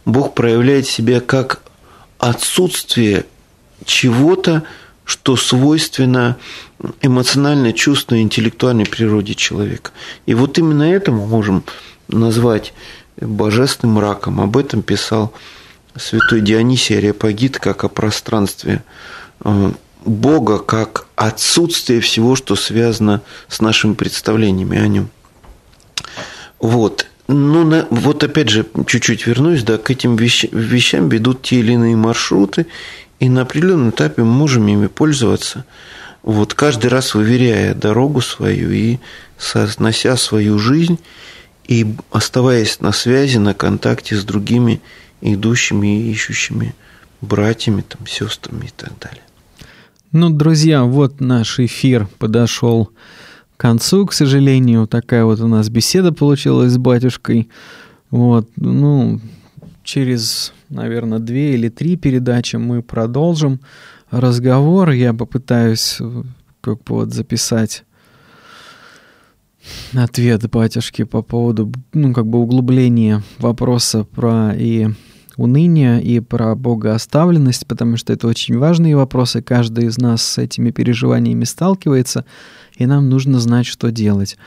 Бог 0.05 0.33
проявляет 0.33 0.87
себя 0.87 1.19
как 1.19 1.61
отсутствие 2.17 3.25
чего-то, 3.85 4.63
что 5.11 5.35
свойственно 5.35 6.37
эмоциональной, 7.01 7.73
чувственной, 7.73 8.21
интеллектуальной 8.21 8.85
природе 8.85 9.35
человека. 9.35 9.91
И 10.25 10.33
вот 10.33 10.57
именно 10.57 10.83
это 10.83 11.11
мы 11.11 11.27
можем 11.27 11.65
назвать 12.07 12.73
божественным 13.19 13.95
мраком. 13.95 14.39
Об 14.39 14.55
этом 14.55 14.81
писал 14.81 15.33
святой 15.97 16.39
Дионисий 16.39 16.97
Ареопагит 16.97 17.59
как 17.59 17.83
о 17.83 17.89
пространстве 17.89 18.83
э, 19.43 19.71
Бога, 20.05 20.59
как 20.59 21.07
отсутствие 21.17 21.99
всего, 21.99 22.37
что 22.37 22.55
связано 22.55 23.21
с 23.49 23.59
нашими 23.59 23.95
представлениями 23.95 24.79
о 24.79 24.87
нем. 24.87 25.09
Вот. 26.57 27.07
Ну, 27.27 27.65
на, 27.65 27.85
вот 27.89 28.23
опять 28.23 28.47
же, 28.47 28.65
чуть-чуть 28.87 29.27
вернусь, 29.27 29.63
да, 29.63 29.77
к 29.77 29.91
этим 29.91 30.15
вещ, 30.15 30.45
вещам 30.53 31.09
ведут 31.09 31.41
те 31.41 31.57
или 31.57 31.73
иные 31.73 31.97
маршруты, 31.97 32.67
и 33.21 33.29
на 33.29 33.43
определенном 33.43 33.91
этапе 33.91 34.23
мы 34.23 34.31
можем 34.31 34.67
ими 34.67 34.87
пользоваться, 34.87 35.63
вот 36.23 36.55
каждый 36.55 36.87
раз 36.87 37.13
выверяя 37.13 37.75
дорогу 37.75 38.19
свою 38.19 38.71
и 38.71 38.97
соотнося 39.37 40.17
свою 40.17 40.57
жизнь, 40.57 40.97
и 41.67 41.95
оставаясь 42.11 42.79
на 42.79 42.91
связи, 42.91 43.37
на 43.37 43.53
контакте 43.53 44.15
с 44.15 44.23
другими 44.23 44.81
идущими 45.21 46.01
и 46.01 46.11
ищущими 46.11 46.73
братьями, 47.21 47.83
там, 47.87 48.07
сестрами 48.07 48.65
и 48.65 48.71
так 48.75 48.91
далее. 48.99 49.21
Ну, 50.11 50.31
друзья, 50.31 50.83
вот 50.83 51.21
наш 51.21 51.59
эфир 51.59 52.07
подошел 52.17 52.89
к 53.55 53.61
концу, 53.61 54.07
к 54.07 54.13
сожалению. 54.13 54.87
Такая 54.87 55.25
вот 55.25 55.39
у 55.41 55.47
нас 55.47 55.69
беседа 55.69 56.11
получилась 56.11 56.71
с 56.71 56.77
батюшкой. 56.79 57.49
Вот, 58.09 58.49
ну, 58.55 59.21
через, 59.83 60.53
наверное, 60.69 61.19
две 61.19 61.53
или 61.53 61.69
три 61.69 61.97
передачи 61.97 62.55
мы 62.55 62.81
продолжим 62.81 63.59
разговор. 64.09 64.91
Я 64.91 65.13
попытаюсь 65.13 65.99
как 66.61 66.83
бы 66.83 66.95
вот 66.95 67.13
записать 67.13 67.83
ответ 69.93 70.49
батюшки 70.49 71.03
по 71.03 71.21
поводу, 71.21 71.71
ну, 71.93 72.13
как 72.13 72.27
бы 72.27 72.39
углубления 72.39 73.23
вопроса 73.39 74.03
про 74.03 74.53
и 74.55 74.89
уныние, 75.37 76.01
и 76.03 76.19
про 76.19 76.55
богооставленность, 76.55 77.65
потому 77.67 77.97
что 77.97 78.13
это 78.13 78.27
очень 78.27 78.57
важные 78.57 78.95
вопросы. 78.95 79.41
Каждый 79.41 79.85
из 79.85 79.97
нас 79.97 80.21
с 80.21 80.37
этими 80.37 80.71
переживаниями 80.71 81.45
сталкивается, 81.45 82.25
и 82.75 82.85
нам 82.85 83.09
нужно 83.09 83.39
знать, 83.39 83.65
что 83.65 83.91
делать. 83.91 84.37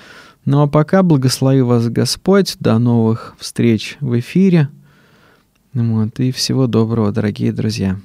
Ну 0.45 0.61
а 0.61 0.67
пока 0.67 1.03
благослови 1.03 1.63
вас 1.63 1.89
Господь. 1.89 2.57
До 2.61 2.79
новых 2.79 3.35
встреч 3.39 3.97
в 4.01 4.19
эфире. 4.19 4.69
Вот, 5.75 6.21
и 6.21 6.31
всего 6.31 6.69
доброго, 6.69 7.11
дорогие 7.11 7.53
друзья. 7.53 7.99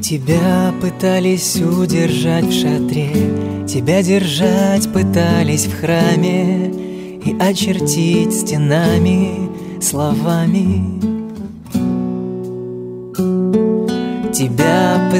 Тебя 0.00 0.72
пытались 0.80 1.56
удержать 1.56 2.44
в 2.44 2.52
шатре, 2.52 3.66
Тебя 3.66 4.02
держать 4.02 4.90
пытались 4.92 5.66
в 5.66 5.80
храме 5.80 6.70
И 7.24 7.36
очертить 7.38 8.32
стенами 8.32 9.50
словами 9.82 11.17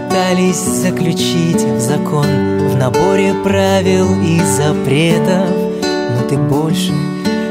пытались 0.08 0.60
заключить 0.60 1.62
в 1.62 1.80
закон 1.80 2.26
В 2.68 2.76
наборе 2.76 3.34
правил 3.44 4.08
и 4.22 4.40
запретов. 4.40 5.48
Но 5.82 6.28
ты 6.28 6.36
больше, 6.36 6.92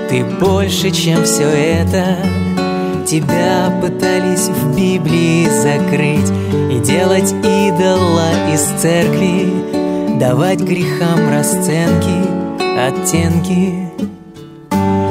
ты 0.09 0.23
больше, 0.39 0.91
чем 0.91 1.23
все 1.23 1.47
это. 1.49 2.17
Тебя 3.05 3.71
пытались 3.81 4.49
в 4.49 4.75
Библии 4.75 5.47
закрыть 5.47 6.29
И 6.69 6.79
делать 6.79 7.31
идола 7.31 8.53
из 8.53 8.61
церкви 8.81 10.19
Давать 10.19 10.59
грехам 10.59 11.29
расценки, 11.29 12.57
оттенки. 12.59 13.87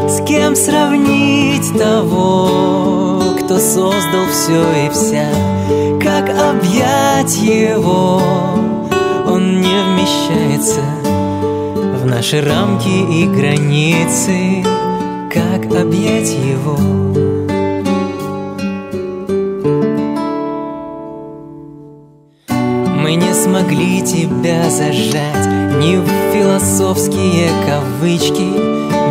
С 0.09 0.25
кем 0.27 0.57
сравнить 0.57 1.79
того, 1.79 3.21
кто 3.39 3.59
создал 3.59 4.27
все 4.33 4.87
и 4.87 4.91
вся 4.91 5.56
объять 6.37 7.37
его, 7.39 8.21
он 9.27 9.61
не 9.61 9.83
вмещается 9.83 10.81
В 12.03 12.07
наши 12.07 12.41
рамки 12.41 12.89
и 12.89 13.27
границы. 13.27 14.63
Как 15.33 15.65
объять 15.67 16.31
его? 16.31 16.77
Мы 23.03 23.15
не 23.15 23.35
смогли 23.35 24.03
тебя 24.03 24.71
зажать 24.71 25.47
Ни 25.79 25.97
в 25.97 26.07
философские 26.33 27.51
кавычки 27.67 28.41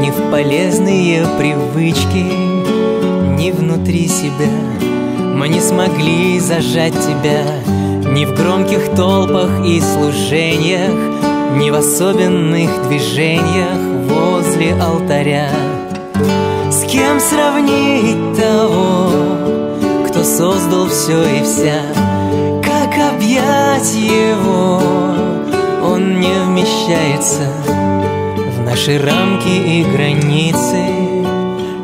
Ни 0.01 0.11
в 0.11 0.31
полезные 0.31 1.25
привычки 1.37 2.25
Ни 3.37 3.51
внутри 3.51 4.07
себя 4.07 4.49
Мы 5.35 5.49
не 5.49 5.59
смогли 5.59 6.39
зажать 6.39 6.93
тебя 6.93 7.43
Ни 8.09 8.23
в 8.23 8.33
громких 8.33 8.95
толпах 8.95 9.65
и 9.65 9.81
служениях 9.81 10.93
Ни 11.57 11.69
в 11.69 11.75
особенных 11.75 12.87
движениях 12.87 13.95
возле 14.55 14.75
алтаря. 14.75 15.49
С 16.69 16.83
кем 16.83 17.19
сравнить 17.19 18.37
того, 18.39 19.09
кто 20.07 20.23
создал 20.23 20.87
все 20.87 21.21
и 21.23 21.43
вся? 21.43 21.81
Как 22.63 22.97
объять 23.13 23.93
его? 23.93 24.81
Он 25.83 26.19
не 26.19 26.33
вмещается 26.45 27.51
в 28.57 28.61
наши 28.61 28.97
рамки 28.99 29.49
и 29.49 29.83
границы. 29.83 31.25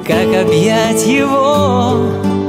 Как 0.05 0.45
объять 0.45 1.05
его 1.05 2.40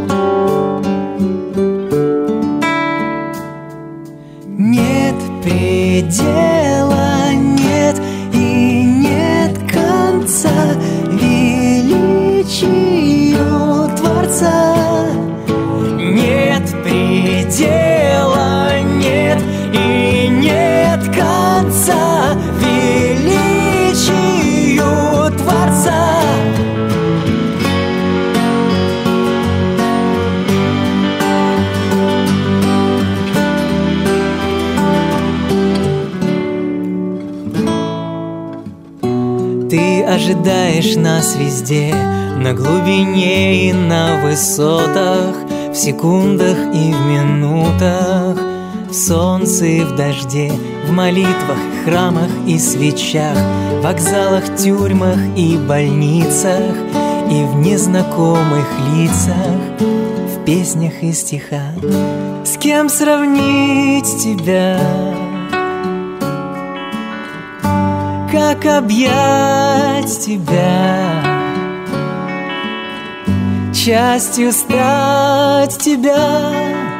везде, 41.62 41.94
на 42.36 42.54
глубине 42.54 43.68
и 43.68 43.72
на 43.72 44.20
высотах, 44.22 45.36
в 45.70 45.74
секундах 45.74 46.56
и 46.74 46.92
в 46.92 47.00
минутах, 47.06 48.36
в 48.88 48.94
солнце 48.94 49.66
и 49.66 49.80
в 49.82 49.96
дожде, 49.96 50.52
в 50.86 50.92
молитвах, 50.92 51.58
храмах 51.84 52.30
и 52.46 52.58
свечах, 52.58 53.36
вокзалах, 53.82 54.56
тюрьмах 54.56 55.18
и 55.36 55.56
больницах, 55.56 56.74
и 57.30 57.44
в 57.44 57.56
незнакомых 57.56 58.66
лицах, 58.94 59.80
в 59.80 60.44
песнях 60.44 61.02
и 61.02 61.12
стихах. 61.12 61.74
С 62.44 62.56
кем 62.58 62.88
сравнить 62.88 64.18
тебя? 64.18 64.78
Как 68.30 68.66
объять 68.66 70.18
тебя? 70.20 71.31
Частью 73.84 74.52
стать 74.52 75.76
тебя 75.76 76.91